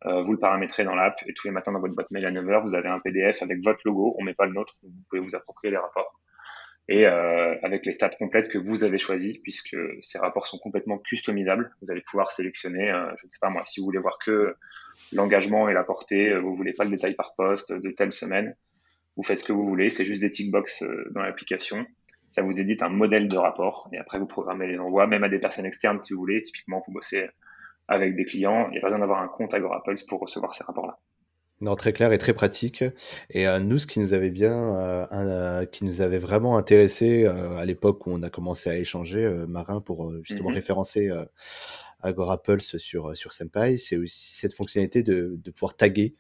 Euh, 0.05 0.23
vous 0.23 0.31
le 0.31 0.39
paramétrez 0.39 0.83
dans 0.83 0.95
l'app 0.95 1.19
et 1.27 1.33
tous 1.33 1.47
les 1.47 1.51
matins 1.51 1.73
dans 1.73 1.81
votre 1.81 1.93
boîte 1.93 2.09
mail 2.11 2.25
à 2.25 2.31
9h, 2.31 2.63
vous 2.63 2.75
avez 2.75 2.87
un 2.87 2.99
PDF 2.99 3.41
avec 3.41 3.63
votre 3.63 3.81
logo. 3.85 4.15
On 4.17 4.23
met 4.23 4.33
pas 4.33 4.45
le 4.45 4.53
nôtre, 4.53 4.77
vous 4.81 4.91
pouvez 5.09 5.21
vous 5.21 5.35
approprier 5.35 5.71
les 5.71 5.77
rapports. 5.77 6.19
Et 6.87 7.05
euh, 7.05 7.55
avec 7.61 7.85
les 7.85 7.91
stats 7.91 8.09
complètes 8.09 8.49
que 8.49 8.57
vous 8.57 8.83
avez 8.83 8.97
choisies, 8.97 9.39
puisque 9.43 9.77
ces 10.01 10.17
rapports 10.17 10.47
sont 10.47 10.57
complètement 10.57 10.97
customisables, 10.97 11.71
vous 11.81 11.91
allez 11.91 12.01
pouvoir 12.01 12.31
sélectionner, 12.31 12.89
euh, 12.89 13.11
je 13.19 13.27
ne 13.27 13.29
sais 13.29 13.37
pas 13.39 13.49
moi, 13.49 13.63
si 13.65 13.79
vous 13.79 13.85
voulez 13.85 13.99
voir 13.99 14.17
que 14.25 14.55
l'engagement 15.13 15.69
et 15.69 15.73
la 15.73 15.83
portée, 15.83 16.33
vous 16.33 16.55
voulez 16.55 16.73
pas 16.73 16.85
le 16.85 16.89
détail 16.89 17.13
par 17.13 17.35
poste 17.35 17.73
de 17.73 17.91
telle 17.91 18.11
semaine, 18.11 18.55
vous 19.17 19.23
faites 19.23 19.37
ce 19.37 19.43
que 19.43 19.53
vous 19.53 19.67
voulez, 19.67 19.89
c'est 19.89 20.05
juste 20.05 20.21
des 20.21 20.31
tick 20.31 20.49
box 20.49 20.83
dans 21.11 21.21
l'application. 21.21 21.85
Ça 22.27 22.41
vous 22.41 22.51
édite 22.51 22.81
un 22.81 22.89
modèle 22.89 23.27
de 23.27 23.37
rapport 23.37 23.89
et 23.91 23.97
après 23.97 24.17
vous 24.17 24.27
programmez 24.27 24.65
les 24.65 24.79
envois, 24.79 25.05
même 25.05 25.23
à 25.23 25.29
des 25.29 25.39
personnes 25.39 25.65
externes 25.65 25.99
si 25.99 26.13
vous 26.13 26.19
voulez. 26.19 26.41
Typiquement, 26.41 26.81
vous 26.85 26.93
bossez 26.93 27.27
avec 27.89 28.15
des 28.15 28.25
clients. 28.25 28.67
Il 28.69 28.71
n'y 28.71 28.77
a 28.77 28.81
pas 28.81 28.87
besoin 28.87 28.99
d'avoir 28.99 29.21
un 29.21 29.27
compte 29.27 29.53
Agorapulse 29.53 30.03
pour 30.03 30.21
recevoir 30.21 30.53
ces 30.53 30.63
rapports-là. 30.63 30.97
Non, 31.61 31.75
très 31.75 31.91
clair 31.91 32.13
et 32.13 32.17
très 32.17 32.33
pratique. 32.33 32.85
Et 33.29 33.47
euh, 33.47 33.59
nous, 33.59 33.79
ce 33.79 33.87
qui 33.87 33.99
nous 33.99 34.13
avait 34.13 34.29
bien, 34.29 34.75
euh, 34.75 35.05
euh, 35.11 35.65
qui 35.65 35.83
nous 35.83 36.01
avait 36.01 36.19
vraiment 36.19 36.55
intéressé 36.55 37.25
à 37.25 37.65
l'époque 37.65 38.07
où 38.07 38.11
on 38.11 38.21
a 38.21 38.29
commencé 38.29 38.69
à 38.69 38.77
échanger, 38.77 39.27
Marin, 39.47 39.81
pour 39.81 40.13
justement 40.23 40.49
mhm. 40.49 40.55
référencer 40.55 41.09
Agorapulse 42.01 42.77
sur 42.77 43.15
sur 43.17 43.33
Senpai, 43.33 43.77
c'est 43.77 43.97
aussi 43.97 44.35
cette 44.35 44.53
fonctionnalité 44.53 45.03
de, 45.03 45.37
de 45.43 45.51
pouvoir 45.51 45.75
taguer 45.75 46.15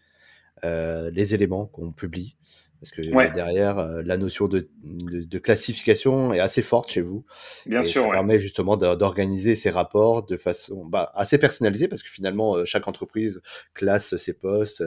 les 0.63 1.33
éléments 1.33 1.67
qu'on 1.67 1.93
publie. 1.93 2.35
Parce 2.79 2.91
que 2.91 3.01
derrière, 3.33 3.77
euh, 3.77 4.01
la 4.03 4.17
notion 4.17 4.47
de, 4.47 4.69
de, 4.83 5.39
classification 5.39 6.33
est 6.33 6.39
assez 6.39 6.61
forte 6.61 6.89
chez 6.89 7.01
vous. 7.01 7.25
Bien 7.65 7.83
sûr. 7.83 8.03
Ça 8.03 8.09
permet 8.09 8.39
justement 8.39 8.77
d'organiser 8.77 9.55
ces 9.55 9.69
rapports 9.69 10.25
de 10.25 10.37
façon 10.37 10.85
bah, 10.85 11.11
assez 11.13 11.37
personnalisée, 11.37 11.87
parce 11.87 12.03
que 12.03 12.09
finalement, 12.09 12.55
euh, 12.55 12.65
chaque 12.65 12.87
entreprise 12.87 13.41
classe 13.73 14.15
ses 14.15 14.33
postes 14.33 14.83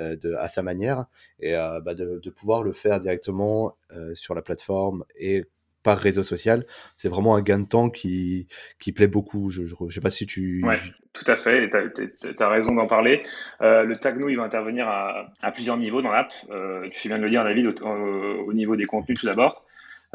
euh, 0.00 0.16
de, 0.16 0.34
à 0.34 0.48
sa 0.48 0.62
manière, 0.62 1.06
et 1.38 1.52
bah, 1.52 1.94
de, 1.94 2.18
de, 2.22 2.30
pouvoir 2.30 2.62
le 2.62 2.72
faire 2.72 2.98
directement 2.98 3.76
sur 4.14 4.34
la 4.34 4.42
plateforme 4.42 5.04
et 5.16 5.44
par 5.86 5.98
réseau 5.98 6.24
social, 6.24 6.66
c'est 6.96 7.08
vraiment 7.08 7.36
un 7.36 7.42
gain 7.42 7.60
de 7.60 7.68
temps 7.68 7.90
qui, 7.90 8.48
qui 8.80 8.90
plaît 8.90 9.06
beaucoup. 9.06 9.50
Je 9.50 9.62
ne 9.62 9.90
sais 9.90 10.00
pas 10.00 10.10
si 10.10 10.26
tu... 10.26 10.64
Ouais, 10.64 10.80
tout 11.12 11.24
à 11.28 11.36
fait, 11.36 11.70
tu 11.70 12.42
as, 12.42 12.48
raison 12.48 12.74
d'en 12.74 12.88
parler. 12.88 13.22
Euh, 13.62 13.84
le 13.84 13.96
tag 13.96 14.18
nous, 14.18 14.28
il 14.28 14.36
va 14.36 14.42
intervenir 14.42 14.88
à, 14.88 15.52
plusieurs 15.52 15.76
niveaux 15.76 16.02
dans 16.02 16.10
l'app. 16.10 16.32
Euh, 16.50 16.88
tu 16.92 17.06
viens 17.06 17.18
de 17.18 17.22
le 17.22 17.30
dire, 17.30 17.44
David, 17.44 17.68
au, 17.68 17.86
au 18.48 18.52
niveau 18.52 18.74
des 18.74 18.86
contenus 18.86 19.20
tout 19.20 19.26
d'abord, 19.26 19.64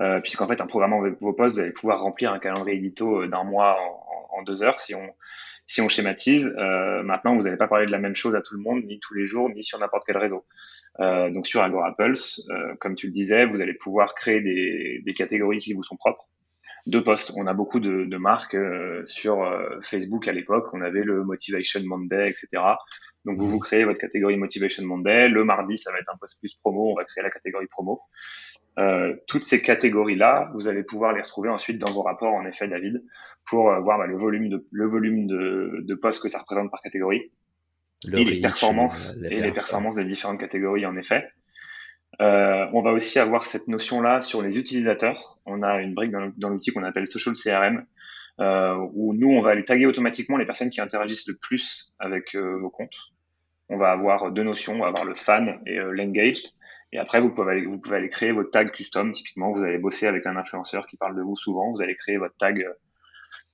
euh, 0.02 0.20
puisqu'en 0.20 0.46
fait, 0.46 0.60
en 0.60 0.68
programmant 0.68 1.02
vos 1.22 1.32
posts, 1.32 1.56
vous 1.56 1.62
allez 1.62 1.72
pouvoir 1.72 2.02
remplir 2.02 2.34
un 2.34 2.40
calendrier 2.40 2.78
édito 2.78 3.26
d'un 3.28 3.46
mois 3.46 3.78
en, 4.34 4.42
deux 4.44 4.64
heures 4.64 4.82
si 4.82 4.94
on, 4.96 5.14
si 5.66 5.82
on 5.82 5.88
schématise, 5.88 6.54
euh, 6.58 7.04
maintenant, 7.04 7.36
vous 7.36 7.44
n'allez 7.44 7.58
pas 7.58 7.68
parler 7.68 7.86
de 7.86 7.92
la 7.92 7.98
même 7.98 8.16
chose 8.16 8.36
à 8.36 8.42
tout 8.42 8.56
le 8.56 8.62
monde, 8.62 8.84
ni 8.86 9.00
tous 9.00 9.14
les 9.14 9.26
jours, 9.26 9.50
ni 9.50 9.64
sur 9.64 9.80
n'importe 9.80 10.04
quel 10.06 10.18
réseau. 10.18 10.46
Euh, 11.00 11.30
donc 11.30 11.48
sur 11.48 11.62
Agora 11.62 11.96
Pulse, 11.96 12.42
euh, 12.50 12.76
comme 12.80 12.96
tu 12.96 13.08
le 13.08 13.14
disais, 13.14 13.46
vous 13.46 13.62
allez 13.62 13.74
pouvoir 13.74 14.14
créer 14.14 14.42
des, 14.42 15.02
des, 15.06 15.14
catégories 15.14 15.60
qui 15.60 15.74
vous 15.74 15.84
sont 15.84 15.96
propres. 15.96 16.28
de 16.88 17.00
posts. 17.00 17.32
On 17.38 17.48
a 17.48 17.54
beaucoup 17.54 17.80
de, 17.80 18.18
marques 18.18 18.58
sur 19.06 19.48
Facebook 19.84 20.28
à 20.28 20.32
l'époque. 20.32 20.68
On 20.74 20.82
avait 20.82 21.04
le 21.04 21.24
Motivation 21.24 21.82
Monday, 21.84 22.30
etc. 22.30 22.64
Donc 23.26 23.38
vous 23.38 23.48
vous 23.48 23.60
créez 23.60 23.84
votre 23.84 24.00
catégorie 24.00 24.38
Motivation 24.38 24.86
Monday. 24.86 25.30
Le 25.30 25.44
mardi, 25.44 25.78
ça 25.78 25.92
va 25.92 26.00
être 26.00 26.10
un 26.14 26.18
post 26.18 26.40
plus 26.40 26.56
promo. 26.56 26.92
On 26.92 26.96
va 26.96 27.04
créer 27.06 27.24
la 27.24 27.30
catégorie 27.30 27.68
promo. 27.68 28.02
Euh, 28.80 29.16
toutes 29.28 29.44
ces 29.44 29.62
catégories-là, 29.62 30.52
vous 30.54 30.68
allez 30.68 30.84
pouvoir 30.84 31.14
les 31.14 31.22
retrouver 31.22 31.50
ensuite 31.50 31.78
dans 31.78 31.92
vos 31.92 32.02
rapports, 32.02 32.34
en 32.34 32.46
effet, 32.46 32.68
David, 32.68 33.04
pour 33.46 33.70
euh, 33.70 33.80
voir 33.80 33.98
bah, 33.98 34.08
le 34.08 34.18
volume 34.18 34.50
de 34.50 34.66
le 34.72 34.88
volume 34.88 35.28
de, 35.28 35.82
de 35.82 35.96
postes 35.96 36.24
que 36.24 36.30
ça 36.30 36.40
représente 36.40 36.72
par 36.72 36.82
catégorie 36.82 37.32
et 38.12 38.24
les 38.24 38.42
performances 38.42 39.16
euh, 39.22 39.30
et 39.30 39.42
les 39.42 39.52
performances 39.52 39.96
des 39.96 40.06
différentes 40.06 40.40
catégories, 40.40 40.86
en 40.86 40.96
effet. 40.96 41.28
Euh, 42.20 42.68
on 42.74 42.82
va 42.82 42.92
aussi 42.92 43.20
avoir 43.20 43.46
cette 43.46 43.68
notion-là 43.68 44.22
sur 44.22 44.42
les 44.42 44.60
utilisateurs. 44.60 45.40
On 45.46 45.64
a 45.64 45.82
une 45.82 45.94
brique 45.94 46.12
dans 46.12 46.50
l'outil 46.50 46.72
qu'on 46.72 46.84
appelle 46.84 47.08
Social 47.08 47.36
CRM, 47.36 47.86
où 48.40 49.14
nous, 49.14 49.30
on 49.30 49.42
va 49.42 49.52
aller 49.52 49.64
taguer 49.64 49.86
automatiquement 49.86 50.38
les 50.38 50.46
personnes 50.46 50.70
qui 50.70 50.82
interagissent 50.82 51.28
le 51.28 51.36
plus 51.36 51.94
avec 52.00 52.36
vos 52.36 52.70
comptes. 52.70 52.98
On 53.70 53.78
va 53.78 53.92
avoir 53.92 54.32
deux 54.32 54.44
notions, 54.44 54.74
on 54.74 54.80
va 54.80 54.88
avoir 54.88 55.06
le 55.06 55.16
fan 55.16 55.62
et 55.66 55.78
l'engaged. 55.78 56.54
Et 56.94 56.98
après, 56.98 57.22
vous 57.22 57.30
pouvez, 57.30 57.64
aller, 57.92 58.10
créer 58.10 58.32
votre 58.32 58.52
tag 58.52 58.72
custom. 58.72 59.12
Typiquement, 59.14 59.52
vous 59.52 59.64
allez 59.64 59.78
bosser 59.78 60.08
avec 60.08 60.26
un 60.26 60.36
influenceur 60.36 60.86
qui 60.88 60.98
parle 60.98 61.16
de 61.16 61.22
vous 61.22 61.36
souvent. 61.36 61.72
Vous 61.72 61.82
allez 61.82 61.96
créer 61.96 62.18
votre 62.18 62.36
tag, 62.36 62.62
euh, 62.62 62.74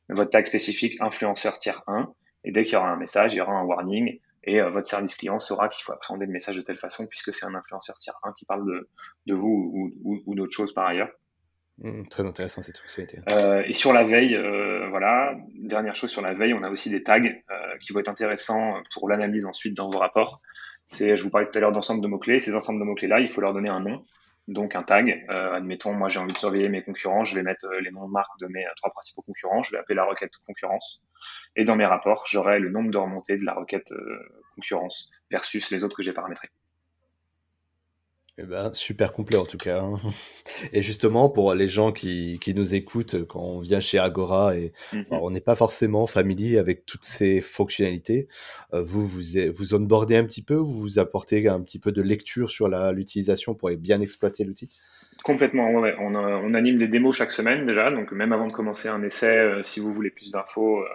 votre 0.10 0.32
tag 0.32 0.46
spécifique 0.46 1.00
influenceur 1.02 1.60
tiers 1.60 1.84
1. 1.88 2.12
Et 2.46 2.52
dès 2.52 2.64
qu'il 2.64 2.74
y 2.74 2.76
aura 2.78 2.90
un 2.90 2.98
message, 2.98 3.36
il 3.36 3.38
y 3.38 3.42
aura 3.42 3.54
un 3.54 3.64
warning. 3.64 4.20
Et 4.44 4.60
euh, 4.60 4.70
votre 4.70 4.88
service 4.88 5.16
client 5.16 5.38
saura 5.38 5.70
qu'il 5.70 5.84
faut 5.84 5.92
appréhender 5.92 6.26
le 6.26 6.32
message 6.32 6.56
de 6.56 6.62
telle 6.62 6.78
façon 6.78 7.06
puisque 7.06 7.32
c'est 7.32 7.46
un 7.46 7.54
influenceur 7.54 7.98
tiers 8.00 8.18
1 8.24 8.34
qui 8.34 8.46
parle 8.46 8.66
de, 9.28 9.34
vous 9.34 9.72
ou, 9.74 9.92
ou, 10.04 10.24
ou 10.26 10.36
d'autres 10.36 10.54
choses 10.54 10.74
par 10.74 10.88
ailleurs. 10.88 11.12
Mmh, 11.80 12.08
très 12.08 12.26
intéressant 12.26 12.64
cette 12.64 12.80
fonctionnalité. 12.80 13.20
Euh, 13.32 13.64
et 13.66 13.74
sur 13.74 13.94
la 13.94 14.04
veille, 14.04 14.36
euh, 14.36 14.88
voilà, 14.90 15.36
dernière 15.54 15.96
chose 15.96 16.10
sur 16.10 16.24
la 16.24 16.34
veille, 16.34 16.54
on 16.54 16.64
a 16.64 16.72
aussi 16.72 16.90
des 16.90 17.04
tags 17.04 17.20
euh, 17.24 17.78
qui 17.80 17.94
vont 17.94 18.00
être 18.00 18.10
intéressants 18.10 18.82
pour 18.94 19.08
l'analyse 19.08 19.46
ensuite 19.46 19.76
dans 19.76 19.90
vos 19.90 20.00
rapports. 20.00 20.42
C'est, 20.88 21.16
je 21.18 21.24
vous 21.24 21.30
parlais 21.30 21.48
tout 21.48 21.58
à 21.58 21.62
l'heure 21.62 21.72
d'ensemble 21.72 22.02
de 22.02 22.08
mots-clés. 22.08 22.40
Ces 22.40 22.56
ensembles 22.56 22.80
de 22.80 22.86
mots-clés-là, 22.86 23.20
il 23.20 23.28
faut 23.28 23.42
leur 23.42 23.54
donner 23.54 23.70
un 23.70 23.82
nom, 23.82 24.04
donc 24.48 24.76
un 24.76 24.82
tag. 24.82 25.24
Admettons, 25.30 25.94
moi 25.94 26.10
j'ai 26.10 26.20
envie 26.20 26.34
de 26.34 26.38
surveiller 26.38 26.70
mes 26.70 26.82
concurrents, 26.82 27.26
je 27.26 27.36
vais 27.36 27.44
mettre 27.44 27.68
les 27.82 27.92
noms 27.92 28.08
de 28.08 28.12
marques 28.12 28.40
de 28.40 28.48
mes 28.48 28.66
trois 28.78 28.90
principaux 28.92 29.22
concurrents, 29.22 29.62
je 29.64 29.74
vais 29.74 29.78
appeler 29.78 29.96
la 29.96 30.06
requête 30.06 30.32
concurrence. 30.48 31.04
Et 31.58 31.66
dans 31.66 31.76
mes 31.76 31.86
rapports, 31.86 32.26
j'aurai 32.28 32.60
le 32.60 32.70
nombre 32.70 32.90
de 32.90 32.98
remontées 32.98 33.38
de 33.38 33.44
la 33.44 33.54
requête 33.54 33.94
concurrence 34.56 35.10
versus 35.30 35.70
les 35.72 35.84
autres 35.84 35.98
que 35.98 36.04
j'ai 36.04 36.14
paramétrés. 36.14 36.50
Eh 38.40 38.46
ben, 38.46 38.72
super 38.72 39.14
complet 39.14 39.38
en 39.38 39.46
tout 39.46 39.58
cas. 39.58 39.82
Hein. 39.82 39.96
Et 40.74 40.84
justement, 40.84 41.28
pour 41.28 41.56
les 41.56 41.68
gens 41.68 41.92
qui, 41.92 42.38
qui, 42.40 42.54
nous 42.54 42.76
écoutent 42.76 43.26
quand 43.26 43.42
on 43.42 43.60
vient 43.60 43.80
chez 43.80 43.98
Agora 43.98 44.56
et 44.56 44.74
mmh 44.94 45.02
on 45.10 45.32
n'est 45.32 45.42
pas 45.42 45.56
forcément 45.56 46.06
familier 46.06 46.60
avec 46.60 46.86
toutes 46.86 47.04
ces 47.04 47.42
fonctionnalités, 47.42 48.28
euh, 48.74 48.84
vous 48.84 49.08
vous, 49.08 49.22
vous 49.52 49.74
onboardez 49.74 50.16
un 50.16 50.24
petit 50.24 50.44
peu, 50.44 50.54
vous 50.54 50.80
vous 50.80 51.00
apportez 51.00 51.48
un 51.48 51.62
petit 51.62 51.80
peu 51.80 51.92
de 51.92 52.02
lecture 52.04 52.52
sur 52.52 52.68
l'utilisation 52.68 53.56
pour 53.56 53.72
bien 53.72 54.02
exploiter 54.02 54.44
l'outil? 54.44 54.70
Complètement, 55.24 55.72
ouais. 55.72 55.96
on, 56.00 56.14
on, 56.14 56.54
anime 56.54 56.78
des 56.78 56.88
démos 56.88 57.16
chaque 57.16 57.32
semaine 57.32 57.66
déjà, 57.66 57.90
donc 57.90 58.12
même 58.12 58.34
avant 58.34 58.48
de 58.48 58.54
commencer 58.54 58.88
un 58.88 59.02
essai, 59.02 59.36
euh, 59.36 59.64
si 59.64 59.80
vous 59.80 59.92
voulez 59.92 60.12
plus 60.12 60.30
d'infos, 60.30 60.78
euh, 60.78 60.88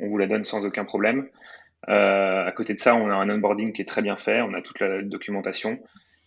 on 0.00 0.08
vous 0.08 0.18
la 0.18 0.26
donne 0.26 0.44
sans 0.44 0.66
aucun 0.66 0.84
problème. 0.84 1.28
à 1.86 2.52
côté 2.56 2.74
de 2.74 2.80
ça, 2.80 2.96
on 2.96 3.08
a 3.10 3.14
un 3.14 3.30
onboarding 3.30 3.72
qui 3.72 3.82
est 3.82 3.88
très 3.88 4.02
bien 4.02 4.16
fait, 4.16 4.42
on 4.42 4.54
a 4.54 4.60
toute 4.60 4.80
la 4.80 5.02
documentation. 5.02 5.78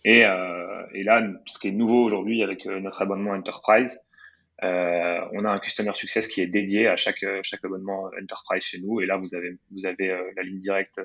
Et, 0.04 0.24
euh, 0.24 0.86
et 0.94 1.02
là, 1.02 1.26
ce 1.46 1.58
qui 1.58 1.68
est 1.68 1.72
nouveau 1.72 2.04
aujourd'hui 2.04 2.42
avec 2.42 2.66
euh, 2.66 2.80
notre 2.80 3.02
abonnement 3.02 3.32
Enterprise, 3.32 4.00
euh, 4.62 5.20
on 5.32 5.44
a 5.44 5.50
un 5.50 5.58
Customer 5.58 5.92
Success 5.94 6.26
qui 6.28 6.40
est 6.40 6.46
dédié 6.46 6.88
à 6.88 6.96
chaque, 6.96 7.24
chaque 7.42 7.64
abonnement 7.64 8.10
Enterprise 8.20 8.62
chez 8.62 8.80
nous. 8.80 9.00
Et 9.00 9.06
là, 9.06 9.16
vous 9.16 9.34
avez, 9.34 9.56
vous 9.70 9.86
avez 9.86 10.08
la 10.36 10.42
ligne 10.42 10.60
directe 10.60 11.00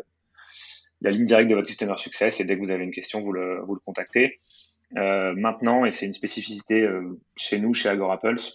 la 1.02 1.12
ligne 1.12 1.26
directe 1.26 1.50
de 1.50 1.56
votre 1.56 1.68
Customer 1.68 1.98
Success 1.98 2.40
et 2.40 2.46
dès 2.46 2.56
que 2.56 2.62
vous 2.62 2.72
avez 2.72 2.84
une 2.84 2.92
question, 2.92 3.22
vous 3.22 3.34
le, 3.34 3.62
vous 3.66 3.76
le 3.76 3.82
contactez. 3.82 4.40
Euh, 4.98 5.34
maintenant, 5.36 5.86
et 5.86 5.92
c'est 5.92 6.06
une 6.06 6.14
spécificité 6.14 6.82
euh, 6.82 7.20
chez 7.36 7.60
nous, 7.60 7.74
chez 7.74 7.90
Agora 7.90 8.20
Pulse, 8.20 8.54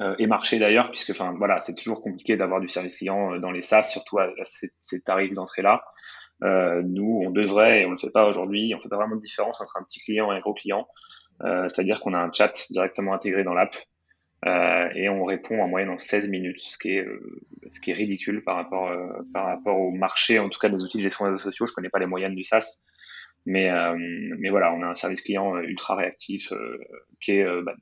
euh, 0.00 0.14
et 0.18 0.26
marché 0.26 0.58
d'ailleurs, 0.58 0.90
puisque 0.90 1.10
enfin 1.10 1.34
voilà, 1.36 1.60
c'est 1.60 1.74
toujours 1.74 2.02
compliqué 2.02 2.36
d'avoir 2.36 2.60
du 2.60 2.68
service 2.68 2.96
client 2.96 3.38
dans 3.38 3.50
les 3.50 3.62
SaaS, 3.62 3.84
surtout 3.84 4.18
à, 4.18 4.30
ces, 4.44 4.70
ces, 4.80 5.00
tarifs 5.02 5.34
d'entrée 5.34 5.62
là. 5.62 5.84
Euh, 6.42 6.82
nous, 6.84 7.22
on 7.24 7.30
devrait, 7.30 7.82
et 7.82 7.84
on 7.84 7.90
ne 7.90 7.94
le 7.94 7.98
fait 7.98 8.10
pas 8.10 8.26
aujourd'hui, 8.26 8.72
on 8.74 8.78
ne 8.78 8.82
fait 8.82 8.88
pas 8.88 8.96
vraiment 8.96 9.16
de 9.16 9.20
différence 9.20 9.60
entre 9.60 9.76
un 9.78 9.84
petit 9.84 10.00
client 10.00 10.32
et 10.32 10.36
un 10.36 10.40
gros 10.40 10.54
client. 10.54 10.86
Euh, 11.42 11.68
c'est-à-dire 11.68 12.00
qu'on 12.00 12.14
a 12.14 12.18
un 12.18 12.32
chat 12.32 12.52
directement 12.70 13.12
intégré 13.12 13.44
dans 13.44 13.54
l'app 13.54 13.74
euh, 14.46 14.88
et 14.94 15.08
on 15.08 15.24
répond 15.24 15.60
en 15.60 15.68
moyenne 15.68 15.90
en 15.90 15.98
16 15.98 16.28
minutes, 16.28 16.60
ce 16.60 16.78
qui 16.78 16.90
est, 16.96 17.06
ce 17.70 17.80
qui 17.80 17.90
est 17.90 17.94
ridicule 17.94 18.44
par 18.44 18.56
rapport, 18.56 18.92
par 19.32 19.46
rapport 19.46 19.78
au 19.78 19.90
marché, 19.90 20.38
en 20.38 20.48
tout 20.48 20.58
cas 20.58 20.68
des 20.68 20.82
outils 20.82 20.98
de 20.98 21.02
gestion 21.02 21.24
des 21.24 21.32
réseaux 21.32 21.44
sociaux. 21.44 21.66
Je 21.66 21.72
connais 21.72 21.88
pas 21.88 21.98
les 21.98 22.06
moyennes 22.06 22.34
du 22.34 22.44
SaaS, 22.44 22.82
mais, 23.46 23.70
mais 24.38 24.50
voilà, 24.50 24.72
on 24.72 24.82
a 24.82 24.86
un 24.86 24.94
service 24.94 25.22
client 25.22 25.56
ultra 25.58 25.96
réactif 25.96 26.52
qui 27.20 27.32
est 27.32 27.62
bah, 27.62 27.74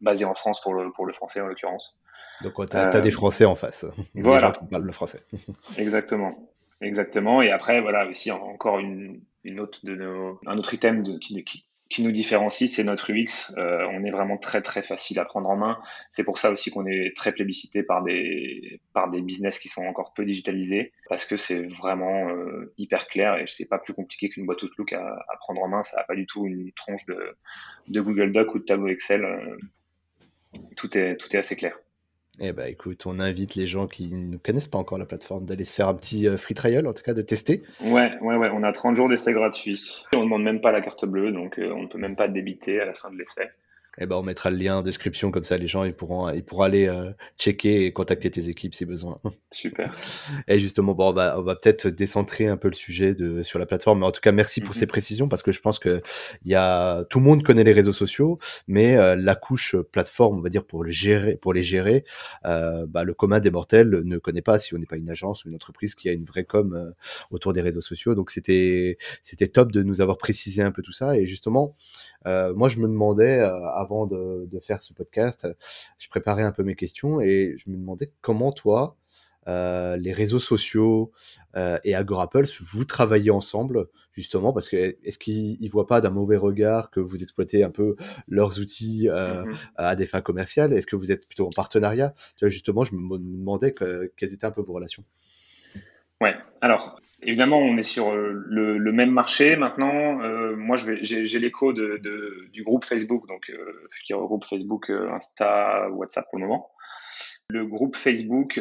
basé 0.00 0.24
en 0.24 0.34
France 0.34 0.60
pour 0.60 0.74
le, 0.74 0.92
pour 0.92 1.06
le 1.06 1.12
français 1.12 1.40
en 1.40 1.46
l'occurrence. 1.46 2.00
Donc 2.42 2.54
tu 2.68 2.76
as, 2.76 3.00
des 3.00 3.10
Français 3.10 3.44
en 3.44 3.54
face, 3.54 3.86
voilà. 4.14 4.52
qui 4.52 4.66
parlent 4.66 4.84
le 4.84 4.92
français. 4.92 5.20
Exactement. 5.78 6.50
Exactement. 6.80 7.42
Et 7.42 7.50
après, 7.50 7.80
voilà, 7.80 8.06
aussi 8.06 8.30
encore 8.30 8.78
une, 8.78 9.20
une 9.44 9.60
autre 9.60 9.80
de 9.84 9.94
nos, 9.94 10.40
un 10.46 10.58
autre 10.58 10.74
item 10.74 11.02
de, 11.02 11.18
qui, 11.18 11.42
qui, 11.44 11.66
qui 11.90 12.02
nous 12.02 12.12
différencie, 12.12 12.70
c'est 12.70 12.84
notre 12.84 13.12
UX. 13.12 13.54
Euh, 13.56 13.86
on 13.92 14.04
est 14.04 14.10
vraiment 14.10 14.36
très 14.38 14.62
très 14.62 14.82
facile 14.82 15.18
à 15.18 15.24
prendre 15.24 15.48
en 15.48 15.56
main. 15.56 15.78
C'est 16.10 16.24
pour 16.24 16.38
ça 16.38 16.50
aussi 16.50 16.70
qu'on 16.70 16.86
est 16.86 17.14
très 17.14 17.32
plébiscité 17.32 17.82
par 17.82 18.02
des 18.02 18.80
par 18.92 19.10
des 19.10 19.20
business 19.20 19.58
qui 19.58 19.68
sont 19.68 19.84
encore 19.84 20.12
peu 20.14 20.24
digitalisés, 20.24 20.92
parce 21.08 21.24
que 21.24 21.36
c'est 21.36 21.62
vraiment 21.62 22.28
euh, 22.30 22.72
hyper 22.78 23.06
clair 23.06 23.36
et 23.36 23.46
c'est 23.46 23.68
pas 23.68 23.78
plus 23.78 23.94
compliqué 23.94 24.28
qu'une 24.28 24.46
boîte 24.46 24.62
Outlook 24.62 24.92
à, 24.92 25.06
à, 25.06 25.36
prendre 25.38 25.62
en 25.62 25.68
main. 25.68 25.82
Ça 25.84 25.98
n'a 25.98 26.04
pas 26.04 26.16
du 26.16 26.26
tout 26.26 26.46
une 26.46 26.72
tronche 26.72 27.06
de, 27.06 27.36
de 27.88 28.00
Google 28.00 28.32
Doc 28.32 28.54
ou 28.54 28.58
de 28.58 28.64
tableau 28.64 28.88
Excel. 28.88 29.24
Euh, 29.24 29.56
tout 30.76 30.96
est 30.98 31.16
tout 31.16 31.28
est 31.36 31.38
assez 31.38 31.56
clair. 31.56 31.78
Eh 32.40 32.52
ben 32.52 32.66
écoute, 32.66 33.06
on 33.06 33.20
invite 33.20 33.54
les 33.54 33.66
gens 33.66 33.86
qui 33.86 34.12
ne 34.12 34.36
connaissent 34.36 34.68
pas 34.68 34.78
encore 34.78 34.98
la 34.98 35.06
plateforme 35.06 35.44
d'aller 35.44 35.64
se 35.64 35.74
faire 35.74 35.88
un 35.88 35.94
petit 35.94 36.26
euh, 36.26 36.36
free 36.36 36.54
trial, 36.54 36.86
en 36.86 36.92
tout 36.92 37.02
cas 37.02 37.14
de 37.14 37.22
tester. 37.22 37.62
Ouais, 37.80 38.12
ouais, 38.20 38.36
ouais, 38.36 38.50
on 38.52 38.62
a 38.64 38.72
30 38.72 38.96
jours 38.96 39.08
d'essai 39.08 39.32
gratuit. 39.32 40.04
On 40.14 40.18
ne 40.18 40.24
demande 40.24 40.42
même 40.42 40.60
pas 40.60 40.72
la 40.72 40.80
carte 40.80 41.04
bleue, 41.04 41.30
donc 41.30 41.58
euh, 41.58 41.72
on 41.72 41.82
ne 41.82 41.86
peut 41.86 41.98
même 41.98 42.16
pas 42.16 42.26
débiter 42.26 42.80
à 42.80 42.86
la 42.86 42.94
fin 42.94 43.10
de 43.10 43.16
l'essai. 43.16 43.50
Eh 43.98 44.06
ben, 44.06 44.16
on 44.16 44.22
mettra 44.22 44.50
le 44.50 44.56
lien 44.56 44.78
en 44.78 44.82
description, 44.82 45.30
comme 45.30 45.44
ça 45.44 45.56
les 45.56 45.66
gens 45.66 45.84
ils 45.84 45.94
pourront, 45.94 46.30
ils 46.30 46.44
pourront 46.44 46.62
aller 46.62 46.88
euh, 46.88 47.12
checker 47.38 47.86
et 47.86 47.92
contacter 47.92 48.30
tes 48.30 48.48
équipes 48.48 48.74
si 48.74 48.84
besoin. 48.84 49.20
Super. 49.50 49.94
Et 50.48 50.58
justement, 50.58 50.94
bon, 50.94 51.10
on 51.10 51.12
va, 51.12 51.38
on 51.38 51.42
va 51.42 51.56
peut-être 51.56 51.88
décentrer 51.88 52.46
un 52.46 52.56
peu 52.56 52.68
le 52.68 52.74
sujet 52.74 53.14
de, 53.14 53.42
sur 53.42 53.58
la 53.58 53.66
plateforme. 53.66 54.00
Mais 54.00 54.06
en 54.06 54.12
tout 54.12 54.20
cas, 54.20 54.32
merci 54.32 54.60
pour 54.60 54.74
mhm. 54.74 54.80
ces 54.80 54.86
précisions 54.86 55.28
parce 55.28 55.42
que 55.42 55.52
je 55.52 55.60
pense 55.60 55.78
que 55.78 56.02
il 56.44 56.50
y 56.50 56.54
a, 56.54 57.04
tout 57.04 57.18
le 57.18 57.24
monde 57.24 57.42
connaît 57.42 57.64
les 57.64 57.72
réseaux 57.72 57.92
sociaux, 57.92 58.38
mais 58.66 58.96
euh, 58.96 59.16
la 59.16 59.34
couche 59.34 59.76
plateforme, 59.92 60.38
on 60.38 60.42
va 60.42 60.48
dire, 60.48 60.64
pour, 60.64 60.84
le 60.84 60.90
gérer, 60.90 61.36
pour 61.36 61.52
les 61.52 61.62
gérer, 61.62 62.04
euh, 62.44 62.86
bah, 62.86 63.04
le 63.04 63.14
commun 63.14 63.40
des 63.40 63.50
mortels 63.50 63.88
ne 63.88 64.18
connaît 64.18 64.42
pas 64.42 64.58
si 64.58 64.74
on 64.74 64.78
n'est 64.78 64.86
pas 64.86 64.96
une 64.96 65.10
agence 65.10 65.44
ou 65.44 65.48
une 65.48 65.54
entreprise 65.54 65.94
qui 65.94 66.08
a 66.08 66.12
une 66.12 66.24
vraie 66.24 66.44
com 66.44 66.74
euh, 66.74 66.90
autour 67.30 67.52
des 67.52 67.60
réseaux 67.60 67.80
sociaux. 67.80 68.14
Donc 68.14 68.30
c'était, 68.30 68.98
c'était 69.22 69.48
top 69.48 69.72
de 69.72 69.82
nous 69.82 70.00
avoir 70.00 70.18
précisé 70.18 70.62
un 70.62 70.72
peu 70.72 70.82
tout 70.82 70.92
ça. 70.92 71.16
Et 71.16 71.26
justement, 71.26 71.74
euh, 72.26 72.54
moi, 72.54 72.68
je 72.68 72.78
me 72.78 72.88
demandais, 72.88 73.38
euh, 73.38 73.68
avant 73.70 74.06
de, 74.06 74.46
de, 74.50 74.60
faire 74.60 74.82
ce 74.82 74.92
podcast, 74.92 75.44
euh, 75.44 75.54
je 75.98 76.08
préparais 76.08 76.42
un 76.42 76.52
peu 76.52 76.62
mes 76.62 76.74
questions 76.74 77.20
et 77.20 77.54
je 77.56 77.70
me 77.70 77.76
demandais 77.76 78.12
comment 78.20 78.52
toi, 78.52 78.96
euh, 79.46 79.96
les 79.96 80.12
réseaux 80.12 80.38
sociaux 80.38 81.12
et 81.84 81.94
AgoraPulse, 81.94 82.60
vous 82.62 82.84
travaillez 82.84 83.30
ensemble, 83.30 83.86
justement, 84.12 84.52
parce 84.52 84.68
que 84.68 84.96
est-ce 85.04 85.18
qu'ils 85.18 85.56
ne 85.60 85.68
voient 85.70 85.86
pas 85.86 86.00
d'un 86.00 86.10
mauvais 86.10 86.36
regard 86.36 86.90
que 86.90 86.98
vous 86.98 87.22
exploitez 87.22 87.62
un 87.62 87.70
peu 87.70 87.94
leurs 88.26 88.58
outils 88.58 89.08
euh, 89.08 89.44
mmh 89.44 89.54
à 89.76 89.94
des 89.94 90.06
fins 90.06 90.20
commerciales? 90.20 90.72
Est-ce 90.72 90.86
que 90.86 90.96
vous 90.96 91.12
êtes 91.12 91.28
plutôt 91.28 91.46
en 91.46 91.50
partenariat? 91.50 92.12
Tu 92.36 92.44
vois, 92.44 92.48
Justement, 92.48 92.82
je 92.82 92.96
me 92.96 93.18
demandais 93.18 93.72
que, 93.72 94.12
quelles 94.16 94.32
étaient 94.32 94.46
un 94.46 94.50
peu 94.50 94.62
vos 94.62 94.72
relations. 94.72 95.04
Alors 96.60 96.98
évidemment, 97.24 97.58
on 97.58 97.76
est 97.76 97.82
sur 97.82 98.12
euh, 98.12 98.32
le, 98.46 98.92
même 98.92 99.10
marché 99.10 99.56
maintenant. 99.56 100.22
Euh, 100.22 100.54
moi, 100.56 100.76
j'ai 100.76 101.38
l'écho 101.38 101.72
du 101.72 102.62
groupe 102.64 102.84
Facebook, 102.84 103.26
donc 103.26 103.50
euh, 103.50 103.88
qui 104.06 104.14
regroupe 104.14 104.44
Facebook, 104.44 104.90
Insta, 104.90 105.88
WhatsApp 105.90 106.26
pour 106.30 106.38
le 106.38 106.46
moment. 106.46 106.70
Le 107.50 107.66
groupe 107.66 107.96
Facebook 107.96 108.58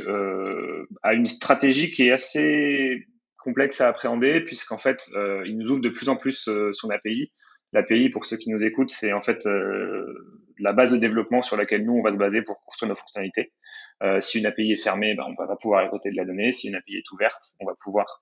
a 1.04 1.14
une 1.14 1.28
stratégie 1.28 1.92
qui 1.92 2.08
est 2.08 2.12
assez 2.12 3.08
complexe 3.38 3.80
à 3.82 3.88
appréhender, 3.88 4.42
puisqu'en 4.42 4.78
fait, 4.78 5.10
il 5.46 5.58
nous 5.58 5.70
ouvre 5.72 5.80
de 5.80 5.90
plus 5.90 6.10
en 6.10 6.18
plus 6.18 6.50
son 6.74 6.90
API. 6.90 7.32
L'API, 7.72 8.10
pour 8.10 8.26
ceux 8.26 8.36
qui 8.36 8.50
nous 8.50 8.64
écoutent, 8.64 8.92
c'est 8.92 9.14
en 9.14 9.22
fait 9.22 9.48
la 10.60 10.74
base 10.74 10.92
de 10.92 10.98
développement 10.98 11.42
sur 11.42 11.56
laquelle 11.56 11.86
nous, 11.86 11.94
on 11.94 12.04
va 12.04 12.12
se 12.12 12.18
baser 12.18 12.42
pour 12.42 12.62
construire 12.66 12.90
nos 12.90 12.96
fonctionnalités. 12.98 13.54
Si 14.20 14.40
une 14.40 14.46
API 14.46 14.74
est 14.74 14.84
fermée, 14.84 15.16
ben, 15.16 15.24
on 15.28 15.42
va 15.42 15.48
pas 15.48 15.56
pouvoir 15.56 15.84
récolter 15.84 16.12
de 16.12 16.18
la 16.18 16.26
donnée. 16.26 16.52
Si 16.52 16.68
une 16.68 16.76
API 16.76 16.98
est 16.98 17.12
ouverte, 17.12 17.42
on 17.60 17.66
va 17.66 17.74
pouvoir 17.82 18.22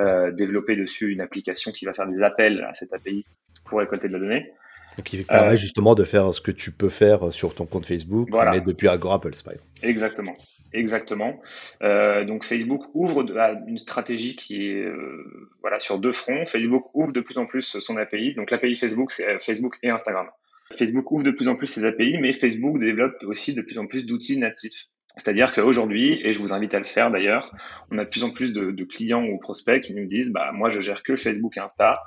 euh, 0.00 0.32
développer 0.32 0.76
dessus 0.76 1.12
une 1.12 1.20
application 1.20 1.72
qui 1.72 1.84
va 1.84 1.92
faire 1.92 2.08
des 2.08 2.22
appels 2.22 2.62
à 2.68 2.74
cette 2.74 2.92
API 2.92 3.24
pour 3.64 3.78
récolter 3.78 4.08
de 4.08 4.14
la 4.14 4.18
donnée. 4.18 4.52
Et 4.98 5.02
qui 5.02 5.22
permet 5.22 5.56
justement 5.56 5.94
de 5.94 6.04
faire 6.04 6.34
ce 6.34 6.40
que 6.40 6.50
tu 6.50 6.70
peux 6.70 6.90
faire 6.90 7.32
sur 7.32 7.54
ton 7.54 7.64
compte 7.64 7.86
Facebook, 7.86 8.28
mais 8.30 8.60
depuis 8.60 8.88
Agorapulse, 8.88 9.42
par 9.42 9.54
exemple. 9.54 9.70
Exactement. 9.82 10.36
Exactement. 10.74 11.40
Euh, 11.82 12.24
donc 12.24 12.44
Facebook 12.44 12.84
ouvre 12.94 13.24
une 13.66 13.78
stratégie 13.78 14.36
qui 14.36 14.70
est 14.70 14.84
euh, 14.84 15.50
voilà 15.60 15.78
sur 15.80 15.98
deux 15.98 16.12
fronts. 16.12 16.46
Facebook 16.46 16.94
ouvre 16.94 17.12
de 17.12 17.20
plus 17.20 17.36
en 17.36 17.46
plus 17.46 17.78
son 17.78 17.96
API. 17.96 18.34
Donc 18.34 18.50
l'API 18.50 18.74
Facebook, 18.74 19.12
c'est 19.12 19.28
euh, 19.28 19.38
Facebook 19.38 19.76
et 19.82 19.90
Instagram. 19.90 20.28
Facebook 20.72 21.10
ouvre 21.12 21.24
de 21.24 21.30
plus 21.30 21.48
en 21.48 21.56
plus 21.56 21.66
ses 21.66 21.84
API, 21.84 22.18
mais 22.18 22.32
Facebook 22.32 22.78
développe 22.78 23.22
aussi 23.24 23.54
de 23.54 23.60
plus 23.60 23.78
en 23.78 23.86
plus 23.86 24.06
d'outils 24.06 24.38
natifs. 24.38 24.86
C'est-à-dire 25.16 25.52
qu'aujourd'hui, 25.52 26.20
et 26.24 26.32
je 26.32 26.38
vous 26.38 26.52
invite 26.52 26.74
à 26.74 26.78
le 26.78 26.84
faire 26.84 27.10
d'ailleurs, 27.10 27.54
on 27.90 27.98
a 27.98 28.04
de 28.04 28.08
plus 28.08 28.24
en 28.24 28.32
plus 28.32 28.52
de, 28.52 28.70
de, 28.70 28.84
clients 28.84 29.24
ou 29.24 29.38
prospects 29.38 29.82
qui 29.82 29.94
nous 29.94 30.06
disent, 30.06 30.32
bah 30.32 30.52
moi 30.52 30.70
je 30.70 30.80
gère 30.80 31.02
que 31.02 31.16
Facebook 31.16 31.56
et 31.56 31.60
Insta. 31.60 32.00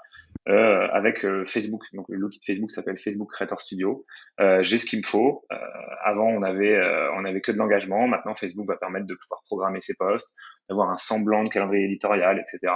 Euh, 0.47 0.88
avec 0.91 1.26
euh, 1.26 1.43
Facebook. 1.43 1.82
Donc 1.93 2.06
l'outil 2.08 2.39
de 2.39 2.45
Facebook 2.45 2.70
s'appelle 2.70 2.99
Facebook 2.99 3.32
Creator 3.32 3.60
Studio. 3.60 4.06
Euh, 4.39 4.62
j'ai 4.62 4.78
ce 4.78 4.86
qu'il 4.86 4.99
me 4.99 5.03
faut. 5.03 5.43
Euh, 5.51 5.56
avant, 6.03 6.28
on 6.28 6.43
avait 6.43 6.80
on 7.16 7.26
avait 7.26 7.41
que 7.41 7.51
de 7.51 7.58
l'engagement. 7.58 8.08
Maintenant, 8.08 8.36
Facebook 8.36 8.68
va 8.68 8.78
permettre 8.78 9.08
de 9.08 9.16
pouvoir 9.16 9.41
programmer 9.45 9.80
ses 9.80 9.95
posts, 9.95 10.30
d'avoir 10.70 10.91
un 10.91 10.97
semblant 10.97 11.43
de 11.43 11.49
calendrier 11.49 11.86
éditorial, 11.86 12.39
etc. 12.39 12.74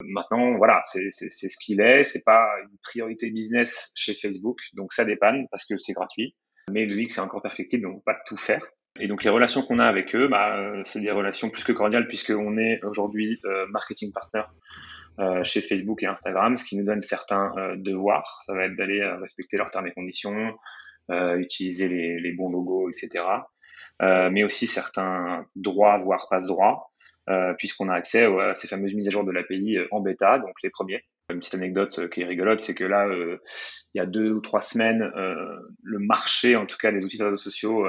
Maintenant, 0.00 0.58
voilà, 0.58 0.82
c'est 0.84 1.10
ce 1.10 1.56
qu'il 1.64 1.80
est. 1.80 2.04
C'est 2.04 2.24
pas 2.24 2.46
une 2.62 2.76
priorité 2.82 3.30
business 3.30 3.90
chez 3.94 4.14
Facebook, 4.14 4.58
donc 4.74 4.92
ça 4.92 5.06
dépanne 5.06 5.46
parce 5.50 5.64
que 5.64 5.78
c'est 5.78 5.94
gratuit. 5.94 6.36
Mais 6.70 6.84
le 6.84 7.06
que 7.06 7.12
c'est 7.12 7.20
encore 7.20 7.42
perfectible, 7.42 7.84
donc 7.84 8.04
pas 8.04 8.16
tout 8.26 8.36
faire. 8.36 8.62
Et 9.00 9.08
donc 9.08 9.24
les 9.24 9.30
relations 9.30 9.62
qu'on 9.62 9.78
a 9.78 9.86
avec 9.86 10.14
eux, 10.14 10.28
bah, 10.28 10.82
c'est 10.84 11.00
des 11.00 11.10
relations 11.10 11.50
plus 11.50 11.64
que 11.64 11.72
cordiales 11.72 12.08
puisqu'on 12.08 12.58
est 12.58 12.82
aujourd'hui 12.84 13.40
marketing 13.70 14.12
partner 14.12 14.42
euh, 15.18 15.44
chez 15.44 15.60
Facebook 15.60 16.02
et 16.02 16.06
Instagram, 16.06 16.56
ce 16.56 16.64
qui 16.64 16.76
nous 16.78 16.84
donne 16.84 17.02
certains 17.02 17.52
euh, 17.58 17.76
devoirs. 17.76 18.40
Ça 18.46 18.54
va 18.54 18.64
être 18.64 18.74
d'aller 18.76 19.00
euh, 19.00 19.18
respecter 19.18 19.58
leurs 19.58 19.70
termes 19.70 19.86
et 19.86 19.92
conditions, 19.92 20.56
utiliser 21.36 21.88
les, 21.88 22.18
les, 22.20 22.32
bons 22.32 22.48
logos, 22.48 22.88
etc. 22.88 23.22
mais 24.00 24.44
aussi 24.44 24.66
certains 24.66 25.44
droits, 25.56 25.98
voire 25.98 26.26
passe-droits, 26.30 26.90
puisqu'on 27.58 27.90
a 27.90 27.94
accès 27.94 28.24
à 28.24 28.54
ces 28.54 28.66
fameuses 28.66 28.94
mises 28.94 29.08
à 29.08 29.10
jour 29.10 29.24
de 29.24 29.30
l'API 29.30 29.78
en 29.90 30.00
bêta, 30.00 30.38
donc 30.38 30.54
les 30.62 30.70
premiers. 30.70 31.04
Une 31.28 31.40
petite 31.40 31.54
anecdote 31.54 32.08
qui 32.08 32.22
est 32.22 32.24
rigolote, 32.24 32.60
c'est 32.60 32.74
que 32.74 32.84
là, 32.84 33.08
il 33.12 33.98
y 33.98 34.00
a 34.00 34.06
deux 34.06 34.30
ou 34.30 34.40
trois 34.40 34.62
semaines, 34.62 35.10
le 35.82 35.98
marché, 35.98 36.56
en 36.56 36.64
tout 36.64 36.78
cas 36.78 36.92
des 36.92 37.04
outils 37.04 37.18
de 37.18 37.24
réseaux 37.24 37.36
sociaux, 37.36 37.84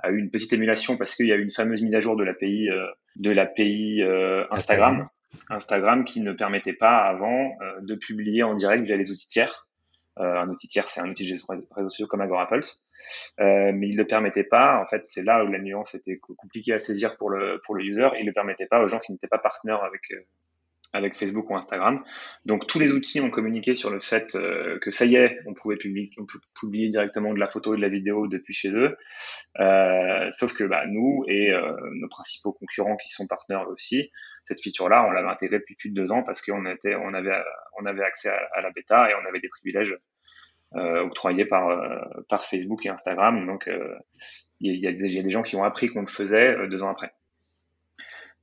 a 0.00 0.10
eu 0.10 0.18
une 0.18 0.30
petite 0.30 0.52
émulation 0.52 0.96
parce 0.96 1.14
qu'il 1.14 1.26
y 1.26 1.32
a 1.32 1.36
eu 1.36 1.42
une 1.42 1.50
fameuse 1.50 1.82
mise 1.82 1.94
à 1.94 2.00
jour 2.00 2.16
de 2.16 2.24
l'API 2.24 2.68
de 3.16 3.30
l'API 3.30 4.02
Instagram. 4.50 5.08
Instagram 5.50 6.04
qui 6.04 6.20
ne 6.20 6.32
permettait 6.32 6.72
pas 6.72 6.98
avant 6.98 7.56
euh, 7.62 7.80
de 7.80 7.94
publier 7.94 8.42
en 8.42 8.54
direct 8.54 8.84
via 8.84 8.96
les 8.96 9.10
outils 9.10 9.28
tiers. 9.28 9.68
Euh, 10.18 10.40
un 10.40 10.48
outil 10.48 10.66
tiers, 10.66 10.86
c'est 10.86 11.00
un 11.00 11.08
outil 11.08 11.24
de 11.24 11.38
réseaux 11.70 11.88
sociaux 11.88 12.06
comme 12.06 12.20
Agorapulse. 12.20 12.82
Euh, 13.40 13.70
mais 13.72 13.88
il 13.88 13.92
ne 13.92 13.98
le 13.98 14.06
permettait 14.06 14.44
pas. 14.44 14.80
En 14.80 14.86
fait, 14.86 15.04
c'est 15.04 15.22
là 15.22 15.44
où 15.44 15.48
la 15.48 15.60
nuance 15.60 15.94
était 15.94 16.18
compliquée 16.18 16.74
à 16.74 16.78
saisir 16.78 17.16
pour 17.16 17.30
le, 17.30 17.60
pour 17.64 17.74
le 17.76 17.84
user. 17.84 18.08
Il 18.18 18.22
ne 18.22 18.26
le 18.26 18.32
permettait 18.32 18.66
pas 18.66 18.82
aux 18.82 18.88
gens 18.88 18.98
qui 18.98 19.12
n'étaient 19.12 19.28
pas 19.28 19.38
partenaires 19.38 19.82
avec, 19.84 20.02
avec 20.92 21.16
Facebook 21.16 21.50
ou 21.50 21.56
Instagram. 21.56 22.02
Donc 22.44 22.66
tous 22.66 22.78
les 22.78 22.92
outils 22.92 23.20
ont 23.20 23.30
communiqué 23.30 23.74
sur 23.74 23.90
le 23.90 24.00
fait 24.00 24.34
euh, 24.34 24.78
que 24.80 24.90
ça 24.90 25.04
y 25.04 25.16
est, 25.16 25.40
on 25.46 25.54
pouvait 25.54 25.76
publier, 25.76 26.08
on 26.18 26.26
publier 26.58 26.88
directement 26.88 27.32
de 27.34 27.38
la 27.38 27.48
photo 27.48 27.74
et 27.74 27.76
de 27.76 27.82
la 27.82 27.88
vidéo 27.88 28.26
depuis 28.26 28.54
chez 28.54 28.70
eux. 28.76 28.96
Euh, 29.60 30.28
sauf 30.30 30.54
que 30.54 30.64
bah, 30.64 30.86
nous 30.86 31.24
et 31.28 31.52
euh, 31.52 31.76
nos 31.92 32.08
principaux 32.08 32.52
concurrents 32.52 32.96
qui 32.96 33.10
sont 33.10 33.26
partenaires 33.26 33.68
aussi, 33.68 34.10
cette 34.44 34.62
feature-là, 34.62 35.06
on 35.06 35.10
l'avait 35.10 35.28
intégrée 35.28 35.58
depuis 35.58 35.76
plus 35.76 35.90
de 35.90 35.94
deux 35.94 36.10
ans 36.10 36.22
parce 36.22 36.40
qu'on 36.42 36.64
était, 36.66 36.94
on 36.94 37.12
avait, 37.12 37.36
on 37.78 37.84
avait 37.84 38.04
accès 38.04 38.30
à, 38.30 38.60
la 38.62 38.70
bêta 38.70 39.10
et 39.10 39.14
on 39.22 39.28
avait 39.28 39.40
des 39.40 39.48
privilèges 39.48 39.94
octroyés 40.72 41.46
par, 41.46 41.70
par 42.28 42.44
Facebook 42.44 42.84
et 42.84 42.90
Instagram. 42.90 43.46
Donc 43.46 43.68
il 44.60 44.74
y, 44.74 44.84
y, 44.84 44.86
a 44.86 45.22
des 45.22 45.30
gens 45.30 45.42
qui 45.42 45.56
ont 45.56 45.64
appris 45.64 45.88
qu'on 45.88 46.02
le 46.02 46.06
faisait 46.06 46.68
deux 46.68 46.82
ans 46.82 46.90
après. 46.90 47.12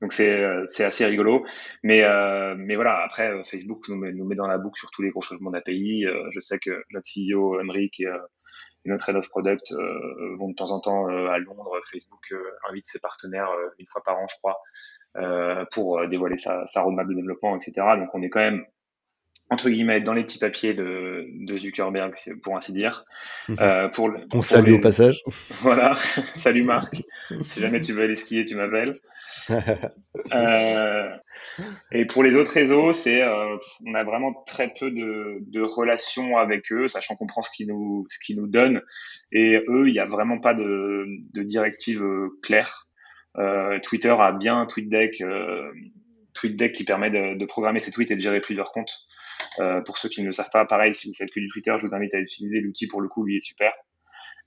Donc 0.01 0.11
c'est 0.11 0.31
euh, 0.31 0.63
c'est 0.67 0.83
assez 0.83 1.05
rigolo. 1.05 1.45
Mais 1.83 2.03
euh, 2.03 2.55
mais 2.57 2.75
voilà, 2.75 3.01
après 3.03 3.29
euh, 3.29 3.43
Facebook 3.43 3.87
nous 3.87 3.95
met, 3.95 4.11
nous 4.11 4.25
met 4.25 4.35
dans 4.35 4.47
la 4.47 4.57
boucle 4.57 4.79
sur 4.79 4.91
tous 4.91 5.01
les 5.01 5.09
gros 5.09 5.21
changements 5.21 5.51
d'API. 5.51 6.05
je 6.31 6.39
sais 6.39 6.59
que 6.59 6.83
notre 6.91 7.07
CEO 7.07 7.59
Henrik 7.61 7.99
et, 7.99 8.07
notre 8.87 9.09
head 9.09 9.15
of 9.15 9.27
product 9.29 9.73
vont 10.37 10.49
de 10.49 10.53
temps 10.53 10.69
en 10.69 10.79
temps 10.79 11.07
à 11.07 11.39
Londres. 11.39 11.71
Facebook 11.89 12.21
invite 12.69 12.85
ses 12.85 12.99
partenaires 12.99 13.49
une 13.79 13.87
fois 13.87 14.03
par 14.03 14.19
an, 14.19 14.27
je 14.29 14.35
crois, 14.35 15.65
pour 15.71 16.07
dévoiler 16.07 16.37
sa, 16.37 16.67
sa 16.67 16.83
roadmap 16.83 17.07
de 17.07 17.15
développement, 17.15 17.55
etc. 17.55 17.73
Donc 17.97 18.09
on 18.13 18.21
est 18.21 18.29
quand 18.29 18.41
même 18.41 18.63
entre 19.49 19.69
guillemets 19.69 20.01
dans 20.01 20.13
les 20.13 20.23
petits 20.23 20.39
papiers 20.39 20.73
de, 20.73 21.27
de 21.45 21.57
Zuckerberg, 21.57 22.13
pour 22.41 22.57
ainsi 22.57 22.73
dire. 22.73 23.05
Euh, 23.49 23.87
pour 23.89 24.11
On 24.33 24.41
salue 24.41 24.73
au 24.73 24.79
passage. 24.79 25.23
Voilà, 25.61 25.95
salut 26.35 26.63
Marc. 26.63 27.03
si 27.43 27.59
jamais 27.59 27.79
tu 27.79 27.93
veux 27.93 28.03
aller 28.03 28.15
skier, 28.15 28.43
tu 28.43 28.55
m'appelles. 28.55 28.99
Euh, 30.33 31.17
et 31.91 32.05
pour 32.05 32.23
les 32.23 32.35
autres 32.35 32.51
réseaux, 32.51 32.93
c'est 32.93 33.21
euh, 33.21 33.57
on 33.85 33.93
a 33.93 34.03
vraiment 34.03 34.33
très 34.45 34.71
peu 34.71 34.91
de, 34.91 35.61
relations 35.61 36.37
avec 36.37 36.71
eux, 36.71 36.87
sachant 36.87 37.15
qu'on 37.15 37.27
prend 37.27 37.41
ce 37.41 37.49
qu'ils 37.51 37.67
nous 37.67 38.47
donnent. 38.47 38.81
Et 39.31 39.63
eux, 39.67 39.87
il 39.87 39.93
n'y 39.93 39.99
a 39.99 40.05
vraiment 40.05 40.39
pas 40.39 40.53
de, 40.53 41.05
de 41.33 41.43
directive 41.43 42.03
euh, 42.03 42.29
claire. 42.41 42.87
Twitter 43.83 44.15
a 44.17 44.31
bien 44.31 44.61
un 44.61 44.65
TweetDeck, 44.65 45.21
TweetDeck 46.33 46.71
qui 46.71 46.85
permet 46.85 47.09
de, 47.09 47.37
de, 47.37 47.45
programmer 47.45 47.81
ses 47.81 47.91
tweets 47.91 48.11
et 48.11 48.15
de 48.15 48.21
gérer 48.21 48.39
plusieurs 48.39 48.71
comptes. 48.71 48.93
pour 49.85 49.97
ceux 49.97 50.07
qui 50.07 50.21
ne 50.21 50.27
le 50.27 50.31
savent 50.31 50.49
pas, 50.53 50.63
pareil, 50.65 50.93
si 50.93 51.09
vous 51.09 51.13
faites 51.13 51.31
que 51.31 51.41
du 51.41 51.47
Twitter, 51.47 51.75
je 51.77 51.85
vous 51.85 51.93
invite 51.93 52.15
à 52.15 52.19
utiliser 52.19 52.61
l'outil 52.61 52.87
pour 52.87 53.01
le 53.01 53.09
coup, 53.09 53.25
lui 53.25 53.35
est 53.35 53.41
super. 53.41 53.73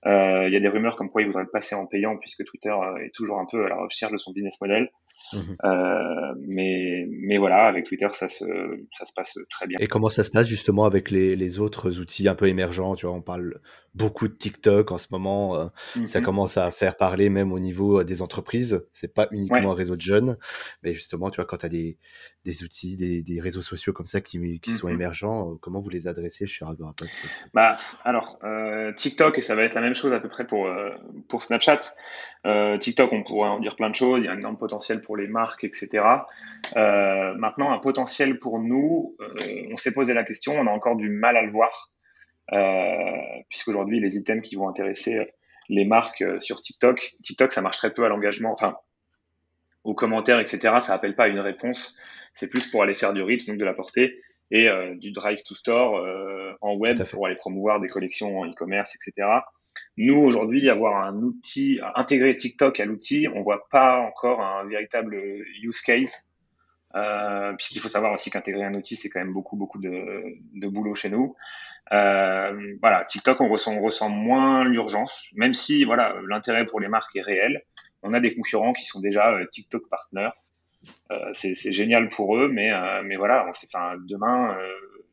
Euh, 0.07 0.47
il 0.47 0.53
y 0.53 0.57
a 0.57 0.61
des 0.61 0.69
rumeurs 0.69 0.97
comme 0.97 1.11
quoi 1.11 1.23
il 1.23 1.27
voudrait 1.27 1.47
passer 1.47 1.75
en 1.75 1.87
payant 1.87 2.17
puisque 2.17 2.45
Twitter 2.45 2.71
euh, 2.71 3.05
est 3.05 3.15
toujours 3.15 3.41
un 3.41 3.47
peu 3.51 3.65
à 3.65 3.69
la 3.69 3.77
recherche 3.77 4.13
de 4.13 4.19
son 4.19 4.33
business 4.33 4.61
model. 4.61 4.91
Mhm. 5.33 5.57
Euh, 5.65 6.35
mais, 6.41 7.07
mais 7.09 7.39
voilà, 7.39 7.67
avec 7.67 7.87
Twitter, 7.87 8.09
ça 8.13 8.29
se, 8.29 8.45
ça 8.93 9.05
se 9.05 9.13
passe 9.15 9.39
très 9.51 9.67
bien. 9.67 9.77
Et 9.81 9.87
comment 9.87 10.09
ça 10.09 10.25
se 10.25 10.31
passe 10.31 10.47
justement 10.47 10.85
avec 10.85 11.11
les, 11.11 11.37
les 11.37 11.59
autres 11.61 12.01
outils 12.01 12.29
un 12.29 12.35
peu 12.35 12.47
émergents? 12.49 12.95
Tu 12.95 13.07
vois, 13.07 13.15
on 13.15 13.23
parle 13.23 13.61
beaucoup 13.95 14.29
de 14.29 14.35
TikTok 14.35 14.93
en 14.93 14.99
ce 14.99 15.09
moment. 15.11 15.71
Ça 16.07 16.21
mhm. 16.21 16.25
commence 16.25 16.57
à 16.57 16.71
faire 16.71 16.97
parler 16.97 17.31
même 17.31 17.53
au 17.53 17.59
niveau 17.59 18.05
des 18.05 18.23
entreprises. 18.23 18.85
C'est 18.93 19.13
pas 19.13 19.29
uniquement 19.33 19.73
un 19.73 19.75
réseau 19.75 19.97
de 19.97 20.01
jeunes, 20.01 20.37
mais 20.83 20.95
justement, 20.95 21.31
tu 21.31 21.37
vois, 21.37 21.47
quand 21.47 21.59
tu 21.59 21.67
as 21.67 21.71
des, 21.71 21.99
des 22.45 22.63
outils, 22.63 22.97
des, 22.97 23.23
des, 23.23 23.41
réseaux 23.41 23.63
sociaux 23.63 23.93
comme 23.93 24.07
ça 24.07 24.21
qui, 24.21 24.61
qui 24.61 24.71
sont 24.71 24.89
mhm. 24.89 24.95
émergents, 24.95 25.57
comment 25.61 25.81
vous 25.81 25.91
les 25.91 26.07
adressez 26.07 26.47
chez 26.47 26.65
Agorapod 26.65 27.09
Bah, 27.55 27.77
alors, 28.05 28.39
TikTok, 28.95 29.39
et 29.39 29.41
ça 29.41 29.55
va 29.55 29.63
être 29.63 29.75
la 29.75 29.81
même 29.81 29.95
chose 29.95 30.13
à 30.13 30.21
peu 30.21 30.29
près 30.29 30.47
pour, 30.47 30.67
euh, 30.67 30.91
pour 31.29 31.43
Snapchat. 31.43 31.81
Euh, 32.47 32.79
TikTok, 32.79 33.13
on 33.13 33.23
pourrait 33.23 33.49
en 33.49 33.61
dire 33.61 33.77
plein 33.77 33.91
de 33.91 33.95
choses. 33.95 34.25
Il 34.25 34.27
y 34.27 34.29
a 34.29 34.33
un 34.33 34.39
énorme 34.39 34.59
potentiel 34.59 35.03
pour 35.03 35.08
les 35.17 35.27
marques, 35.27 35.65
etc. 35.65 36.05
Euh, 36.77 37.35
maintenant, 37.35 37.73
un 37.73 37.79
potentiel 37.79 38.39
pour 38.39 38.59
nous, 38.59 39.17
on 39.71 39.77
s'est 39.77 39.93
posé 39.93 40.15
la 40.15 40.25
question, 40.25 40.55
on 40.59 40.67
a 40.67 40.71
encore 40.71 40.97
du 40.97 41.09
mal 41.09 41.37
à 41.37 41.43
le 41.43 41.51
voir, 41.51 41.91
puisqu'aujourd'hui, 43.49 44.01
les 44.01 44.17
items 44.17 44.47
qui 44.47 44.57
vont 44.57 44.69
intéresser 44.69 45.33
les 45.69 45.85
marques 45.85 46.25
sur 46.39 46.61
TikTok, 46.61 47.15
TikTok, 47.23 47.53
ça 47.53 47.61
marche 47.61 47.77
très 47.77 47.93
peu 47.93 48.05
à 48.05 48.09
l'engagement, 48.09 48.53
enfin, 48.53 48.77
aux 49.85 49.95
commentaires, 49.95 50.41
etc. 50.41 50.77
Ça 50.81 50.95
appelle 50.95 51.15
pas 51.15 51.25
à 51.25 51.29
une 51.29 51.41
réponse. 51.41 51.95
C'est 52.33 52.49
plus 52.49 52.71
pour 52.71 52.83
aller 52.83 52.95
faire 52.95 53.13
du 53.13 53.23
rythme, 53.23 53.53
donc 53.53 53.61
de 53.61 53.65
la 53.65 53.75
portée 53.75 54.21
et 54.51 54.69
du 54.97 55.13
drive 55.13 55.43
to 55.43 55.55
store 55.55 56.07
en 56.63 56.75
web 56.77 57.03
pour 57.05 57.27
aller 57.27 57.37
promouvoir 57.37 57.81
des 57.81 57.89
collections 57.89 58.39
en 58.39 58.47
e-commerce, 58.47 58.95
etc. 58.95 59.29
Nous, 59.97 60.17
aujourd'hui, 60.17 60.69
avoir 60.71 61.05
un 61.05 61.17
outil, 61.17 61.81
intégrer 61.95 62.35
TikTok 62.35 62.81
à 62.81 62.85
l'outil, 62.85 63.29
on 63.35 63.43
voit 63.43 63.69
pas 63.71 63.99
encore 63.99 64.41
un 64.41 64.67
véritable 64.67 65.17
use 65.63 65.81
case, 65.81 66.29
euh, 66.95 67.53
puisqu'il 67.55 67.81
faut 67.81 67.89
savoir 67.89 68.13
aussi 68.13 68.31
qu'intégrer 68.31 68.65
un 68.65 68.75
outil, 68.75 68.97
c'est 68.97 69.09
quand 69.09 69.21
même 69.21 69.33
beaucoup, 69.33 69.57
beaucoup 69.57 69.79
de, 69.79 70.39
de 70.55 70.69
boulot 70.69 70.95
chez 70.95 71.11
nous. 71.11 71.37
Euh, 71.93 72.77
voilà, 72.81 73.05
TikTok, 73.05 73.41
on 73.41 73.49
ressent, 73.49 73.75
on 73.75 73.83
ressent 73.83 74.09
moins 74.09 74.65
l'urgence, 74.65 75.27
même 75.35 75.55
si 75.55 75.85
voilà, 75.85 76.17
l'intérêt 76.29 76.65
pour 76.65 76.81
les 76.81 76.89
marques 76.89 77.17
est 77.17 77.23
réel. 77.23 77.63
On 78.03 78.13
a 78.13 78.21
des 78.21 78.35
concurrents 78.35 78.73
qui 78.73 78.85
sont 78.85 79.01
déjà 79.01 79.33
euh, 79.33 79.47
TikTok 79.47 79.89
partners. 79.89 80.31
Euh, 81.11 81.31
c'est 81.33 81.73
génial 81.73 82.09
pour 82.09 82.37
eux, 82.37 82.49
mais, 82.49 82.73
euh, 82.73 83.03
mais 83.05 83.17
voilà, 83.17 83.47
on 83.47 83.51
enfin, 83.51 83.97
demain, 83.99 84.57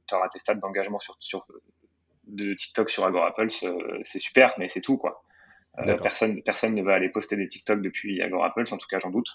tu 0.08 0.16
auras 0.16 0.30
tes 0.30 0.40
stats 0.40 0.56
d'engagement 0.56 1.00
sur, 1.00 1.16
sur, 1.20 1.48
de 2.28 2.54
TikTok 2.54 2.90
sur 2.90 3.06
Agorapulse, 3.06 3.64
euh, 3.64 4.00
c'est 4.04 4.20
super, 4.20 4.54
mais 4.58 4.68
c'est 4.68 4.82
tout, 4.82 4.98
quoi. 4.98 5.24
Euh, 5.80 5.98
personne, 5.98 6.42
personne 6.42 6.74
ne 6.74 6.82
va 6.82 6.94
aller 6.94 7.10
poster 7.10 7.36
des 7.36 7.48
TikTok 7.48 7.82
depuis 7.82 8.22
Agorapulse, 8.22 8.72
en 8.72 8.78
tout 8.78 8.88
cas, 8.90 9.00
j'en 9.00 9.10
doute. 9.10 9.28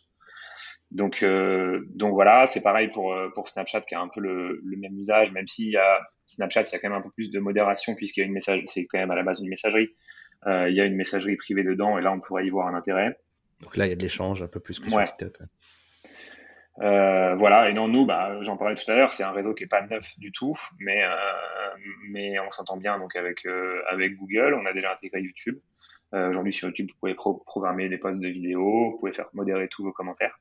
Donc, 0.90 1.22
euh, 1.22 1.84
donc 1.90 2.14
voilà, 2.14 2.46
c'est 2.46 2.62
pareil 2.62 2.88
pour, 2.88 3.14
pour 3.34 3.48
Snapchat 3.48 3.82
qui 3.82 3.94
a 3.94 4.00
un 4.00 4.08
peu 4.08 4.20
le, 4.20 4.60
même 4.64 4.98
usage, 4.98 5.32
même 5.32 5.46
a 5.76 6.00
Snapchat, 6.26 6.62
il 6.62 6.72
y 6.72 6.74
a 6.76 6.78
quand 6.78 6.88
même 6.88 6.98
un 6.98 7.02
peu 7.02 7.10
plus 7.10 7.30
de 7.30 7.38
modération 7.38 7.94
puisqu'il 7.94 8.20
y 8.20 8.22
a 8.22 8.26
une 8.26 8.32
message, 8.32 8.62
c'est 8.66 8.86
quand 8.86 8.98
même 8.98 9.10
à 9.10 9.16
la 9.16 9.22
base 9.22 9.40
une 9.40 9.48
messagerie. 9.48 9.94
il 10.46 10.74
y 10.74 10.80
a 10.80 10.84
une 10.84 10.96
messagerie 10.96 11.36
privée 11.36 11.62
dedans 11.62 11.98
et 11.98 12.02
là, 12.02 12.12
on 12.12 12.20
pourrait 12.20 12.46
y 12.46 12.50
voir 12.50 12.66
un 12.66 12.74
intérêt. 12.74 13.16
Donc 13.62 13.76
là, 13.76 13.86
il 13.86 13.90
y 13.90 13.92
a 13.92 13.96
de 13.96 14.02
l'échange 14.02 14.42
un 14.42 14.48
peu 14.48 14.58
plus 14.58 14.80
que 14.80 14.88
sur 14.88 15.02
TikTok. 15.02 15.38
Voilà, 16.80 17.68
et 17.68 17.72
non, 17.72 17.88
nous, 17.88 18.06
bah, 18.06 18.40
j'en 18.42 18.56
parlais 18.56 18.74
tout 18.74 18.90
à 18.90 18.94
l'heure, 18.94 19.12
c'est 19.12 19.22
un 19.22 19.32
réseau 19.32 19.54
qui 19.54 19.64
est 19.64 19.68
pas 19.68 19.82
neuf 19.86 20.18
du 20.18 20.32
tout, 20.32 20.56
mais, 20.78 21.02
mais 22.08 22.38
on 22.40 22.50
s'entend 22.50 22.76
bien 22.76 22.98
donc 22.98 23.16
avec, 23.16 23.46
avec 23.88 24.16
Google, 24.16 24.54
on 24.54 24.66
a 24.66 24.72
déjà 24.72 24.92
intégré 24.92 25.20
YouTube. 25.20 25.58
Aujourd'hui 26.12 26.52
sur 26.52 26.68
YouTube, 26.68 26.88
vous 26.90 26.98
pouvez 26.98 27.14
programmer 27.14 27.88
des 27.88 27.98
posts 27.98 28.20
de 28.20 28.28
vidéos, 28.28 28.92
vous 28.92 28.96
pouvez 28.98 29.12
faire 29.12 29.28
modérer 29.34 29.68
tous 29.68 29.84
vos 29.84 29.92
commentaires. 29.92 30.38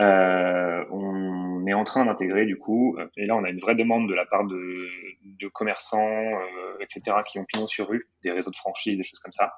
Euh, 0.00 0.84
on 0.90 1.66
est 1.66 1.74
en 1.74 1.84
train 1.84 2.04
d'intégrer 2.04 2.46
du 2.46 2.56
coup, 2.56 2.96
et 3.16 3.26
là 3.26 3.36
on 3.36 3.44
a 3.44 3.50
une 3.50 3.60
vraie 3.60 3.74
demande 3.74 4.08
de 4.08 4.14
la 4.14 4.24
part 4.24 4.44
de, 4.44 4.88
de 5.24 5.48
commerçants, 5.48 5.98
euh, 6.08 6.76
etc., 6.80 7.18
qui 7.26 7.38
ont 7.38 7.44
pignon 7.44 7.66
sur 7.66 7.88
rue, 7.88 8.08
des 8.22 8.30
réseaux 8.30 8.50
de 8.50 8.56
franchise, 8.56 8.96
des 8.96 9.02
choses 9.02 9.18
comme 9.18 9.32
ça. 9.32 9.52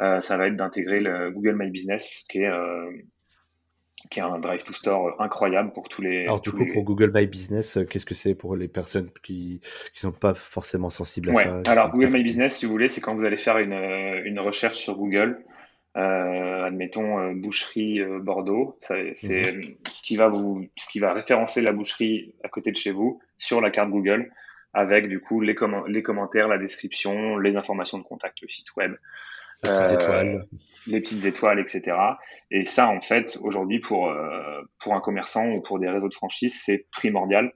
Euh, 0.00 0.20
ça 0.20 0.36
va 0.36 0.48
être 0.48 0.56
d'intégrer 0.56 1.00
le 1.00 1.30
Google 1.30 1.56
My 1.56 1.70
Business, 1.70 2.24
qui 2.28 2.42
est 2.42 2.48
euh, 2.48 2.90
qui 4.10 4.20
est 4.20 4.22
un 4.22 4.38
drive 4.38 4.62
to 4.62 4.72
store 4.72 5.20
incroyable 5.20 5.72
pour 5.72 5.88
tous 5.88 6.02
les. 6.02 6.24
Alors 6.24 6.40
du 6.40 6.50
coup, 6.50 6.66
pour 6.72 6.84
Google 6.84 7.12
My 7.14 7.26
Business, 7.26 7.76
euh, 7.76 7.84
qu'est-ce 7.84 8.06
que 8.06 8.14
c'est 8.14 8.34
pour 8.34 8.56
les 8.56 8.68
personnes 8.68 9.10
qui 9.22 9.60
qui 9.94 10.00
sont 10.00 10.12
pas 10.12 10.34
forcément 10.34 10.90
sensibles 10.90 11.30
à 11.30 11.32
ouais. 11.32 11.44
ça 11.44 11.62
Alors 11.66 11.90
Google 11.90 12.10
My 12.12 12.22
Business, 12.22 12.56
si 12.56 12.66
vous 12.66 12.72
voulez, 12.72 12.88
c'est 12.88 13.00
quand 13.00 13.14
vous 13.14 13.24
allez 13.24 13.38
faire 13.38 13.58
une 13.58 13.72
une 13.72 14.40
recherche 14.40 14.78
sur 14.78 14.96
Google 14.96 15.44
euh, 15.94 16.64
admettons 16.64 17.18
euh, 17.18 17.34
boucherie 17.34 18.00
euh, 18.00 18.18
Bordeaux, 18.18 18.78
c'est 18.80 19.12
mhm. 19.24 19.60
ce 19.90 20.02
qui 20.02 20.16
va 20.16 20.28
vous, 20.28 20.66
ce 20.76 20.88
qui 20.88 21.00
va 21.00 21.12
référencer 21.12 21.60
la 21.60 21.72
boucherie 21.72 22.34
à 22.42 22.48
côté 22.48 22.70
de 22.70 22.76
chez 22.76 22.92
vous 22.92 23.20
sur 23.36 23.60
la 23.60 23.70
carte 23.70 23.90
Google, 23.90 24.32
avec 24.72 25.06
du 25.06 25.20
coup 25.20 25.42
les, 25.42 25.54
les 25.88 26.02
commentaires, 26.02 26.48
la 26.48 26.56
description, 26.56 27.36
les 27.36 27.56
informations 27.56 27.98
de 27.98 28.04
contact, 28.04 28.40
le 28.40 28.48
site 28.48 28.74
web, 28.76 28.94
les 29.64 29.70
petites 29.70 29.92
étoiles, 29.92 30.46
les 30.88 31.00
petites 31.00 31.24
étoiles, 31.24 31.60
etc. 31.60 31.96
Et 32.50 32.64
ça, 32.64 32.88
en 32.88 33.00
fait, 33.00 33.38
aujourd'hui 33.42 33.78
pour 33.78 34.12
pour 34.80 34.94
un 34.94 35.00
commerçant 35.00 35.46
ou 35.50 35.62
pour 35.62 35.78
des 35.78 35.88
réseaux 35.88 36.08
de 36.08 36.14
franchise, 36.14 36.60
c'est 36.64 36.86
primordial. 36.90 37.52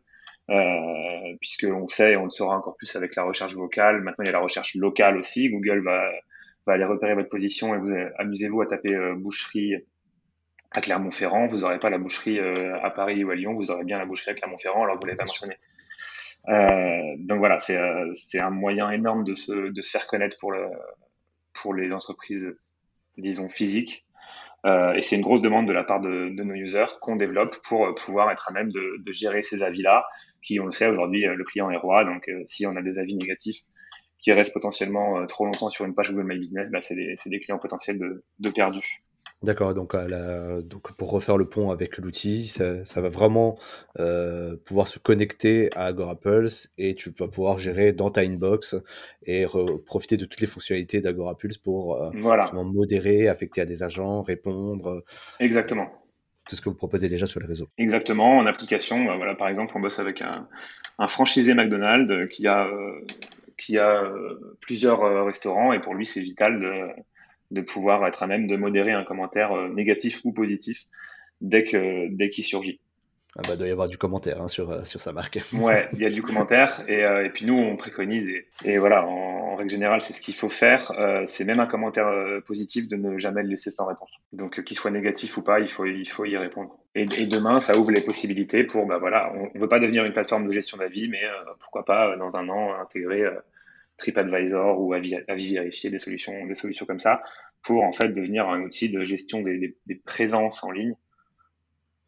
Euh, 0.49 1.35
puisque 1.41 1.65
on 1.65 1.89
sait, 1.89 2.15
on 2.15 2.25
le 2.25 2.31
saura 2.31 2.57
encore 2.57 2.77
plus 2.77 2.95
avec 2.95 3.17
la 3.17 3.25
recherche 3.25 3.55
vocale. 3.55 4.01
Maintenant, 4.03 4.23
il 4.23 4.27
y 4.27 4.29
a 4.29 4.33
la 4.33 4.39
recherche 4.39 4.77
locale 4.77 5.17
aussi. 5.17 5.51
Google 5.51 5.83
va 5.83 6.09
va 6.67 6.75
aller 6.75 6.85
repérer 6.85 7.15
votre 7.15 7.29
position 7.29 7.75
et 7.75 7.79
vous 7.79 7.93
amusez-vous 8.19 8.61
à 8.61 8.67
taper 8.67 8.95
euh, 8.95 9.15
boucherie 9.15 9.75
à 10.73 10.81
Clermont-Ferrand, 10.81 11.47
vous 11.47 11.61
n'aurez 11.61 11.79
pas 11.79 11.91
la 11.91 11.99
boucherie 11.99 12.39
euh, 12.39 12.79
à 12.83 12.91
Paris 12.91 13.25
ou 13.25 13.31
à 13.31 13.35
Lyon, 13.35 13.55
vous 13.55 13.71
aurez 13.71 13.85
bien 13.85 13.99
la 13.99 14.05
boucherie 14.05 14.33
à 14.33 14.35
Clermont-Ferrand, 14.35 14.85
alors 14.85 14.99
vous 14.99 15.07
l'avez 15.07 15.17
pas 15.17 15.25
mentionné. 15.25 15.57
Euh, 16.49 17.17
donc 17.19 17.39
voilà, 17.39 17.59
c'est 17.59 17.79
euh, 17.79 18.13
un 18.41 18.51
moyen 18.51 18.91
énorme 18.91 19.25
de 19.25 19.35
se, 19.35 19.71
de 19.71 19.81
se 19.81 19.91
faire 19.91 20.07
connaître 20.07 20.37
pour, 20.39 20.53
le, 20.53 20.67
pour 21.57 21.75
les 21.75 21.93
entreprises, 21.93 22.55
disons, 23.19 23.49
physiques. 23.49 24.05
Euh, 24.65 24.95
et 24.95 25.03
c'est 25.03 25.17
une 25.17 25.23
grosse 25.23 25.43
demande 25.43 25.69
de 25.69 25.73
la 25.73 25.85
part 25.85 26.01
de, 26.01 26.31
nos 26.31 26.55
users 26.55 26.99
qu'on 27.01 27.17
développe 27.17 27.57
pour 27.69 27.95
pouvoir 27.95 28.31
être 28.31 28.49
à 28.49 28.53
même 28.53 28.71
de, 28.71 29.13
gérer 29.13 29.43
ces 29.43 29.63
avis-là, 29.63 30.05
qui, 30.43 30.59
on 30.61 30.67
le 30.67 30.73
sait, 30.73 30.89
aujourd'hui, 30.89 31.23
le 31.23 31.45
client 31.45 31.71
est 31.71 31.77
roi. 31.77 32.05
Donc, 32.05 32.31
si 32.47 32.67
on 32.67 32.77
a 32.77 32.83
des 32.83 32.99
avis 32.99 33.15
négatifs, 33.15 33.63
qui 34.19 34.33
restent 34.33 34.55
potentiellement 34.55 35.19
euh, 35.21 35.27
trop 35.27 35.45
longtemps 35.45 35.71
sur 35.71 35.85
une 35.85 35.95
page 35.95 36.11
Google 36.11 36.27
My 36.27 36.39
Business, 36.39 36.71
bah, 36.71 36.81
c'est 36.81 36.95
des, 36.95 37.15
des, 37.27 37.39
clients 37.39 37.59
potentiels 37.59 37.99
de, 37.99 38.25
de 38.39 38.51
perdus. 38.51 39.05
D'accord, 39.43 39.75
donc, 39.75 39.93
la, 39.93 40.63
donc 40.63 40.97
pour 40.97 41.11
refaire 41.11 41.37
le 41.37 41.49
pont 41.49 41.71
avec 41.71 41.99
l'outil, 41.99 42.49
ça, 42.49 42.85
ça, 42.85 43.01
va 43.01 43.09
vraiment 43.09 43.59
euh, 43.99 44.57
pouvoir 44.65 44.89
se 44.89 44.99
connecter 44.99 45.71
à 45.77 45.85
AgoraPulse 45.85 46.73
et 46.79 46.95
tu 46.95 47.11
vas 47.11 47.29
pouvoir 47.29 47.59
gérer 47.59 47.93
dans 47.93 48.11
ta 48.11 48.23
inbox 48.23 48.77
et 49.25 49.47
profiter 49.85 50.17
de 50.17 50.25
toutes 50.25 50.41
les 50.41 50.47
fonctionnalités 50.47 51.01
d'AgoraPulse 51.03 51.59
pour 51.59 52.03
euh, 52.03 52.11
voilà. 52.15 52.51
modérer, 52.53 53.29
affecter 53.29 53.61
à 53.61 53.67
des 53.67 53.83
agents, 53.83 54.23
répondre. 54.23 55.05
Exactement. 55.39 55.91
Tout 56.49 56.57
ce 56.57 56.63
que 56.63 56.69
vous 56.69 56.77
proposez 56.77 57.09
déjà 57.09 57.27
sur 57.27 57.41
le 57.41 57.47
réseau. 57.47 57.69
Exactement, 57.77 58.39
en 58.39 58.47
application, 58.47 59.05
bah, 59.05 59.17
voilà, 59.17 59.35
par 59.35 59.49
exemple, 59.49 59.73
on 59.77 59.81
bosse 59.81 59.99
avec 59.99 60.23
un, 60.23 60.49
un 60.99 61.09
franchisé 61.09 61.55
McDonald's 61.55 62.29
qui 62.35 62.47
a 62.47 62.67
euh, 62.67 63.01
qui 63.59 63.79
a 63.79 64.03
euh, 64.03 64.57
plusieurs 64.61 65.03
euh, 65.03 65.25
restaurants 65.25 65.73
et 65.73 65.81
pour 65.81 65.95
lui, 65.95 66.07
c'est 66.07 66.21
vital 66.21 66.61
de, 66.61 66.89
de 67.51 67.61
pouvoir 67.61 68.07
être 68.07 68.23
à 68.23 68.27
même 68.27 68.47
de 68.47 68.57
modérer 68.57 68.93
un 68.93 69.05
commentaire 69.05 69.53
euh, 69.53 69.69
négatif 69.69 70.21
ou 70.25 70.33
positif 70.33 70.85
dès 71.41 71.65
que 71.65 72.09
dès 72.09 72.31
qu'il 72.31 72.45
surgit. 72.45 72.81
Ah 73.39 73.43
bah, 73.43 73.51
il 73.53 73.59
doit 73.59 73.69
y 73.69 73.71
avoir 73.71 73.89
du 73.89 73.99
commentaire 73.99 74.41
hein, 74.41 74.49
sur, 74.49 74.87
sur 74.87 75.01
sa 75.01 75.13
marque. 75.13 75.39
ouais, 75.53 75.89
il 75.93 76.01
y 76.01 76.07
a 76.07 76.09
du 76.09 76.23
commentaire 76.29 76.83
et, 76.89 77.01
et 77.01 77.31
puis 77.31 77.45
nous 77.45 77.55
on 77.55 77.77
préconise 77.77 78.27
et, 78.29 78.47
et 78.65 78.79
voilà, 78.79 79.07
en, 79.07 79.55
règle 79.57 79.71
générale 79.71 80.03
c'est 80.03 80.13
ce 80.13 80.21
qu'il 80.21 80.35
faut 80.35 80.49
faire. 80.49 80.91
Euh, 80.99 81.25
c'est 81.27 81.45
même 81.45 81.61
un 81.61 81.67
commentaire 81.67 82.11
positif 82.47 82.89
de 82.89 82.97
ne 82.97 83.19
jamais 83.19 83.43
le 83.43 83.49
laisser 83.49 83.71
sans 83.71 83.87
réponse. 83.87 84.11
Donc 84.33 84.63
qu'il 84.65 84.77
soit 84.77 84.91
négatif 84.91 85.37
ou 85.37 85.43
pas, 85.43 85.61
il 85.61 85.69
faut 85.69 85.85
il 85.85 86.09
faut 86.09 86.25
y 86.25 86.37
répondre. 86.37 86.79
Et, 86.95 87.03
et 87.03 87.27
demain 87.27 87.61
ça 87.61 87.79
ouvre 87.79 87.91
les 87.91 88.03
possibilités 88.03 88.65
pour 88.65 88.87
bah 88.87 88.99
voilà, 88.99 89.33
on 89.35 89.51
ne 89.55 89.61
veut 89.61 89.69
pas 89.69 89.81
devenir 89.81 90.05
une 90.05 90.13
plateforme 90.13 90.47
de 90.47 90.53
gestion 90.53 90.79
d'avis, 90.79 91.09
mais 91.09 91.23
pourquoi 91.61 91.85
pas 91.85 92.17
dans 92.17 92.37
un 92.37 92.49
an 92.49 92.75
intégrer 92.81 93.25
TripAdvisor 93.99 94.81
ou 94.81 94.93
avis, 94.93 95.17
avis 95.29 95.55
vérifier 95.55 95.91
des 95.91 95.99
solutions, 95.99 96.47
des 96.47 96.55
solutions 96.55 96.87
comme 96.87 97.01
ça 97.01 97.23
pour 97.63 97.83
en 97.83 97.93
fait 97.93 98.09
devenir 98.09 98.49
un 98.49 98.63
outil 98.63 98.91
de 98.91 99.03
gestion 99.03 99.43
des, 99.43 99.77
des, 99.87 99.95
présences 99.97 100.63
en 100.63 100.71
ligne 100.71 100.95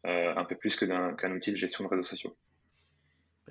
euh, 0.05 0.33
un 0.35 0.45
peu 0.45 0.55
plus 0.55 0.75
que 0.75 0.85
qu'un 0.85 1.31
outil 1.31 1.51
de 1.51 1.57
gestion 1.57 1.83
de 1.83 1.89
réseaux 1.89 2.03
sociaux. 2.03 2.35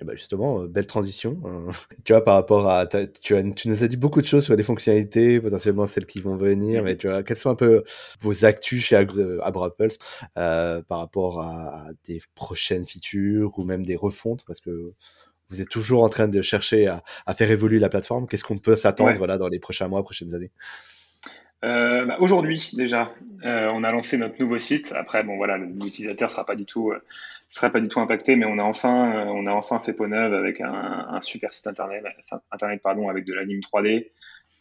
Et 0.01 0.05
ben 0.05 0.15
justement, 0.15 0.61
euh, 0.61 0.67
belle 0.67 0.87
transition. 0.87 1.41
Hein. 1.45 1.71
tu 2.05 2.13
vois, 2.13 2.23
par 2.23 2.35
rapport 2.35 2.69
à. 2.69 2.87
Tu, 2.87 3.35
as, 3.35 3.43
tu 3.51 3.67
nous 3.67 3.83
as 3.83 3.87
dit 3.87 3.97
beaucoup 3.97 4.21
de 4.21 4.25
choses 4.25 4.45
sur 4.45 4.55
les 4.55 4.63
fonctionnalités, 4.63 5.41
potentiellement 5.41 5.85
celles 5.85 6.05
qui 6.05 6.21
vont 6.21 6.37
venir, 6.37 6.83
mais 6.83 6.95
tu 6.95 7.07
vois, 7.07 7.21
quelles 7.23 7.37
sont 7.37 7.49
un 7.49 7.55
peu 7.55 7.83
vos 8.21 8.45
actus 8.45 8.83
chez 8.83 8.95
AgroApples 8.95 9.89
euh, 10.37 10.81
par 10.83 10.99
rapport 10.99 11.41
à, 11.41 11.89
des 12.05 12.21
prochaines 12.33 12.85
features 12.85 13.59
ou 13.59 13.65
même 13.65 13.85
des 13.85 13.97
refontes? 13.97 14.43
Parce 14.47 14.61
que 14.61 14.93
vous 15.49 15.61
êtes 15.61 15.69
toujours 15.69 16.03
en 16.03 16.09
train 16.09 16.27
de 16.27 16.41
chercher 16.41 16.87
à, 16.87 17.03
à 17.25 17.33
faire 17.33 17.49
évoluer 17.49 17.79
la 17.79 17.89
plateforme. 17.89 18.27
Qu'est-ce 18.27 18.43
qu'on 18.43 18.57
peut 18.57 18.75
s'attendre 18.75 19.17
voilà, 19.17 19.37
dans 19.37 19.47
les 19.47 19.59
prochains 19.59 19.87
mois, 19.87 20.03
prochaines 20.03 20.35
années? 20.35 20.51
Euh, 21.65 22.05
bah 22.05 22.17
Aujourd'hui, 22.19 22.71
déjà, 22.73 23.13
euh, 23.43 23.69
on 23.73 23.83
a 23.83 23.91
lancé 23.91 24.17
notre 24.17 24.39
nouveau 24.39 24.57
site. 24.57 24.93
Après, 24.95 25.23
bon, 25.23 25.37
voilà, 25.37 25.57
l'utilisateur 25.57 26.31
sera 26.31 26.45
pas 26.45 26.55
du 26.55 26.65
tout, 26.65 26.91
euh, 26.91 27.01
sera 27.49 27.69
pas 27.69 27.81
du 27.81 27.87
tout 27.89 27.99
impacté, 27.99 28.35
mais 28.35 28.45
on 28.45 28.59
a 28.59 28.63
enfin, 28.63 29.27
on 29.27 29.45
a 29.45 29.51
enfin 29.51 29.79
fait 29.79 29.93
peau 29.93 30.07
neuve 30.07 30.33
avec 30.33 30.61
un, 30.61 30.71
un, 31.09 31.19
super 31.19 31.53
site 31.53 31.67
internet, 31.67 32.03
internet 32.51 32.81
pardon, 32.81 33.09
avec 33.09 33.25
de 33.25 33.33
l'anime 33.33 33.59
3D. 33.59 34.11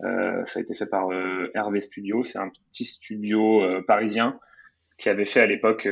Euh, 0.05 0.45
ça 0.45 0.59
a 0.59 0.63
été 0.63 0.75
fait 0.75 0.87
par 0.87 1.09
Hervé 1.55 1.81
Studio. 1.81 2.25
C'est 2.25 2.39
un 2.39 2.49
petit 2.49 2.85
studio 2.85 3.63
parisien 3.87 4.39
qui 4.97 5.09
avait 5.09 5.27
fait 5.27 5.41
à 5.41 5.47
l'époque, 5.47 5.89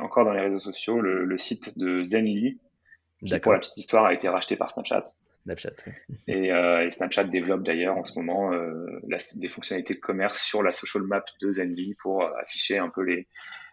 encore 0.00 0.26
dans 0.26 0.32
les 0.32 0.42
réseaux 0.42 0.58
sociaux, 0.58 1.00
le, 1.00 1.24
le 1.24 1.38
site 1.38 1.78
de 1.78 2.04
Zenly, 2.04 2.58
qui 3.24 3.38
pour 3.38 3.52
la 3.52 3.58
petite 3.58 3.76
histoire 3.76 4.06
a 4.06 4.14
été 4.14 4.28
racheté 4.28 4.56
par 4.56 4.70
Snapchat. 4.70 5.06
Snapchat. 5.44 5.74
Et, 6.28 6.52
euh, 6.52 6.86
et, 6.86 6.90
Snapchat 6.90 7.24
développe 7.24 7.62
d'ailleurs 7.62 7.96
en 7.96 8.04
ce 8.04 8.18
moment 8.18 8.52
euh, 8.52 9.00
la, 9.08 9.18
des 9.36 9.48
fonctionnalités 9.48 9.94
de 9.94 9.98
commerce 9.98 10.40
sur 10.40 10.62
la 10.62 10.72
social 10.72 11.02
map 11.02 11.24
de 11.40 11.50
Zenly 11.50 11.94
pour 12.00 12.22
euh, 12.22 12.30
afficher 12.40 12.78
un 12.78 12.88
peu 12.88 13.02
les, 13.02 13.26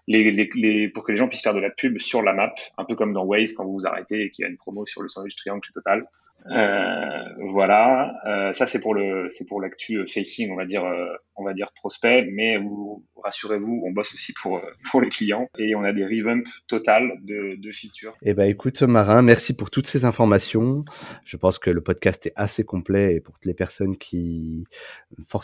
les, 0.07 0.31
les, 0.31 0.49
les, 0.55 0.89
pour 0.89 1.03
que 1.03 1.11
les 1.11 1.17
gens 1.17 1.27
puissent 1.27 1.43
faire 1.43 1.53
de 1.53 1.59
la 1.59 1.69
pub 1.69 1.99
sur 1.99 2.21
la 2.21 2.33
map, 2.33 2.53
un 2.77 2.85
peu 2.85 2.95
comme 2.95 3.13
dans 3.13 3.23
Waze 3.23 3.53
quand 3.53 3.65
vous 3.65 3.73
vous 3.73 3.87
arrêtez 3.87 4.23
et 4.23 4.31
qu'il 4.31 4.43
y 4.43 4.45
a 4.47 4.49
une 4.49 4.57
promo 4.57 4.85
sur 4.85 5.01
le 5.01 5.09
sandwich 5.09 5.35
triangle 5.35 5.63
chez 5.63 5.73
Total. 5.73 6.05
Euh, 6.47 7.23
voilà, 7.51 8.13
euh, 8.25 8.53
ça 8.53 8.65
c'est 8.65 8.79
pour 8.79 8.93
le 8.93 9.27
c'est 9.29 9.45
pour 9.45 9.61
l'actu 9.61 10.05
facing, 10.07 10.51
on 10.51 10.55
va 10.55 10.65
dire 10.65 10.85
euh, 10.85 11.13
on 11.35 11.43
va 11.43 11.53
dire 11.53 11.71
prospect, 11.75 12.27
mais 12.31 12.57
vous 12.57 13.05
rassurez-vous, 13.23 13.83
on 13.85 13.91
bosse 13.91 14.13
aussi 14.13 14.33
pour 14.33 14.61
pour 14.91 15.01
les 15.01 15.09
clients 15.09 15.49
et 15.57 15.75
on 15.75 15.83
a 15.83 15.91
des 15.93 16.05
revamps 16.05 16.49
total 16.67 17.11
de, 17.23 17.55
de 17.59 17.71
features. 17.71 18.15
Eh 18.21 18.33
ben 18.33 18.49
écoute 18.49 18.81
Marin, 18.81 19.21
merci 19.21 19.55
pour 19.55 19.69
toutes 19.69 19.87
ces 19.87 20.05
informations. 20.05 20.85
Je 21.25 21.37
pense 21.37 21.59
que 21.59 21.69
le 21.69 21.81
podcast 21.81 22.25
est 22.25 22.33
assez 22.35 22.63
complet 22.63 23.15
et 23.15 23.19
pour 23.19 23.35
les 23.43 23.53
personnes 23.53 23.97
qui 23.97 24.65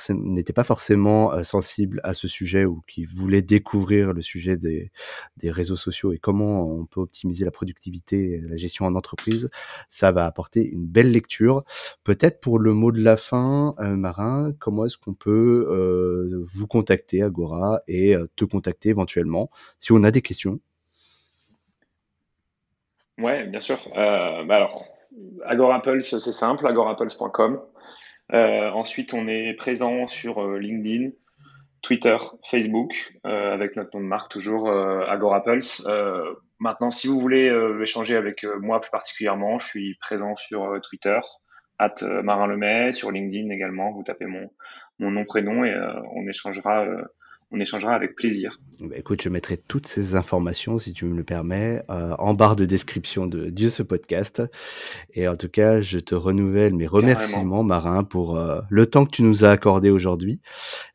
n'étaient 0.09 0.53
pas 0.53 0.63
forcément 0.63 1.43
sensibles 1.43 1.99
à 2.03 2.13
ce 2.13 2.27
sujet 2.27 2.65
ou 2.65 2.81
qui 2.87 3.05
voulaient 3.05 3.41
découvrir 3.41 4.13
le 4.13 4.21
sujet 4.21 4.57
des 4.57 4.91
des 5.37 5.51
réseaux 5.51 5.75
sociaux 5.75 6.13
et 6.13 6.19
comment 6.19 6.67
on 6.67 6.85
peut 6.85 7.01
optimiser 7.01 7.45
la 7.45 7.51
productivité 7.51 8.39
la 8.41 8.55
gestion 8.55 8.85
en 8.85 8.95
entreprise, 8.95 9.49
ça 9.89 10.11
va 10.11 10.25
apporter 10.25 10.65
une 10.65 10.84
belle 10.85 11.11
lecture. 11.11 11.63
Peut-être 12.03 12.39
pour 12.39 12.59
le 12.59 12.73
mot 12.73 12.91
de 12.91 13.01
la 13.01 13.17
fin, 13.17 13.75
euh, 13.79 13.95
Marin, 13.95 14.51
comment 14.59 14.85
est-ce 14.85 14.97
qu'on 14.97 15.13
peut 15.13 15.67
euh, 15.69 16.43
vous 16.53 16.67
contacter, 16.67 17.21
Agora, 17.21 17.81
et 17.87 18.15
euh, 18.15 18.27
te 18.35 18.45
contacter 18.45 18.89
éventuellement 18.89 19.49
si 19.79 19.91
on 19.91 20.03
a 20.03 20.11
des 20.11 20.21
questions? 20.21 20.59
Ouais, 23.17 23.45
bien 23.45 23.61
sûr. 23.61 23.79
bah 23.95 24.45
alors, 24.49 24.87
Agora 25.45 25.81
c'est 26.01 26.19
simple, 26.19 26.67
agorapples.com. 26.67 27.61
ensuite, 28.31 29.13
on 29.13 29.27
est 29.29 29.53
présent 29.53 30.07
sur 30.07 30.45
LinkedIn, 30.57 31.11
Twitter, 31.81 32.17
Facebook, 32.43 33.13
avec 33.23 33.77
notre 33.77 33.95
nom 33.95 34.03
de 34.03 34.09
marque 34.09 34.29
toujours 34.29 34.69
Agorapples. 34.69 35.61
Maintenant, 36.59 36.91
si 36.91 37.07
vous 37.07 37.19
voulez 37.19 37.49
euh, 37.49 37.81
échanger 37.81 38.15
avec 38.15 38.43
euh, 38.43 38.59
moi 38.59 38.79
plus 38.79 38.91
particulièrement, 38.91 39.59
je 39.59 39.67
suis 39.67 39.95
présent 39.95 40.35
sur 40.37 40.63
euh, 40.63 40.79
Twitter, 40.79 41.19
at 41.77 41.95
Marin 42.23 42.47
Lemay, 42.47 42.93
sur 42.93 43.11
LinkedIn 43.11 43.49
également. 43.49 43.91
Vous 43.91 44.03
tapez 44.03 44.25
mon, 44.25 44.49
mon 44.99 45.11
nom, 45.11 45.25
prénom 45.25 45.65
et 45.65 45.75
on 46.13 46.25
échangera 46.25 46.87
on 47.51 47.59
échangera 47.59 47.93
avec 47.93 48.15
plaisir. 48.15 48.59
Bah, 48.79 48.95
écoute, 48.97 49.21
je 49.21 49.29
mettrai 49.29 49.57
toutes 49.57 49.87
ces 49.87 50.15
informations, 50.15 50.77
si 50.77 50.93
tu 50.93 51.05
me 51.05 51.15
le 51.15 51.23
permets, 51.23 51.81
euh, 51.89 52.15
en 52.17 52.33
barre 52.33 52.55
de 52.55 52.65
description 52.65 53.27
de 53.27 53.49
Dieu 53.49 53.69
ce 53.69 53.83
podcast. 53.83 54.41
Et 55.13 55.27
en 55.27 55.37
tout 55.37 55.49
cas, 55.49 55.81
je 55.81 55.99
te 55.99 56.15
renouvelle 56.15 56.73
mes 56.73 56.87
remerciements, 56.87 57.63
Marin, 57.63 58.03
pour 58.03 58.37
euh, 58.37 58.61
le 58.69 58.85
temps 58.87 59.05
que 59.05 59.11
tu 59.11 59.23
nous 59.23 59.45
as 59.45 59.51
accordé 59.51 59.89
aujourd'hui 59.89 60.41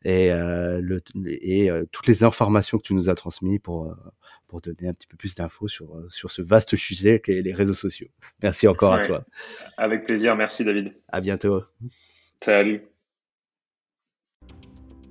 et, 0.03 0.31
euh, 0.31 0.79
le, 0.81 0.99
et 1.25 1.69
toutes 1.91 2.07
les 2.07 2.23
informations 2.23 2.77
que 2.77 2.83
tu 2.83 2.93
nous 2.93 3.09
as 3.09 3.15
transmises 3.15 3.59
pour, 3.59 3.95
pour 4.47 4.61
donner 4.61 4.89
un 4.89 4.93
petit 4.93 5.07
peu 5.07 5.17
plus 5.17 5.35
d'infos 5.35 5.67
sur, 5.67 5.97
sur 6.09 6.31
ce 6.31 6.41
vaste 6.41 6.75
sujet 6.75 7.21
qu'est 7.23 7.41
les 7.41 7.53
réseaux 7.53 7.73
sociaux. 7.73 8.07
Merci 8.43 8.67
encore 8.67 8.93
à 8.93 8.99
toi. 8.99 9.25
Avec 9.77 10.05
plaisir, 10.05 10.35
merci 10.35 10.63
David. 10.63 10.93
À 11.07 11.21
bientôt. 11.21 11.63
Salut. 12.43 12.90